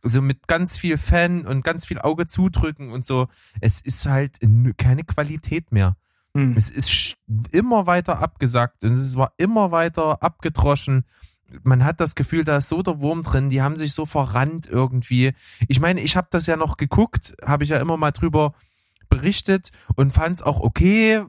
also 0.03 0.21
mit 0.21 0.49
ganz 0.49 0.77
viel 0.77 0.99
Fan 0.99 1.47
und 1.47 1.63
ganz 1.63 1.87
viel 1.87 2.01
Auge 2.01 2.27
zudrücken 2.27 2.91
und 2.91 3.07
so, 3.07 3.29
es 3.61 3.81
ist 3.81 4.07
halt 4.07 4.39
keine 4.77 5.05
Qualität 5.05 5.71
mehr. 5.71 5.97
Hm. 6.37 6.55
Es 6.57 6.69
ist 6.69 7.17
immer 7.53 7.87
weiter 7.87 8.19
abgesagt 8.19 8.83
und 8.85 8.93
es 8.93 9.17
war 9.17 9.33
immer 9.37 9.71
weiter 9.71 10.23
abgedroschen. 10.23 11.05
Man 11.63 11.85
hat 11.85 12.01
das 12.01 12.15
Gefühl, 12.15 12.45
da 12.45 12.57
ist 12.57 12.69
so 12.69 12.83
der 12.83 13.01
Wurm 13.01 13.23
drin, 13.23 13.51
die 13.51 13.63
haben 13.63 13.77
sich 13.77 13.95
so 13.95 14.07
verrannt 14.07 14.67
irgendwie. 14.67 15.33
Ich 15.69 15.81
meine, 15.81 16.01
ich 16.01 16.17
habe 16.17 16.29
das 16.31 16.47
ja 16.47 16.57
noch 16.57 16.77
geguckt, 16.77 17.35
habe 17.45 17.65
ich 17.65 17.71
ja 17.71 17.79
immer 17.79 17.97
mal 17.97 18.11
drüber 18.11 18.55
berichtet 19.09 19.71
und 19.95 20.13
fand 20.13 20.39
es 20.39 20.43
auch 20.43 20.61
okay, 20.61 21.23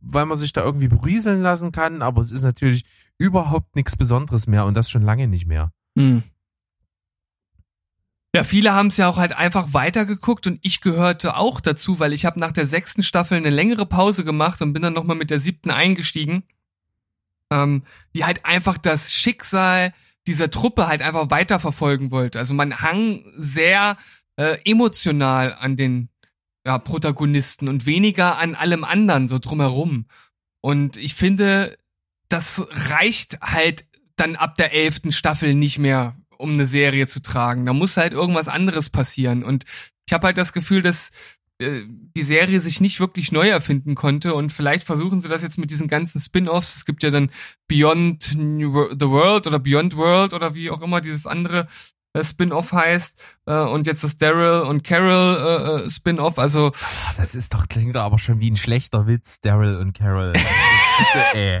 weil 0.00 0.26
man 0.26 0.36
sich 0.36 0.52
da 0.52 0.62
irgendwie 0.62 0.88
berieseln 0.88 1.42
lassen 1.42 1.72
kann, 1.72 2.02
aber 2.02 2.20
es 2.20 2.30
ist 2.30 2.42
natürlich 2.42 2.84
überhaupt 3.18 3.74
nichts 3.74 3.96
Besonderes 3.96 4.46
mehr 4.46 4.64
und 4.64 4.74
das 4.74 4.90
schon 4.90 5.02
lange 5.02 5.26
nicht 5.26 5.46
mehr. 5.46 5.72
Hm. 5.98 6.22
Ja, 8.34 8.44
viele 8.44 8.74
haben 8.74 8.88
es 8.88 8.98
ja 8.98 9.08
auch 9.08 9.16
halt 9.16 9.32
einfach 9.32 9.72
weitergeguckt 9.72 10.46
und 10.46 10.58
ich 10.62 10.82
gehörte 10.82 11.36
auch 11.36 11.58
dazu, 11.58 12.00
weil 12.00 12.12
ich 12.12 12.26
habe 12.26 12.38
nach 12.38 12.52
der 12.52 12.66
sechsten 12.66 13.02
Staffel 13.02 13.38
eine 13.38 13.48
längere 13.48 13.86
Pause 13.86 14.24
gemacht 14.24 14.60
und 14.60 14.74
bin 14.74 14.82
dann 14.82 14.92
nochmal 14.92 15.16
mit 15.16 15.30
der 15.30 15.38
siebten 15.38 15.70
eingestiegen, 15.70 16.42
ähm, 17.52 17.82
die 18.14 18.24
halt 18.24 18.44
einfach 18.44 18.78
das 18.78 19.12
Schicksal 19.12 19.92
dieser 20.26 20.50
Truppe 20.50 20.88
halt 20.88 21.02
einfach 21.02 21.30
weiterverfolgen 21.30 22.10
wollte. 22.10 22.38
Also 22.38 22.54
man 22.54 22.80
hang 22.80 23.22
sehr 23.36 23.96
äh, 24.36 24.58
emotional 24.64 25.54
an 25.54 25.76
den 25.76 26.08
ja, 26.66 26.78
Protagonisten 26.78 27.68
und 27.68 27.86
weniger 27.86 28.38
an 28.38 28.54
allem 28.54 28.82
anderen 28.82 29.28
so 29.28 29.38
drumherum. 29.38 30.06
Und 30.60 30.96
ich 30.96 31.14
finde, 31.14 31.78
das 32.28 32.66
reicht 32.70 33.40
halt 33.40 33.86
dann 34.16 34.34
ab 34.34 34.56
der 34.56 34.72
elften 34.72 35.12
Staffel 35.12 35.54
nicht 35.54 35.78
mehr, 35.78 36.16
um 36.38 36.52
eine 36.52 36.66
Serie 36.66 37.06
zu 37.06 37.20
tragen. 37.20 37.66
Da 37.66 37.72
muss 37.72 37.96
halt 37.96 38.12
irgendwas 38.12 38.48
anderes 38.48 38.90
passieren. 38.90 39.44
Und 39.44 39.64
ich 40.08 40.12
habe 40.12 40.26
halt 40.26 40.38
das 40.38 40.52
Gefühl, 40.52 40.82
dass 40.82 41.12
die 41.60 42.22
Serie 42.22 42.60
sich 42.60 42.80
nicht 42.80 43.00
wirklich 43.00 43.32
neu 43.32 43.48
erfinden 43.48 43.94
konnte 43.94 44.34
und 44.34 44.52
vielleicht 44.52 44.84
versuchen 44.84 45.20
sie 45.20 45.28
das 45.28 45.42
jetzt 45.42 45.56
mit 45.56 45.70
diesen 45.70 45.88
ganzen 45.88 46.20
Spin-offs. 46.20 46.76
Es 46.76 46.84
gibt 46.84 47.02
ja 47.02 47.10
dann 47.10 47.30
Beyond 47.66 48.24
the 48.24 49.06
World 49.08 49.46
oder 49.46 49.58
Beyond 49.58 49.96
World 49.96 50.34
oder 50.34 50.54
wie 50.54 50.70
auch 50.70 50.82
immer 50.82 51.00
dieses 51.00 51.26
andere 51.26 51.66
äh, 52.12 52.24
Spin-off 52.24 52.72
heißt 52.72 53.38
äh, 53.46 53.60
und 53.60 53.86
jetzt 53.86 54.04
das 54.04 54.16
Daryl 54.18 54.62
und 54.68 54.84
Carol 54.84 55.82
äh, 55.82 55.86
äh, 55.86 55.90
Spin-off. 55.90 56.38
Also 56.38 56.72
Das 57.16 57.34
ist 57.34 57.54
doch, 57.54 57.68
klingt 57.68 57.96
doch 57.96 58.02
aber 58.02 58.18
schon 58.18 58.40
wie 58.40 58.50
ein 58.50 58.56
schlechter 58.56 59.06
Witz, 59.06 59.40
Daryl 59.40 59.76
und 59.76 59.94
Carol. 59.94 60.32
Äh. 61.34 61.60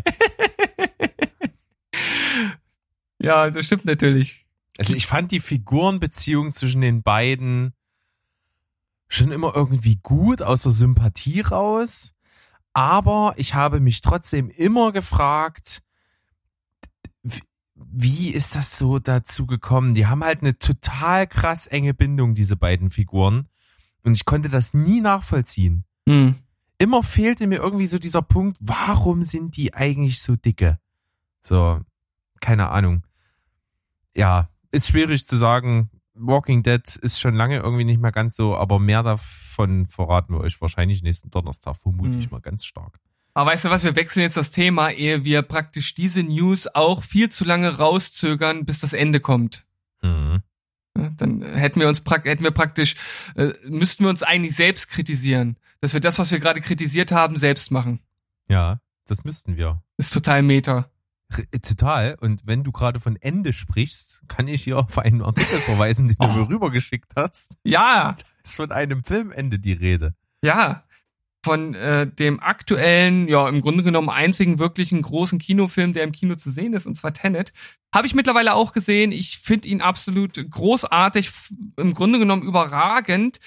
ja, 3.18 3.50
das 3.50 3.66
stimmt 3.66 3.84
natürlich. 3.84 4.46
Also 4.78 4.94
ich 4.94 5.06
fand 5.06 5.30
die 5.30 5.40
Figurenbeziehung 5.40 6.52
zwischen 6.52 6.80
den 6.80 7.02
beiden 7.02 7.72
schon 9.08 9.32
immer 9.32 9.54
irgendwie 9.54 9.96
gut 9.96 10.42
aus 10.42 10.62
der 10.62 10.72
Sympathie 10.72 11.40
raus. 11.40 12.12
Aber 12.72 13.34
ich 13.36 13.54
habe 13.54 13.80
mich 13.80 14.00
trotzdem 14.02 14.50
immer 14.50 14.92
gefragt, 14.92 15.82
wie 17.74 18.30
ist 18.30 18.56
das 18.56 18.78
so 18.78 18.98
dazu 18.98 19.46
gekommen? 19.46 19.94
Die 19.94 20.06
haben 20.06 20.24
halt 20.24 20.42
eine 20.42 20.58
total 20.58 21.26
krass 21.26 21.66
enge 21.66 21.94
Bindung, 21.94 22.34
diese 22.34 22.56
beiden 22.56 22.90
Figuren. 22.90 23.48
Und 24.02 24.14
ich 24.14 24.24
konnte 24.24 24.48
das 24.48 24.74
nie 24.74 25.00
nachvollziehen. 25.00 25.84
Hm. 26.08 26.36
Immer 26.78 27.02
fehlte 27.02 27.46
mir 27.46 27.56
irgendwie 27.56 27.86
so 27.86 27.98
dieser 27.98 28.22
Punkt, 28.22 28.58
warum 28.60 29.22
sind 29.22 29.56
die 29.56 29.74
eigentlich 29.74 30.20
so 30.20 30.36
dicke? 30.36 30.78
So, 31.42 31.80
keine 32.40 32.68
Ahnung. 32.68 33.06
Ja, 34.14 34.50
ist 34.70 34.88
schwierig 34.88 35.26
zu 35.26 35.36
sagen. 35.36 35.90
Walking 36.18 36.62
Dead 36.62 36.96
ist 36.96 37.20
schon 37.20 37.34
lange 37.34 37.58
irgendwie 37.58 37.84
nicht 37.84 38.00
mehr 38.00 38.12
ganz 38.12 38.36
so, 38.36 38.56
aber 38.56 38.78
mehr 38.78 39.02
davon 39.02 39.86
verraten 39.86 40.34
wir 40.34 40.40
euch 40.40 40.60
wahrscheinlich 40.60 41.02
nächsten 41.02 41.30
Donnerstag, 41.30 41.76
vermute 41.76 42.12
Hm. 42.14 42.20
ich 42.20 42.30
mal 42.30 42.40
ganz 42.40 42.64
stark. 42.64 42.98
Aber 43.34 43.50
weißt 43.50 43.66
du 43.66 43.70
was, 43.70 43.84
wir 43.84 43.96
wechseln 43.96 44.22
jetzt 44.22 44.38
das 44.38 44.50
Thema, 44.50 44.88
ehe 44.90 45.24
wir 45.24 45.42
praktisch 45.42 45.94
diese 45.94 46.22
News 46.22 46.68
auch 46.68 47.02
viel 47.02 47.28
zu 47.28 47.44
lange 47.44 47.76
rauszögern, 47.76 48.64
bis 48.64 48.80
das 48.80 48.94
Ende 48.94 49.20
kommt. 49.20 49.66
Mhm. 50.00 50.42
Ja, 50.96 51.10
Dann 51.18 51.42
hätten 51.42 51.80
wir 51.80 51.88
uns 51.88 52.02
hätten 52.06 52.44
wir 52.44 52.50
praktisch, 52.50 52.94
äh, 53.34 53.52
müssten 53.68 54.04
wir 54.04 54.08
uns 54.08 54.22
eigentlich 54.22 54.56
selbst 54.56 54.88
kritisieren. 54.88 55.58
Dass 55.82 55.92
wir 55.92 56.00
das, 56.00 56.18
was 56.18 56.32
wir 56.32 56.38
gerade 56.38 56.62
kritisiert 56.62 57.12
haben, 57.12 57.36
selbst 57.36 57.70
machen. 57.70 58.00
Ja, 58.48 58.80
das 59.06 59.22
müssten 59.24 59.58
wir. 59.58 59.82
Ist 59.98 60.14
total 60.14 60.42
meta. 60.42 60.90
Total. 61.62 62.16
Und 62.20 62.42
wenn 62.46 62.64
du 62.64 62.72
gerade 62.72 63.00
von 63.00 63.16
Ende 63.16 63.52
sprichst, 63.52 64.22
kann 64.28 64.48
ich 64.48 64.64
hier 64.64 64.78
auf 64.78 64.98
einen 64.98 65.22
Artikel 65.22 65.58
verweisen, 65.60 66.08
den 66.08 66.16
du 66.18 66.26
mir 66.26 66.42
Oh. 66.42 66.44
rübergeschickt 66.44 67.12
hast. 67.16 67.56
Ja, 67.64 68.16
Ist 68.44 68.56
von 68.56 68.72
einem 68.72 69.04
Filmende 69.04 69.58
die 69.58 69.72
Rede. 69.72 70.14
ja. 70.42 70.82
von 71.44 71.74
äh, 71.74 72.08
dem 72.08 72.40
aktuellen, 72.40 73.28
ja, 73.28 73.48
im 73.48 73.60
Grunde 73.60 73.84
genommen 73.84 74.08
einzigen 74.10 74.58
wirklichen 74.58 75.00
großen 75.00 75.38
Kinofilm, 75.38 75.92
der 75.92 76.02
im 76.02 76.10
Kino 76.10 76.34
zu 76.34 76.50
sehen 76.50 76.72
ist, 76.74 76.86
und 76.86 76.96
zwar 76.96 77.12
Tenet. 77.12 77.52
Habe 77.94 78.08
ich 78.08 78.16
mittlerweile 78.16 78.54
auch 78.54 78.72
gesehen. 78.72 79.12
Ich 79.12 79.38
finde 79.38 79.68
ihn 79.68 79.80
absolut 79.80 80.44
großartig, 80.50 81.30
im 81.76 81.94
Grunde 81.94 82.18
genommen 82.18 82.42
überragend. 82.42 83.38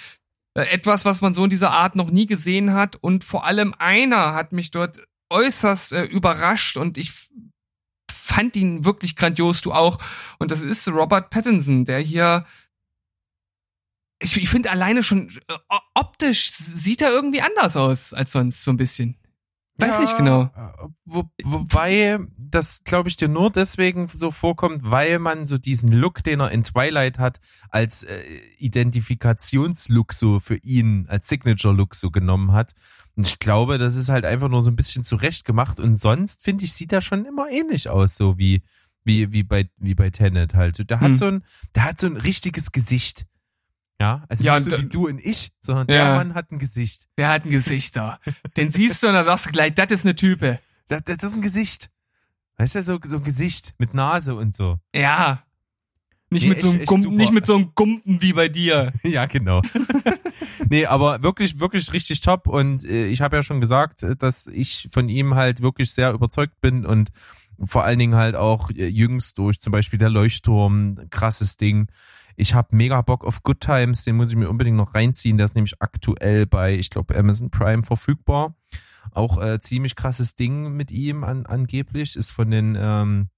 Äh, 0.53 0.61
etwas, 0.69 1.03
was 1.03 1.19
man 1.19 1.33
so 1.33 1.43
in 1.43 1.49
dieser 1.49 1.71
Art 1.71 1.97
noch 1.97 2.09
nie 2.09 2.25
gesehen 2.25 2.71
hat. 2.73 2.95
Und 2.95 3.25
vor 3.25 3.45
allem 3.45 3.75
einer 3.77 4.33
hat 4.33 4.53
mich 4.53 4.71
dort 4.71 5.01
äußerst 5.29 5.91
äh, 5.91 6.03
überrascht 6.05 6.77
und 6.77 6.97
ich 6.97 7.11
fand 8.29 8.55
ihn 8.55 8.85
wirklich 8.85 9.15
grandios, 9.15 9.61
du 9.61 9.73
auch. 9.73 9.97
Und 10.37 10.51
das 10.51 10.61
ist 10.61 10.87
Robert 10.87 11.29
Pattinson, 11.29 11.85
der 11.85 11.99
hier 11.99 12.45
ich, 14.21 14.35
ich 14.35 14.49
finde 14.49 14.69
alleine 14.69 15.01
schon 15.01 15.29
äh, 15.47 15.57
optisch 15.95 16.51
sieht 16.51 17.01
er 17.01 17.11
irgendwie 17.11 17.41
anders 17.41 17.75
aus 17.75 18.13
als 18.13 18.33
sonst 18.33 18.63
so 18.63 18.71
ein 18.71 18.77
bisschen. 18.77 19.17
Weiß 19.79 19.95
ja, 19.95 20.01
nicht 20.01 20.17
genau. 20.17 20.43
Äh, 20.43 20.87
wo, 21.05 21.23
wobei 21.43 22.19
das, 22.37 22.83
glaube 22.83 23.09
ich, 23.09 23.15
dir 23.15 23.27
nur 23.27 23.49
deswegen 23.49 24.07
so 24.07 24.31
vorkommt, 24.31 24.81
weil 24.83 25.19
man 25.19 25.47
so 25.47 25.57
diesen 25.57 25.91
Look, 25.91 26.23
den 26.23 26.41
er 26.41 26.51
in 26.51 26.63
Twilight 26.63 27.19
hat, 27.19 27.39
als 27.69 28.03
äh, 28.03 28.23
Identifikationslook 28.57 30.13
so 30.13 30.39
für 30.39 30.57
ihn, 30.57 31.05
als 31.07 31.27
Signature-Look 31.27 31.95
so 31.95 32.11
genommen 32.11 32.51
hat. 32.51 32.73
Und 33.15 33.27
ich 33.27 33.39
glaube, 33.39 33.77
das 33.77 33.95
ist 33.95 34.09
halt 34.09 34.25
einfach 34.25 34.49
nur 34.49 34.61
so 34.61 34.71
ein 34.71 34.75
bisschen 34.75 35.03
zurecht 35.03 35.45
gemacht. 35.45 35.79
Und 35.79 35.97
sonst, 35.97 36.43
finde 36.43 36.65
ich, 36.65 36.73
sieht 36.73 36.93
er 36.93 37.01
schon 37.01 37.25
immer 37.25 37.49
ähnlich 37.49 37.89
aus, 37.89 38.15
so 38.15 38.37
wie, 38.37 38.63
wie, 39.03 39.31
wie 39.31 39.43
bei, 39.43 39.69
wie 39.77 39.95
bei 39.95 40.09
Tenet 40.09 40.53
halt. 40.55 40.89
Der 40.89 40.99
hat 40.99 41.09
hm. 41.09 41.17
so 41.17 41.25
ein, 41.25 41.43
der 41.75 41.85
hat 41.85 41.99
so 41.99 42.07
ein 42.07 42.17
richtiges 42.17 42.71
Gesicht. 42.71 43.25
Ja, 43.99 44.23
also 44.29 44.43
ja, 44.45 44.55
nicht 44.55 44.69
so 44.69 44.77
wie 44.77 44.85
du 44.85 45.07
und 45.07 45.23
ich, 45.23 45.51
sondern 45.61 45.87
ja, 45.89 46.05
der 46.05 46.15
Mann 46.15 46.33
hat 46.33 46.51
ein 46.51 46.59
Gesicht. 46.59 47.07
Der 47.17 47.29
hat 47.29 47.45
ein 47.45 47.51
Gesicht 47.51 47.95
da. 47.97 48.19
Den 48.55 48.71
siehst 48.71 49.03
du 49.03 49.07
und 49.07 49.13
dann 49.13 49.25
sagst 49.25 49.47
du 49.47 49.49
gleich, 49.51 49.73
das 49.75 49.91
ist 49.91 50.05
eine 50.05 50.15
Type. 50.15 50.59
Das, 50.87 51.03
das 51.03 51.23
ist 51.23 51.35
ein 51.35 51.41
Gesicht. 51.41 51.89
Weißt 52.57 52.75
du, 52.75 52.83
so, 52.83 52.99
so 53.03 53.17
ein 53.17 53.23
Gesicht 53.23 53.73
mit 53.77 53.93
Nase 53.93 54.35
und 54.35 54.55
so. 54.55 54.79
Ja. 54.95 55.43
Nicht, 56.29 56.43
nee, 56.43 56.49
mit, 56.49 56.61
so 56.61 56.69
einem 56.69 56.85
Gumpen, 56.85 57.15
nicht 57.15 57.31
mit 57.31 57.45
so 57.45 57.55
einem 57.55 57.71
Gumpen 57.73 58.21
wie 58.21 58.33
bei 58.33 58.49
dir. 58.49 58.93
ja, 59.03 59.25
genau. 59.25 59.61
nee, 60.69 60.85
aber 60.85 61.23
wirklich, 61.23 61.59
wirklich 61.59 61.91
richtig 61.91 62.21
top. 62.21 62.47
Und 62.47 62.83
äh, 62.83 63.07
ich 63.07 63.21
habe 63.21 63.35
ja 63.35 63.43
schon 63.43 63.59
gesagt, 63.59 64.05
dass 64.19 64.47
ich 64.47 64.87
von 64.91 65.09
ihm 65.09 65.35
halt 65.35 65.61
wirklich 65.61 65.91
sehr 65.91 66.11
überzeugt 66.11 66.61
bin 66.61 66.85
und 66.85 67.09
vor 67.63 67.83
allen 67.83 67.99
Dingen 67.99 68.15
halt 68.15 68.35
auch 68.35 68.69
äh, 68.69 68.87
jüngst 68.87 69.39
durch 69.39 69.59
zum 69.59 69.71
Beispiel 69.71 69.99
der 69.99 70.09
Leuchtturm, 70.09 70.99
krasses 71.09 71.57
Ding. 71.57 71.87
Ich 72.39 72.53
habe 72.53 72.75
mega 72.75 73.01
Bock 73.01 73.25
auf 73.25 73.43
Good 73.43 73.59
Times, 73.59 74.05
den 74.05 74.15
muss 74.15 74.29
ich 74.29 74.35
mir 74.35 74.49
unbedingt 74.49 74.77
noch 74.77 74.95
reinziehen. 74.95 75.37
Der 75.37 75.45
ist 75.45 75.55
nämlich 75.55 75.81
aktuell 75.81 76.45
bei, 76.45 76.73
ich 76.73 76.89
glaube, 76.89 77.17
Amazon 77.17 77.51
Prime 77.51 77.83
verfügbar. 77.83 78.55
Auch 79.11 79.41
äh, 79.41 79.59
ziemlich 79.59 79.95
krasses 79.95 80.35
Ding 80.35 80.71
mit 80.71 80.91
ihm 80.91 81.23
an, 81.23 81.45
angeblich. 81.45 82.15
Ist 82.15 82.31
von 82.31 82.49
den 82.49 82.77
ähm, 82.79 83.29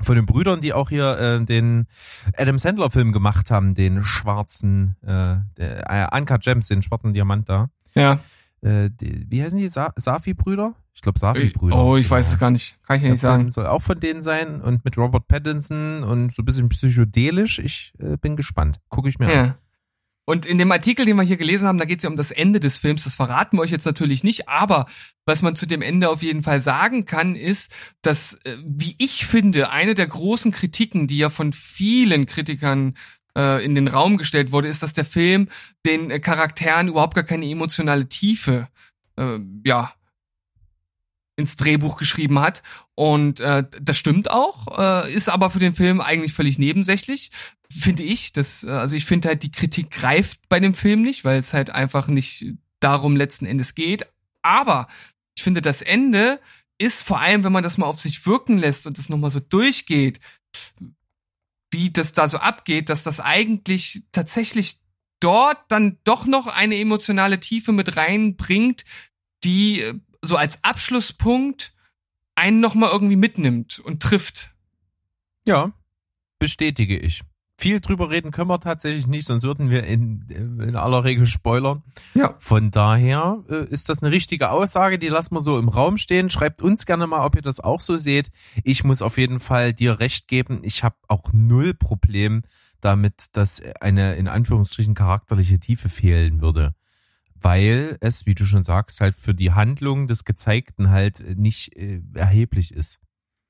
von 0.00 0.16
den 0.16 0.26
Brüdern, 0.26 0.60
die 0.60 0.72
auch 0.72 0.88
hier 0.88 1.18
äh, 1.18 1.44
den 1.44 1.86
Adam 2.36 2.58
Sandler 2.58 2.90
Film 2.90 3.12
gemacht 3.12 3.50
haben, 3.52 3.74
den 3.74 4.04
schwarzen, 4.04 4.96
äh, 5.02 5.36
der, 5.56 6.12
äh, 6.12 6.18
Uncut 6.18 6.42
Gems, 6.42 6.66
den 6.66 6.82
schwarzen 6.82 7.14
Diamant 7.14 7.48
da. 7.48 7.70
Ja. 7.94 8.18
Äh, 8.64 8.90
die, 8.90 9.26
wie 9.28 9.42
heißen 9.42 9.58
die? 9.58 9.68
Sa 9.68 9.92
Safi-Brüder? 9.96 10.74
Ich 10.94 11.02
glaube 11.02 11.18
Safi-Brüder. 11.18 11.76
Oh, 11.76 11.96
ich 11.96 12.04
genau. 12.04 12.16
weiß 12.16 12.32
es 12.32 12.38
gar 12.38 12.50
nicht. 12.50 12.78
Kann 12.82 12.96
ich 12.96 13.02
ja 13.02 13.10
nicht 13.10 13.20
sagen. 13.20 13.50
Soll 13.50 13.66
auch 13.66 13.82
von 13.82 14.00
denen 14.00 14.22
sein 14.22 14.62
und 14.62 14.84
mit 14.84 14.96
Robert 14.96 15.28
Pattinson 15.28 16.02
und 16.02 16.34
so 16.34 16.42
ein 16.42 16.46
bisschen 16.46 16.68
psychedelisch. 16.70 17.58
Ich 17.58 17.92
äh, 17.98 18.16
bin 18.16 18.36
gespannt. 18.36 18.80
Gucke 18.88 19.08
ich 19.08 19.18
mir 19.18 19.32
ja. 19.32 19.42
an. 19.42 19.54
Und 20.26 20.46
in 20.46 20.56
dem 20.56 20.72
Artikel, 20.72 21.04
den 21.04 21.16
wir 21.16 21.22
hier 21.22 21.36
gelesen 21.36 21.68
haben, 21.68 21.76
da 21.76 21.84
geht 21.84 21.98
es 21.98 22.04
ja 22.04 22.08
um 22.08 22.16
das 22.16 22.30
Ende 22.30 22.58
des 22.58 22.78
Films. 22.78 23.04
Das 23.04 23.16
verraten 23.16 23.58
wir 23.58 23.60
euch 23.60 23.70
jetzt 23.70 23.84
natürlich 23.84 24.24
nicht, 24.24 24.48
aber 24.48 24.86
was 25.26 25.42
man 25.42 25.54
zu 25.54 25.66
dem 25.66 25.82
Ende 25.82 26.08
auf 26.08 26.22
jeden 26.22 26.42
Fall 26.42 26.62
sagen 26.62 27.04
kann, 27.04 27.36
ist, 27.36 27.70
dass, 28.00 28.34
äh, 28.44 28.56
wie 28.64 28.94
ich 28.98 29.26
finde, 29.26 29.68
eine 29.68 29.94
der 29.94 30.06
großen 30.06 30.52
Kritiken, 30.52 31.06
die 31.06 31.18
ja 31.18 31.28
von 31.28 31.52
vielen 31.52 32.24
Kritikern 32.24 32.94
äh, 33.36 33.64
in 33.64 33.74
den 33.74 33.88
Raum 33.88 34.16
gestellt 34.16 34.52
wurde, 34.52 34.68
ist, 34.68 34.82
dass 34.82 34.92
der 34.92 35.04
Film 35.04 35.48
den 35.84 36.10
äh, 36.10 36.20
Charakteren 36.20 36.88
überhaupt 36.88 37.14
gar 37.14 37.24
keine 37.24 37.46
emotionale 37.46 38.08
Tiefe 38.08 38.68
äh, 39.16 39.38
ja 39.64 39.92
ins 41.36 41.56
Drehbuch 41.56 41.96
geschrieben 41.96 42.38
hat. 42.38 42.62
Und 42.94 43.40
äh, 43.40 43.64
das 43.80 43.98
stimmt 43.98 44.30
auch, 44.30 44.78
äh, 44.78 45.12
ist 45.12 45.28
aber 45.28 45.50
für 45.50 45.58
den 45.58 45.74
Film 45.74 46.00
eigentlich 46.00 46.32
völlig 46.32 46.58
nebensächlich, 46.58 47.30
finde 47.68 48.04
ich. 48.04 48.32
Das, 48.32 48.64
äh, 48.64 48.70
also 48.70 48.94
ich 48.96 49.04
finde 49.04 49.28
halt, 49.28 49.42
die 49.42 49.50
Kritik 49.50 49.90
greift 49.90 50.38
bei 50.48 50.60
dem 50.60 50.74
Film 50.74 51.02
nicht, 51.02 51.24
weil 51.24 51.38
es 51.38 51.52
halt 51.52 51.70
einfach 51.70 52.06
nicht 52.06 52.46
darum 52.80 53.16
letzten 53.16 53.46
Endes 53.46 53.74
geht. 53.74 54.06
Aber 54.42 54.86
ich 55.36 55.42
finde, 55.42 55.60
das 55.60 55.82
Ende 55.82 56.38
ist 56.78 57.02
vor 57.02 57.20
allem, 57.20 57.44
wenn 57.44 57.52
man 57.52 57.64
das 57.64 57.78
mal 57.78 57.86
auf 57.86 58.00
sich 58.00 58.26
wirken 58.26 58.58
lässt 58.58 58.86
und 58.86 58.98
das 58.98 59.08
nochmal 59.08 59.30
so 59.30 59.40
durchgeht, 59.40 60.20
wie 61.74 61.90
das 61.90 62.12
da 62.12 62.28
so 62.28 62.38
abgeht, 62.38 62.88
dass 62.88 63.02
das 63.02 63.20
eigentlich 63.20 64.04
tatsächlich 64.12 64.78
dort 65.20 65.58
dann 65.68 65.98
doch 66.04 66.24
noch 66.24 66.46
eine 66.46 66.78
emotionale 66.78 67.40
Tiefe 67.40 67.72
mit 67.72 67.96
reinbringt, 67.96 68.84
die 69.42 69.80
äh, 69.80 69.94
so 70.22 70.36
als 70.36 70.62
Abschlusspunkt 70.64 71.74
einen 72.36 72.60
nochmal 72.60 72.90
irgendwie 72.90 73.16
mitnimmt 73.16 73.80
und 73.80 74.02
trifft. 74.02 74.54
Ja, 75.46 75.72
bestätige 76.38 76.98
ich. 76.98 77.22
Viel 77.64 77.80
drüber 77.80 78.10
reden 78.10 78.30
können 78.30 78.50
wir 78.50 78.60
tatsächlich 78.60 79.06
nicht, 79.06 79.24
sonst 79.26 79.42
würden 79.44 79.70
wir 79.70 79.84
in, 79.84 80.26
in 80.28 80.76
aller 80.76 81.02
Regel 81.02 81.26
spoilern. 81.26 81.82
Ja. 82.12 82.34
Von 82.38 82.70
daher 82.70 83.42
äh, 83.48 83.64
ist 83.70 83.88
das 83.88 84.02
eine 84.02 84.12
richtige 84.12 84.50
Aussage, 84.50 84.98
die 84.98 85.08
lassen 85.08 85.34
wir 85.34 85.40
so 85.40 85.58
im 85.58 85.70
Raum 85.70 85.96
stehen. 85.96 86.28
Schreibt 86.28 86.60
uns 86.60 86.84
gerne 86.84 87.06
mal, 87.06 87.24
ob 87.24 87.36
ihr 87.36 87.40
das 87.40 87.60
auch 87.60 87.80
so 87.80 87.96
seht. 87.96 88.30
Ich 88.64 88.84
muss 88.84 89.00
auf 89.00 89.16
jeden 89.16 89.40
Fall 89.40 89.72
dir 89.72 89.98
recht 89.98 90.28
geben. 90.28 90.60
Ich 90.62 90.84
habe 90.84 90.96
auch 91.08 91.32
null 91.32 91.72
Problem 91.72 92.42
damit, 92.82 93.28
dass 93.32 93.62
eine 93.80 94.16
in 94.16 94.28
Anführungsstrichen 94.28 94.94
charakterliche 94.94 95.58
Tiefe 95.58 95.88
fehlen 95.88 96.42
würde 96.42 96.74
weil 97.40 97.98
es, 98.00 98.24
wie 98.24 98.34
du 98.34 98.46
schon 98.46 98.62
sagst, 98.62 99.02
halt 99.02 99.14
für 99.14 99.34
die 99.34 99.52
Handlung 99.52 100.06
des 100.06 100.24
Gezeigten 100.24 100.88
halt 100.88 101.36
nicht 101.36 101.76
äh, 101.76 102.00
erheblich 102.14 102.72
ist. 102.72 103.00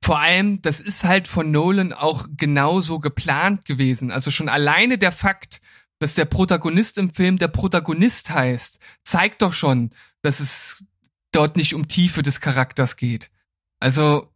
Vor 0.05 0.21
allem, 0.21 0.61
das 0.61 0.81
ist 0.81 1.05
halt 1.05 1.29
von 1.29 1.51
Nolan 1.51 1.95
auch 1.95 2.27
genauso 2.37 2.99
geplant 2.99 3.65
gewesen. 3.65 4.11
Also 4.11 4.31
schon 4.31 4.51
alleine 4.51 4.99
der 4.99 5.13
Fakt, 5.13 5.63
dass 5.99 6.15
der 6.15 6.27
Protagonist 6.27 6.99
im 6.99 7.15
Film 7.15 7.39
der 7.39 7.49
Protagonist 7.49 8.29
heißt, 8.29 8.81
zeigt 9.03 9.41
doch 9.41 9.55
schon, 9.55 9.95
dass 10.21 10.41
es 10.41 10.85
dort 11.33 11.57
nicht 11.57 11.73
um 11.73 11.89
Tiefe 11.89 12.23
des 12.23 12.43
Charakters 12.43 12.97
geht. 12.97 13.31
Also, 13.81 14.31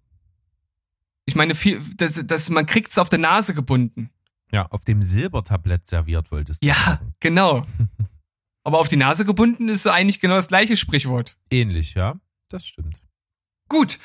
ich 1.26 1.34
meine, 1.34 1.54
viel, 1.54 1.82
das, 1.98 2.18
das, 2.24 2.48
man 2.48 2.64
kriegt's 2.64 2.96
auf 2.96 3.10
der 3.10 3.18
Nase 3.18 3.52
gebunden. 3.52 4.08
Ja, 4.50 4.68
auf 4.70 4.84
dem 4.84 5.02
Silbertablett 5.02 5.86
serviert 5.86 6.30
wolltest 6.30 6.62
du. 6.62 6.66
Ja, 6.68 6.76
sagen. 6.76 7.12
genau. 7.20 7.66
Aber 8.64 8.78
auf 8.78 8.88
die 8.88 8.96
Nase 8.96 9.26
gebunden 9.26 9.68
ist 9.68 9.86
eigentlich 9.86 10.20
genau 10.20 10.36
das 10.36 10.48
gleiche 10.48 10.78
Sprichwort. 10.78 11.36
Ähnlich, 11.50 11.92
ja. 11.92 12.18
Das 12.48 12.66
stimmt. 12.66 13.02
Gut. 13.68 13.98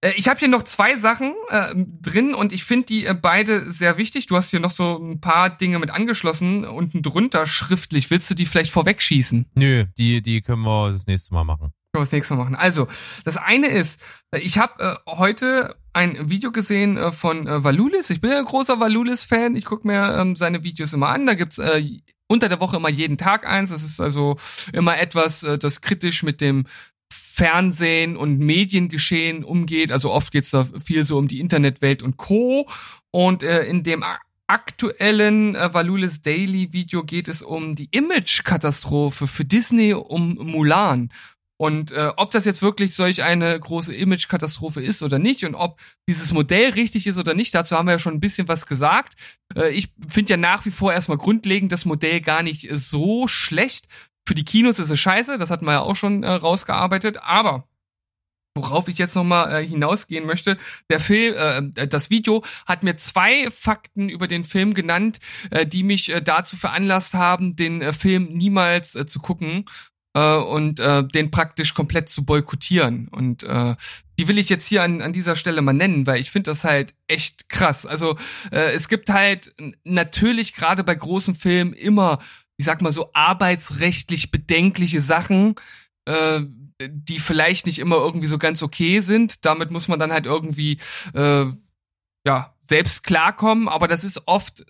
Äh, 0.00 0.12
ich 0.16 0.28
habe 0.28 0.38
hier 0.38 0.48
noch 0.48 0.62
zwei 0.62 0.96
Sachen 0.96 1.34
äh, 1.48 1.74
drin 1.74 2.34
und 2.34 2.52
ich 2.52 2.64
finde 2.64 2.86
die 2.86 3.06
äh, 3.06 3.14
beide 3.14 3.70
sehr 3.70 3.98
wichtig. 3.98 4.26
Du 4.26 4.36
hast 4.36 4.50
hier 4.50 4.60
noch 4.60 4.70
so 4.70 4.98
ein 4.98 5.20
paar 5.20 5.50
Dinge 5.50 5.78
mit 5.78 5.90
angeschlossen, 5.90 6.64
unten 6.64 7.02
drunter 7.02 7.46
schriftlich. 7.46 8.10
Willst 8.10 8.30
du 8.30 8.34
die 8.34 8.46
vielleicht 8.46 8.72
vorwegschießen? 8.72 9.46
Nö, 9.54 9.84
die, 9.98 10.22
die 10.22 10.42
können 10.42 10.62
wir 10.62 10.92
das 10.92 11.06
nächste 11.06 11.34
Mal 11.34 11.44
machen. 11.44 11.72
Können 11.92 12.02
wir 12.02 12.06
das 12.06 12.12
nächste 12.12 12.34
Mal 12.34 12.44
machen. 12.44 12.56
Also, 12.56 12.88
das 13.24 13.36
eine 13.36 13.68
ist, 13.68 14.02
äh, 14.30 14.38
ich 14.38 14.58
habe 14.58 14.82
äh, 15.06 15.10
heute 15.10 15.76
ein 15.92 16.28
Video 16.28 16.52
gesehen 16.52 16.98
äh, 16.98 17.10
von 17.10 17.46
äh, 17.46 17.64
Valulis. 17.64 18.10
Ich 18.10 18.20
bin 18.20 18.30
ja 18.30 18.38
ein 18.38 18.44
großer 18.44 18.78
Valulis-Fan. 18.78 19.56
Ich 19.56 19.64
gucke 19.64 19.86
mir 19.86 20.16
ähm, 20.18 20.36
seine 20.36 20.62
Videos 20.62 20.92
immer 20.92 21.08
an. 21.08 21.26
Da 21.26 21.34
gibt's 21.34 21.58
äh, 21.58 21.82
unter 22.28 22.48
der 22.48 22.60
Woche 22.60 22.76
immer 22.76 22.90
jeden 22.90 23.16
Tag 23.16 23.46
eins. 23.48 23.70
Das 23.70 23.82
ist 23.82 24.00
also 24.00 24.36
immer 24.72 24.98
etwas, 24.98 25.42
äh, 25.42 25.58
das 25.58 25.80
kritisch 25.80 26.22
mit 26.22 26.40
dem 26.40 26.66
Fernsehen 27.36 28.16
und 28.16 28.38
Mediengeschehen 28.38 29.44
umgeht. 29.44 29.92
Also 29.92 30.10
oft 30.10 30.32
geht's 30.32 30.52
da 30.52 30.64
viel 30.82 31.04
so 31.04 31.18
um 31.18 31.28
die 31.28 31.40
Internetwelt 31.40 32.02
und 32.02 32.16
Co. 32.16 32.66
Und 33.10 33.42
äh, 33.42 33.64
in 33.64 33.82
dem 33.82 34.02
aktuellen 34.46 35.54
äh, 35.54 35.74
Valulis 35.74 36.22
Daily 36.22 36.72
Video 36.72 37.04
geht 37.04 37.28
es 37.28 37.42
um 37.42 37.74
die 37.74 37.88
Image-Katastrophe 37.90 39.26
für 39.26 39.44
Disney 39.44 39.92
um 39.92 40.36
Mulan. 40.36 41.10
Und 41.58 41.92
äh, 41.92 42.10
ob 42.16 42.30
das 42.30 42.46
jetzt 42.46 42.62
wirklich 42.62 42.94
solch 42.94 43.22
eine 43.22 43.60
große 43.60 43.94
Image-Katastrophe 43.94 44.82
ist 44.82 45.02
oder 45.02 45.18
nicht 45.18 45.44
und 45.44 45.54
ob 45.54 45.78
dieses 46.08 46.32
Modell 46.32 46.70
richtig 46.70 47.06
ist 47.06 47.18
oder 47.18 47.34
nicht, 47.34 47.54
dazu 47.54 47.76
haben 47.76 47.86
wir 47.86 47.92
ja 47.92 47.98
schon 47.98 48.14
ein 48.14 48.20
bisschen 48.20 48.48
was 48.48 48.66
gesagt. 48.66 49.12
Äh, 49.54 49.72
ich 49.72 49.90
finde 50.08 50.30
ja 50.30 50.36
nach 50.38 50.64
wie 50.64 50.70
vor 50.70 50.94
erstmal 50.94 51.18
grundlegend 51.18 51.70
das 51.70 51.84
Modell 51.84 52.22
gar 52.22 52.42
nicht 52.42 52.68
so 52.72 53.28
schlecht. 53.28 53.88
Für 54.26 54.34
die 54.34 54.44
Kinos 54.44 54.78
ist 54.78 54.90
es 54.90 55.00
scheiße, 55.00 55.38
das 55.38 55.50
hatten 55.50 55.66
wir 55.66 55.72
ja 55.72 55.80
auch 55.80 55.96
schon 55.96 56.22
äh, 56.22 56.30
rausgearbeitet, 56.30 57.18
aber 57.22 57.68
worauf 58.56 58.88
ich 58.88 58.98
jetzt 58.98 59.14
nochmal 59.14 59.54
äh, 59.54 59.66
hinausgehen 59.66 60.26
möchte, 60.26 60.58
der 60.90 60.98
Film, 60.98 61.72
äh, 61.76 61.86
das 61.86 62.10
Video 62.10 62.42
hat 62.66 62.82
mir 62.82 62.96
zwei 62.96 63.50
Fakten 63.50 64.08
über 64.08 64.26
den 64.26 64.44
Film 64.44 64.74
genannt, 64.74 65.20
äh, 65.50 65.66
die 65.66 65.82
mich 65.82 66.12
äh, 66.12 66.20
dazu 66.20 66.56
veranlasst 66.56 67.14
haben, 67.14 67.54
den 67.54 67.82
äh, 67.82 67.92
Film 67.92 68.32
niemals 68.32 68.96
äh, 68.96 69.06
zu 69.06 69.20
gucken 69.20 69.66
äh, 70.14 70.34
und 70.34 70.80
äh, 70.80 71.06
den 71.06 71.30
praktisch 71.30 71.74
komplett 71.74 72.08
zu 72.08 72.24
boykottieren. 72.24 73.08
Und 73.08 73.44
äh, 73.44 73.76
die 74.18 74.26
will 74.26 74.38
ich 74.38 74.48
jetzt 74.48 74.66
hier 74.66 74.82
an, 74.82 75.02
an 75.02 75.12
dieser 75.12 75.36
Stelle 75.36 75.60
mal 75.62 75.74
nennen, 75.74 76.06
weil 76.06 76.20
ich 76.20 76.30
finde 76.30 76.50
das 76.50 76.64
halt 76.64 76.94
echt 77.06 77.48
krass. 77.48 77.84
Also 77.84 78.16
äh, 78.50 78.72
es 78.72 78.88
gibt 78.88 79.10
halt 79.10 79.54
natürlich 79.84 80.54
gerade 80.54 80.82
bei 80.82 80.94
großen 80.94 81.34
Filmen 81.34 81.74
immer, 81.74 82.18
ich 82.56 82.64
sag 82.66 82.80
mal 82.82 82.92
so, 82.92 83.10
arbeitsrechtlich 83.12 84.30
bedenkliche 84.30 85.00
Sachen, 85.00 85.54
äh, 86.06 86.40
die 86.80 87.18
vielleicht 87.18 87.66
nicht 87.66 87.78
immer 87.78 87.96
irgendwie 87.96 88.26
so 88.26 88.38
ganz 88.38 88.62
okay 88.62 89.00
sind. 89.00 89.44
Damit 89.44 89.70
muss 89.70 89.88
man 89.88 89.98
dann 89.98 90.12
halt 90.12 90.26
irgendwie 90.26 90.78
äh, 91.14 91.46
ja 92.26 92.54
selbst 92.64 93.02
klarkommen, 93.02 93.68
aber 93.68 93.88
das 93.88 94.04
ist 94.04 94.26
oft 94.26 94.64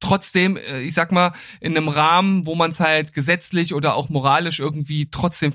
trotzdem, 0.00 0.56
äh, 0.56 0.80
ich 0.82 0.94
sag 0.94 1.12
mal, 1.12 1.32
in 1.60 1.76
einem 1.76 1.88
Rahmen, 1.88 2.46
wo 2.46 2.54
man 2.54 2.70
es 2.70 2.80
halt 2.80 3.12
gesetzlich 3.12 3.74
oder 3.74 3.94
auch 3.94 4.08
moralisch 4.08 4.60
irgendwie 4.60 5.10
trotzdem 5.10 5.52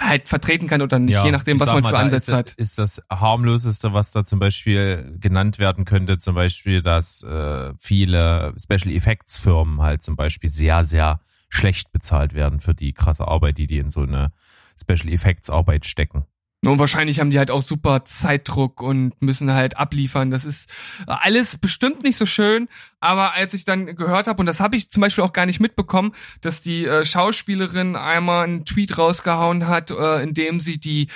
halt 0.00 0.28
vertreten 0.28 0.66
kann 0.66 0.82
oder 0.82 0.98
nicht, 0.98 1.14
ja, 1.14 1.24
je 1.24 1.30
nachdem, 1.30 1.58
was 1.58 1.68
man 1.68 1.82
mal, 1.82 1.90
für 1.90 1.98
Ansätze 1.98 2.32
ist, 2.32 2.36
hat. 2.36 2.50
Ist 2.52 2.78
das 2.78 3.02
harmloseste, 3.10 3.92
was 3.92 4.10
da 4.12 4.24
zum 4.24 4.38
Beispiel 4.38 5.16
genannt 5.18 5.58
werden 5.58 5.84
könnte, 5.84 6.18
zum 6.18 6.34
Beispiel, 6.34 6.82
dass 6.82 7.22
äh, 7.22 7.72
viele 7.78 8.54
Special 8.58 8.94
Effects 8.94 9.38
Firmen 9.38 9.80
halt 9.80 10.02
zum 10.02 10.16
Beispiel 10.16 10.50
sehr, 10.50 10.84
sehr 10.84 11.20
schlecht 11.48 11.92
bezahlt 11.92 12.34
werden 12.34 12.60
für 12.60 12.74
die 12.74 12.92
krasse 12.92 13.26
Arbeit, 13.26 13.58
die 13.58 13.66
die 13.66 13.78
in 13.78 13.90
so 13.90 14.02
eine 14.02 14.32
Special 14.78 15.12
Effects 15.12 15.48
Arbeit 15.48 15.86
stecken. 15.86 16.26
Und 16.66 16.78
wahrscheinlich 16.78 17.20
haben 17.20 17.30
die 17.30 17.38
halt 17.38 17.50
auch 17.50 17.62
super 17.62 18.04
Zeitdruck 18.04 18.82
und 18.82 19.20
müssen 19.20 19.52
halt 19.52 19.76
abliefern. 19.76 20.30
Das 20.30 20.44
ist 20.44 20.70
alles 21.06 21.58
bestimmt 21.58 22.02
nicht 22.02 22.16
so 22.16 22.26
schön. 22.26 22.68
Aber 23.00 23.34
als 23.34 23.54
ich 23.54 23.64
dann 23.64 23.94
gehört 23.96 24.26
habe, 24.26 24.40
und 24.40 24.46
das 24.46 24.60
habe 24.60 24.76
ich 24.76 24.90
zum 24.90 25.00
Beispiel 25.00 25.24
auch 25.24 25.32
gar 25.32 25.46
nicht 25.46 25.60
mitbekommen, 25.60 26.12
dass 26.40 26.62
die 26.62 26.84
äh, 26.84 27.04
Schauspielerin 27.04 27.96
einmal 27.96 28.44
einen 28.44 28.64
Tweet 28.64 28.98
rausgehauen 28.98 29.68
hat, 29.68 29.90
äh, 29.90 30.22
in 30.22 30.34
dem 30.34 30.60
sie 30.60 30.78
die 30.78 31.08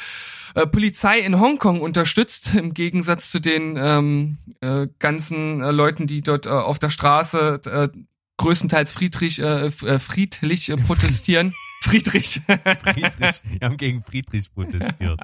äh, 0.54 0.66
Polizei 0.66 1.18
in 1.20 1.40
Hongkong 1.40 1.80
unterstützt, 1.80 2.54
im 2.54 2.74
Gegensatz 2.74 3.30
zu 3.30 3.40
den 3.40 3.76
ähm, 3.76 4.38
äh, 4.60 4.88
ganzen 4.98 5.62
äh, 5.62 5.70
Leuten, 5.70 6.06
die 6.06 6.22
dort 6.22 6.46
äh, 6.46 6.50
auf 6.50 6.78
der 6.78 6.90
Straße 6.90 7.60
äh, 7.66 7.88
größtenteils 8.36 8.92
friedrich, 8.92 9.40
äh, 9.40 9.66
äh 9.66 9.98
friedlich 9.98 10.70
äh, 10.70 10.76
protestieren. 10.76 11.54
Friedrich. 11.80 12.40
Friedrich. 12.82 13.42
Wir 13.44 13.60
haben 13.62 13.76
gegen 13.76 14.02
Friedrich 14.02 14.52
protestiert. 14.52 15.20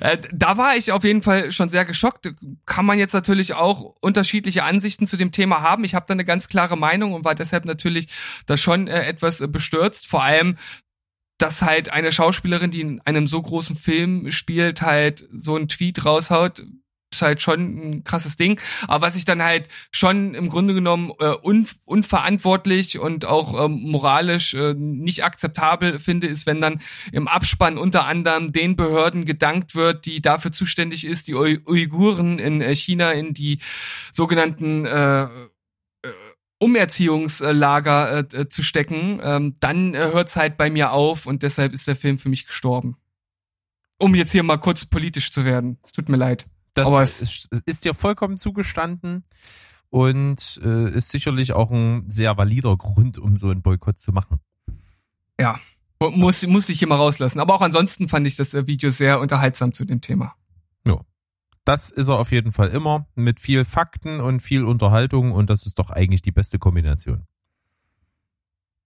Äh, 0.00 0.18
da 0.32 0.56
war 0.56 0.76
ich 0.76 0.92
auf 0.92 1.04
jeden 1.04 1.22
Fall 1.22 1.50
schon 1.52 1.68
sehr 1.68 1.84
geschockt. 1.84 2.32
Kann 2.64 2.86
man 2.86 2.98
jetzt 2.98 3.12
natürlich 3.12 3.54
auch 3.54 3.96
unterschiedliche 4.00 4.64
Ansichten 4.64 5.06
zu 5.06 5.16
dem 5.16 5.32
Thema 5.32 5.60
haben. 5.60 5.84
Ich 5.84 5.94
habe 5.94 6.06
da 6.06 6.12
eine 6.12 6.24
ganz 6.24 6.48
klare 6.48 6.76
Meinung 6.76 7.12
und 7.12 7.24
war 7.24 7.34
deshalb 7.34 7.64
natürlich 7.64 8.08
da 8.46 8.56
schon 8.56 8.86
äh, 8.86 9.04
etwas 9.04 9.44
bestürzt. 9.48 10.06
Vor 10.06 10.22
allem, 10.22 10.56
dass 11.38 11.62
halt 11.62 11.92
eine 11.92 12.12
Schauspielerin, 12.12 12.70
die 12.70 12.80
in 12.80 13.00
einem 13.00 13.26
so 13.26 13.42
großen 13.42 13.76
Film 13.76 14.30
spielt, 14.30 14.82
halt 14.82 15.28
so 15.32 15.56
einen 15.56 15.68
Tweet 15.68 16.04
raushaut, 16.04 16.62
ist 17.12 17.22
halt 17.22 17.42
schon 17.42 17.60
ein 17.60 18.04
krasses 18.04 18.36
Ding. 18.36 18.60
Aber 18.88 19.06
was 19.06 19.16
ich 19.16 19.24
dann 19.24 19.42
halt 19.42 19.68
schon 19.90 20.34
im 20.34 20.48
Grunde 20.48 20.74
genommen 20.74 21.12
äh, 21.20 21.34
un 21.42 21.68
unverantwortlich 21.84 22.98
und 22.98 23.24
auch 23.24 23.64
ähm, 23.64 23.82
moralisch 23.82 24.54
äh, 24.54 24.74
nicht 24.74 25.24
akzeptabel 25.24 25.98
finde, 25.98 26.26
ist, 26.26 26.46
wenn 26.46 26.60
dann 26.60 26.80
im 27.12 27.28
Abspann 27.28 27.78
unter 27.78 28.06
anderem 28.06 28.52
den 28.52 28.76
Behörden 28.76 29.24
gedankt 29.24 29.74
wird, 29.74 30.06
die 30.06 30.20
dafür 30.20 30.52
zuständig 30.52 31.04
ist, 31.04 31.28
die 31.28 31.34
Uiguren 31.34 32.38
in 32.38 32.60
äh, 32.60 32.74
China 32.74 33.12
in 33.12 33.34
die 33.34 33.60
sogenannten 34.12 34.86
äh, 34.86 35.24
äh 35.24 35.28
Umerziehungslager 36.58 38.18
äh, 38.18 38.36
äh, 38.36 38.48
zu 38.48 38.62
stecken, 38.62 39.20
ähm, 39.20 39.56
dann 39.58 39.94
äh, 39.94 39.98
hört's 40.12 40.36
halt 40.36 40.56
bei 40.56 40.70
mir 40.70 40.92
auf 40.92 41.26
und 41.26 41.42
deshalb 41.42 41.72
ist 41.72 41.88
der 41.88 41.96
Film 41.96 42.18
für 42.18 42.28
mich 42.28 42.46
gestorben. 42.46 42.96
Um 43.98 44.14
jetzt 44.14 44.30
hier 44.30 44.44
mal 44.44 44.58
kurz 44.58 44.84
politisch 44.84 45.32
zu 45.32 45.44
werden. 45.44 45.78
Es 45.82 45.90
tut 45.90 46.08
mir 46.08 46.16
leid. 46.16 46.46
Das 46.74 46.86
Aber 46.86 47.02
ist, 47.02 47.48
ist 47.66 47.84
dir 47.84 47.94
vollkommen 47.94 48.38
zugestanden 48.38 49.24
und 49.90 50.60
äh, 50.64 50.90
ist 50.96 51.10
sicherlich 51.10 51.52
auch 51.52 51.70
ein 51.70 52.08
sehr 52.08 52.36
valider 52.36 52.76
Grund, 52.76 53.18
um 53.18 53.36
so 53.36 53.50
einen 53.50 53.62
Boykott 53.62 54.00
zu 54.00 54.12
machen. 54.12 54.40
Ja, 55.38 55.58
muss, 56.00 56.46
muss 56.46 56.68
ich 56.68 56.78
hier 56.78 56.88
mal 56.88 56.96
rauslassen. 56.96 57.40
Aber 57.40 57.54
auch 57.54 57.60
ansonsten 57.60 58.08
fand 58.08 58.26
ich 58.26 58.36
das 58.36 58.54
äh, 58.54 58.66
Video 58.66 58.90
sehr 58.90 59.20
unterhaltsam 59.20 59.72
zu 59.72 59.84
dem 59.84 60.00
Thema. 60.00 60.34
Ja. 60.86 61.00
Das 61.64 61.90
ist 61.90 62.08
er 62.08 62.18
auf 62.18 62.32
jeden 62.32 62.52
Fall 62.52 62.68
immer 62.68 63.06
mit 63.14 63.38
viel 63.38 63.64
Fakten 63.64 64.20
und 64.20 64.40
viel 64.40 64.64
Unterhaltung 64.64 65.30
und 65.32 65.48
das 65.48 65.64
ist 65.66 65.78
doch 65.78 65.90
eigentlich 65.90 66.22
die 66.22 66.32
beste 66.32 66.58
Kombination. 66.58 67.26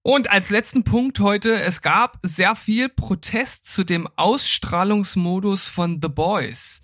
Und 0.03 0.31
als 0.31 0.51
letzten 0.51 0.85
Punkt 0.85 1.19
heute, 1.19 1.55
es 1.55 1.83
gab 1.83 2.19
sehr 2.23 2.55
viel 2.55 2.89
Protest 2.89 3.67
zu 3.67 3.83
dem 3.83 4.07
Ausstrahlungsmodus 4.15 5.67
von 5.67 6.01
The 6.01 6.09
Boys. 6.09 6.81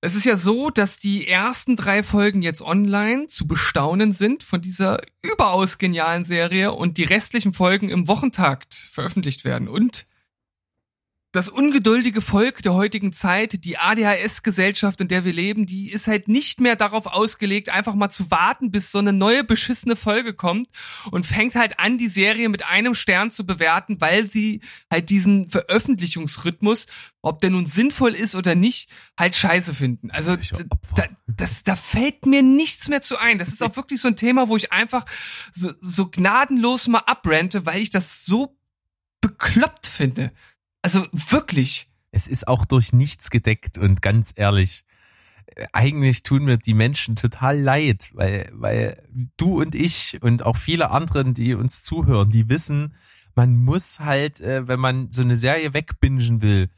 Es 0.00 0.14
ist 0.14 0.26
ja 0.26 0.36
so, 0.36 0.70
dass 0.70 0.98
die 0.98 1.26
ersten 1.26 1.74
drei 1.74 2.02
Folgen 2.02 2.42
jetzt 2.42 2.62
online 2.62 3.28
zu 3.28 3.46
bestaunen 3.46 4.12
sind 4.12 4.42
von 4.42 4.60
dieser 4.60 5.00
überaus 5.22 5.78
genialen 5.78 6.24
Serie 6.24 6.72
und 6.72 6.98
die 6.98 7.04
restlichen 7.04 7.52
Folgen 7.52 7.88
im 7.88 8.06
Wochentakt 8.06 8.74
veröffentlicht 8.74 9.44
werden. 9.44 9.68
Und 9.68 10.06
das 11.36 11.50
ungeduldige 11.50 12.22
Volk 12.22 12.62
der 12.62 12.72
heutigen 12.72 13.12
Zeit, 13.12 13.62
die 13.64 13.76
ADHS-Gesellschaft, 13.76 15.02
in 15.02 15.08
der 15.08 15.26
wir 15.26 15.34
leben, 15.34 15.66
die 15.66 15.90
ist 15.90 16.06
halt 16.06 16.28
nicht 16.28 16.62
mehr 16.62 16.76
darauf 16.76 17.04
ausgelegt, 17.04 17.68
einfach 17.68 17.94
mal 17.94 18.08
zu 18.08 18.30
warten, 18.30 18.70
bis 18.70 18.90
so 18.90 18.98
eine 18.98 19.12
neue 19.12 19.44
beschissene 19.44 19.96
Folge 19.96 20.32
kommt 20.32 20.68
und 21.10 21.26
fängt 21.26 21.54
halt 21.54 21.78
an, 21.78 21.98
die 21.98 22.08
Serie 22.08 22.48
mit 22.48 22.64
einem 22.64 22.94
Stern 22.94 23.32
zu 23.32 23.44
bewerten, 23.44 24.00
weil 24.00 24.26
sie 24.26 24.62
halt 24.90 25.10
diesen 25.10 25.50
Veröffentlichungsrhythmus, 25.50 26.86
ob 27.20 27.42
der 27.42 27.50
nun 27.50 27.66
sinnvoll 27.66 28.14
ist 28.14 28.34
oder 28.34 28.54
nicht, 28.54 28.88
halt 29.18 29.36
scheiße 29.36 29.74
finden. 29.74 30.10
Also 30.12 30.36
da, 30.94 31.04
das, 31.26 31.64
da 31.64 31.76
fällt 31.76 32.24
mir 32.24 32.42
nichts 32.42 32.88
mehr 32.88 33.02
zu 33.02 33.18
ein. 33.18 33.38
Das 33.38 33.48
ist 33.48 33.62
auch 33.62 33.76
wirklich 33.76 34.00
so 34.00 34.08
ein 34.08 34.16
Thema, 34.16 34.48
wo 34.48 34.56
ich 34.56 34.72
einfach 34.72 35.04
so, 35.52 35.70
so 35.82 36.08
gnadenlos 36.10 36.88
mal 36.88 37.00
abrente, 37.00 37.66
weil 37.66 37.82
ich 37.82 37.90
das 37.90 38.24
so 38.24 38.56
bekloppt 39.20 39.86
finde. 39.86 40.32
Also 40.86 41.04
wirklich. 41.12 41.90
Es 42.12 42.28
ist 42.28 42.46
auch 42.46 42.64
durch 42.64 42.92
nichts 42.92 43.30
gedeckt 43.30 43.76
und 43.76 44.02
ganz 44.02 44.32
ehrlich, 44.36 44.84
eigentlich 45.72 46.22
tun 46.22 46.44
mir 46.44 46.58
die 46.58 46.74
Menschen 46.74 47.16
total 47.16 47.58
leid, 47.58 48.10
weil, 48.14 48.48
weil 48.52 49.02
du 49.36 49.60
und 49.60 49.74
ich 49.74 50.16
und 50.22 50.46
auch 50.46 50.56
viele 50.56 50.92
anderen, 50.92 51.34
die 51.34 51.54
uns 51.54 51.82
zuhören, 51.82 52.30
die 52.30 52.48
wissen, 52.48 52.94
man 53.34 53.56
muss 53.56 53.98
halt, 53.98 54.40
äh, 54.40 54.68
wenn 54.68 54.78
man 54.78 55.10
so 55.10 55.22
eine 55.22 55.34
Serie 55.34 55.74
wegbingen 55.74 56.40
will, 56.40 56.70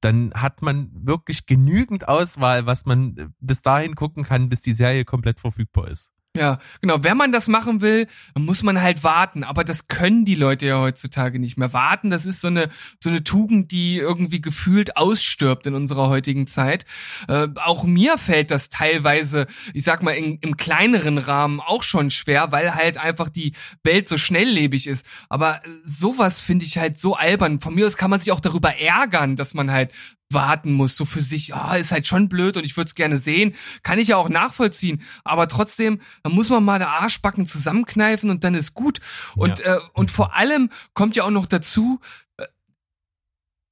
dann 0.00 0.32
hat 0.34 0.60
man 0.60 0.90
wirklich 0.92 1.46
genügend 1.46 2.08
Auswahl, 2.08 2.66
was 2.66 2.84
man 2.84 3.32
bis 3.38 3.62
dahin 3.62 3.94
gucken 3.94 4.24
kann, 4.24 4.48
bis 4.48 4.62
die 4.62 4.72
Serie 4.72 5.04
komplett 5.04 5.38
verfügbar 5.38 5.86
ist. 5.86 6.10
Ja, 6.34 6.60
genau. 6.80 7.04
Wenn 7.04 7.18
man 7.18 7.30
das 7.30 7.46
machen 7.46 7.82
will, 7.82 8.06
muss 8.34 8.62
man 8.62 8.80
halt 8.80 9.04
warten. 9.04 9.44
Aber 9.44 9.64
das 9.64 9.86
können 9.88 10.24
die 10.24 10.34
Leute 10.34 10.66
ja 10.66 10.80
heutzutage 10.80 11.38
nicht 11.38 11.58
mehr. 11.58 11.74
Warten, 11.74 12.08
das 12.08 12.24
ist 12.24 12.40
so 12.40 12.48
eine, 12.48 12.70
so 13.00 13.10
eine 13.10 13.22
Tugend, 13.22 13.70
die 13.70 13.98
irgendwie 13.98 14.40
gefühlt 14.40 14.96
ausstirbt 14.96 15.66
in 15.66 15.74
unserer 15.74 16.08
heutigen 16.08 16.46
Zeit. 16.46 16.86
Äh, 17.28 17.48
auch 17.56 17.84
mir 17.84 18.16
fällt 18.16 18.50
das 18.50 18.70
teilweise, 18.70 19.46
ich 19.74 19.84
sag 19.84 20.02
mal, 20.02 20.12
in, 20.12 20.38
im 20.38 20.56
kleineren 20.56 21.18
Rahmen 21.18 21.60
auch 21.60 21.82
schon 21.82 22.10
schwer, 22.10 22.50
weil 22.50 22.74
halt 22.74 22.96
einfach 22.96 23.28
die 23.28 23.52
Welt 23.84 24.08
so 24.08 24.16
schnelllebig 24.16 24.86
ist. 24.86 25.04
Aber 25.28 25.60
sowas 25.84 26.40
finde 26.40 26.64
ich 26.64 26.78
halt 26.78 26.98
so 26.98 27.14
albern. 27.14 27.60
Von 27.60 27.74
mir 27.74 27.86
aus 27.86 27.98
kann 27.98 28.10
man 28.10 28.20
sich 28.20 28.32
auch 28.32 28.40
darüber 28.40 28.74
ärgern, 28.74 29.36
dass 29.36 29.52
man 29.52 29.70
halt 29.70 29.92
warten 30.32 30.72
muss, 30.72 30.96
so 30.96 31.04
für 31.04 31.22
sich, 31.22 31.54
ah, 31.54 31.76
ist 31.76 31.92
halt 31.92 32.06
schon 32.06 32.28
blöd 32.28 32.56
und 32.56 32.64
ich 32.64 32.76
würde 32.76 32.88
es 32.88 32.94
gerne 32.94 33.18
sehen, 33.18 33.54
kann 33.82 33.98
ich 33.98 34.08
ja 34.08 34.16
auch 34.16 34.28
nachvollziehen, 34.28 35.02
aber 35.24 35.48
trotzdem, 35.48 36.00
da 36.22 36.30
muss 36.30 36.50
man 36.50 36.64
mal 36.64 36.78
der 36.78 36.90
Arschbacken 36.90 37.46
zusammenkneifen 37.46 38.30
und 38.30 38.44
dann 38.44 38.54
ist 38.54 38.74
gut. 38.74 39.00
Und, 39.34 39.60
ja. 39.60 39.76
äh, 39.76 39.80
und 39.94 40.10
vor 40.10 40.34
allem 40.34 40.70
kommt 40.94 41.16
ja 41.16 41.24
auch 41.24 41.30
noch 41.30 41.46
dazu, 41.46 42.00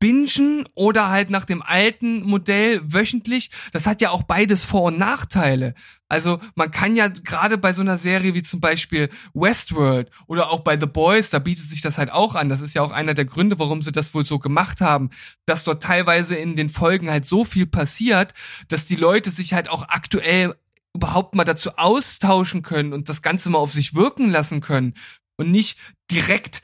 bingen 0.01 0.67
oder 0.75 1.11
halt 1.11 1.31
nach 1.31 1.45
dem 1.45 1.63
alten 1.63 2.23
Modell 2.23 2.81
wöchentlich, 2.83 3.51
das 3.71 3.87
hat 3.87 4.01
ja 4.01 4.11
auch 4.11 4.25
beides 4.25 4.65
Vor- 4.65 4.85
und 4.85 4.99
Nachteile. 4.99 5.75
Also 6.09 6.41
man 6.57 6.73
kann 6.73 6.97
ja 6.97 7.07
gerade 7.09 7.59
bei 7.59 7.73
so 7.73 7.83
einer 7.83 7.99
Serie 7.99 8.35
wie 8.35 8.43
zum 8.43 8.61
Beispiel 8.61 9.11
Westworld 9.35 10.11
oder 10.27 10.51
auch 10.51 10.61
bei 10.61 10.81
The 10.81 10.87
Boys, 10.87 11.31
da 11.31 11.39
bietet 11.39 11.69
sich 11.69 11.83
das 11.83 11.99
halt 11.99 12.11
auch 12.11 12.35
an. 12.35 12.49
Das 12.49 12.63
ist 12.63 12.75
ja 12.75 12.83
auch 12.83 12.91
einer 12.91 13.15
der 13.15 13.27
Gründe, 13.27 13.61
warum 13.61 13.83
sie 13.83 13.93
das 13.93 14.13
wohl 14.15 14.27
so 14.27 14.41
gemacht 14.41 14.81
haben, 14.81 15.11
dass 15.47 15.63
dort 15.63 15.83
teilweise 15.83 16.35
in 16.35 16.57
den 16.57 16.71
Folgen 16.71 17.11
halt 17.11 17.27
so 17.27 17.45
viel 17.45 17.67
passiert, 17.67 18.33
dass 18.69 18.87
die 18.87 18.97
Leute 18.97 19.31
sich 19.31 19.53
halt 19.53 19.69
auch 19.69 19.89
aktuell 19.89 20.57
überhaupt 20.97 21.35
mal 21.35 21.45
dazu 21.45 21.77
austauschen 21.77 22.63
können 22.63 22.93
und 22.93 23.09
das 23.09 23.23
Ganze 23.23 23.51
mal 23.51 23.59
auf 23.59 23.73
sich 23.73 23.95
wirken 23.95 24.31
lassen 24.31 24.61
können 24.61 24.95
und 25.37 25.53
nicht 25.53 25.79
direkt 26.11 26.63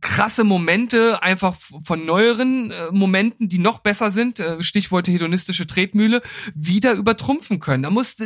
krasse 0.00 0.44
Momente 0.44 1.22
einfach 1.22 1.56
von 1.84 2.04
neueren 2.04 2.70
äh, 2.70 2.90
Momenten, 2.92 3.48
die 3.48 3.58
noch 3.58 3.78
besser 3.78 4.10
sind, 4.10 4.40
äh, 4.40 4.62
Stichwort 4.62 5.08
hedonistische 5.08 5.66
Tretmühle, 5.66 6.22
wieder 6.54 6.92
übertrumpfen 6.92 7.60
können. 7.60 7.82
Da 7.82 7.90
muss, 7.90 8.16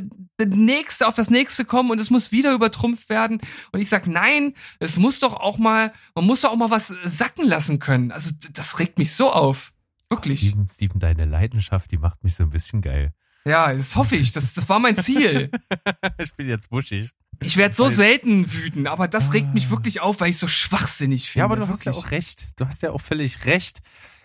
nächste 0.44 1.06
auf 1.06 1.14
das 1.14 1.30
nächste 1.30 1.64
kommen 1.64 1.90
und 1.90 1.98
es 1.98 2.10
muss 2.10 2.32
wieder 2.32 2.52
übertrumpft 2.52 3.08
werden. 3.08 3.40
Und 3.72 3.80
ich 3.80 3.88
sag, 3.88 4.06
nein, 4.06 4.54
es 4.78 4.98
muss 4.98 5.20
doch 5.20 5.34
auch 5.34 5.58
mal, 5.58 5.92
man 6.14 6.26
muss 6.26 6.42
doch 6.42 6.50
auch 6.50 6.56
mal 6.56 6.70
was 6.70 6.88
sacken 7.04 7.46
lassen 7.46 7.78
können. 7.78 8.10
Also 8.10 8.32
das 8.52 8.78
regt 8.78 8.98
mich 8.98 9.12
so 9.12 9.30
auf. 9.30 9.72
Wirklich. 10.10 10.40
Steven, 10.40 10.68
Steven, 10.72 11.00
deine 11.00 11.24
Leidenschaft, 11.24 11.90
die 11.90 11.98
macht 11.98 12.22
mich 12.22 12.34
so 12.34 12.44
ein 12.44 12.50
bisschen 12.50 12.82
geil. 12.82 13.12
Ja, 13.44 13.72
das 13.72 13.96
hoffe 13.96 14.16
ich. 14.16 14.32
Das, 14.32 14.54
das 14.54 14.68
war 14.68 14.78
mein 14.78 14.96
Ziel. 14.96 15.50
ich 16.18 16.34
bin 16.34 16.48
jetzt 16.48 16.70
wuschig. 16.70 17.10
Ich 17.44 17.56
werde 17.56 17.74
so 17.74 17.88
selten 17.88 18.52
wütend, 18.52 18.88
aber 18.88 19.08
das 19.08 19.32
regt 19.32 19.54
mich 19.54 19.70
wirklich 19.70 20.00
auf, 20.00 20.20
weil 20.20 20.30
ich 20.30 20.38
so 20.38 20.48
schwachsinnig 20.48 21.30
finde. 21.30 21.40
Ja, 21.40 21.44
aber 21.44 21.56
du 21.56 21.68
hast 21.68 21.84
ja 21.84 21.92
auch 21.92 22.10
recht. 22.10 22.46
Du 22.56 22.66
hast 22.66 22.82
ja 22.82 22.90
auch 22.90 23.00
völlig 23.00 23.44
recht. 23.46 23.80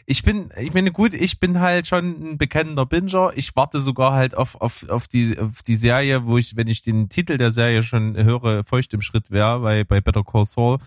Ich 0.10 0.24
bin, 0.24 0.52
ich 0.58 0.74
meine, 0.74 0.94
gut, 0.94 1.14
ich 1.14 1.42
bin 1.42 1.60
halt 1.60 1.86
schon 1.86 2.32
ein 2.32 2.38
bekennender 2.38 2.86
Binger. 2.86 3.34
Ich 3.36 3.54
warte 3.58 3.82
sogar 3.82 4.14
halt 4.14 4.38
auf, 4.38 4.56
auf, 4.56 4.88
auf, 4.88 5.06
die, 5.06 5.38
auf 5.38 5.64
die 5.64 5.76
Serie, 5.76 6.26
wo 6.26 6.38
ich, 6.38 6.56
wenn 6.56 6.68
ich 6.68 6.82
den 6.82 7.10
Titel 7.10 7.36
der 7.36 7.52
Serie 7.52 7.84
schon 7.84 8.16
höre, 8.16 8.64
feucht 8.64 8.94
im 8.94 9.02
Schritt 9.02 9.32
wäre, 9.32 9.60
bei, 9.60 9.84
bei 9.84 10.00
Better 10.00 10.24
Call 10.24 10.46
Saul, 10.46 10.78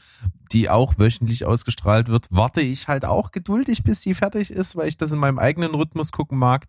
die 0.53 0.71
auch 0.71 0.99
wöchentlich 0.99 1.45
ausgestrahlt 1.45 2.09
wird, 2.09 2.29
warte 2.31 2.63
ich 2.63 2.89
halt 2.89 3.05
auch 3.05 3.31
geduldig, 3.31 3.83
bis 3.85 4.01
die 4.01 4.15
fertig 4.15 4.51
ist, 4.51 4.75
weil 4.75 4.89
ich 4.89 4.97
das 4.97 5.13
in 5.13 5.19
meinem 5.19 5.39
eigenen 5.39 5.75
Rhythmus 5.75 6.13
gucken 6.13 6.39
mag. 6.39 6.67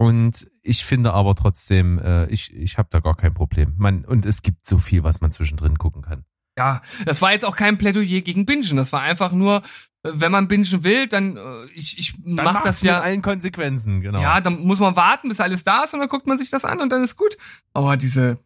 Und 0.00 0.50
ich 0.62 0.86
finde 0.86 1.12
aber 1.12 1.34
trotzdem, 1.34 1.98
äh, 1.98 2.24
ich, 2.28 2.56
ich 2.56 2.78
habe 2.78 2.88
da 2.90 3.00
gar 3.00 3.14
kein 3.14 3.34
Problem. 3.34 3.74
Man, 3.76 4.06
und 4.06 4.24
es 4.24 4.40
gibt 4.40 4.66
so 4.66 4.78
viel, 4.78 5.02
was 5.02 5.20
man 5.20 5.30
zwischendrin 5.30 5.76
gucken 5.76 6.00
kann. 6.00 6.24
Ja, 6.56 6.80
das 7.04 7.20
war 7.20 7.32
jetzt 7.32 7.44
auch 7.44 7.54
kein 7.54 7.76
Plädoyer 7.76 8.22
gegen 8.22 8.46
Bingen. 8.46 8.78
Das 8.78 8.94
war 8.94 9.02
einfach 9.02 9.32
nur, 9.32 9.56
äh, 10.02 10.10
wenn 10.14 10.32
man 10.32 10.48
bingen 10.48 10.84
will, 10.84 11.06
dann 11.06 11.36
äh, 11.36 11.66
ich, 11.74 11.98
ich 11.98 12.14
Dann 12.16 12.46
mach 12.46 12.62
das 12.62 12.80
ja. 12.80 12.94
mit 12.94 13.04
allen 13.04 13.20
Konsequenzen, 13.20 14.00
genau. 14.00 14.22
Ja, 14.22 14.40
dann 14.40 14.60
muss 14.60 14.80
man 14.80 14.96
warten, 14.96 15.28
bis 15.28 15.38
alles 15.38 15.64
da 15.64 15.84
ist 15.84 15.92
und 15.92 16.00
dann 16.00 16.08
guckt 16.08 16.26
man 16.26 16.38
sich 16.38 16.48
das 16.48 16.64
an 16.64 16.80
und 16.80 16.88
dann 16.88 17.04
ist 17.04 17.16
gut. 17.16 17.36
Aber 17.74 17.98
diese 17.98 18.38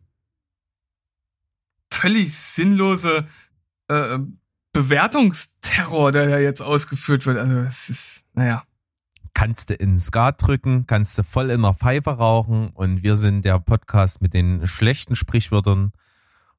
völlig 1.88 2.36
sinnlose 2.36 3.28
äh, 3.86 4.18
Bewertungsterror, 4.72 6.10
der 6.10 6.30
da 6.30 6.38
jetzt 6.40 6.62
ausgeführt 6.62 7.26
wird, 7.26 7.38
also 7.38 7.58
es 7.60 7.90
ist, 7.90 8.24
naja. 8.32 8.64
Kannst 9.34 9.70
du 9.70 9.74
in 9.74 9.98
Skat 9.98 10.36
drücken, 10.46 10.86
kannst 10.86 11.18
du 11.18 11.22
voll 11.24 11.50
in 11.50 11.62
der 11.62 11.74
Pfeife 11.74 12.10
rauchen 12.10 12.70
und 12.70 13.02
wir 13.02 13.16
sind 13.16 13.44
der 13.44 13.58
Podcast 13.58 14.22
mit 14.22 14.32
den 14.32 14.66
schlechten 14.66 15.16
Sprichwörtern 15.16 15.92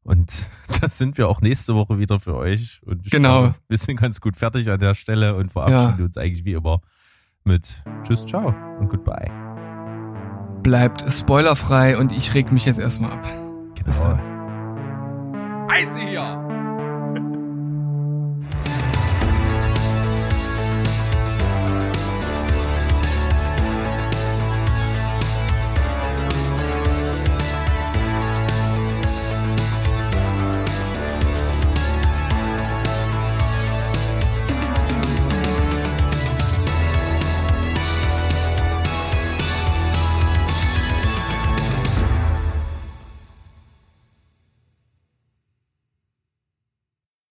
und 0.03 0.47
das 0.81 0.97
sind 0.97 1.17
wir 1.17 1.27
auch 1.29 1.41
nächste 1.41 1.73
Woche 1.75 1.97
wieder 1.97 2.19
für 2.19 2.35
euch. 2.35 2.81
Und 2.85 3.09
Genau. 3.09 3.41
glaube, 3.41 3.55
wir 3.69 3.77
sind 3.77 3.99
ganz 3.99 4.21
gut 4.21 4.35
fertig 4.35 4.69
an 4.69 4.79
der 4.79 4.93
Stelle 4.93 5.35
und 5.35 5.51
verabschieden 5.51 5.99
Ja. 5.99 6.05
uns 6.05 6.17
eigentlich 6.17 6.45
wie 6.45 6.53
immer 6.53 6.81
mit 7.43 7.83
Tschüss, 8.03 8.25
ciao 8.25 8.53
und 8.79 8.89
Goodbye. 8.89 9.31
Bleibt 10.63 11.05
spoilerfrei 11.11 11.97
und 11.97 12.11
ich 12.11 12.33
reg 12.33 12.51
mich 12.51 12.65
jetzt 12.65 12.79
erstmal 12.79 13.11
ab. 13.11 13.27
Bis 13.85 14.01
Genau. 14.01 14.15
dann. 14.15 15.69
Eisig! 15.69 16.44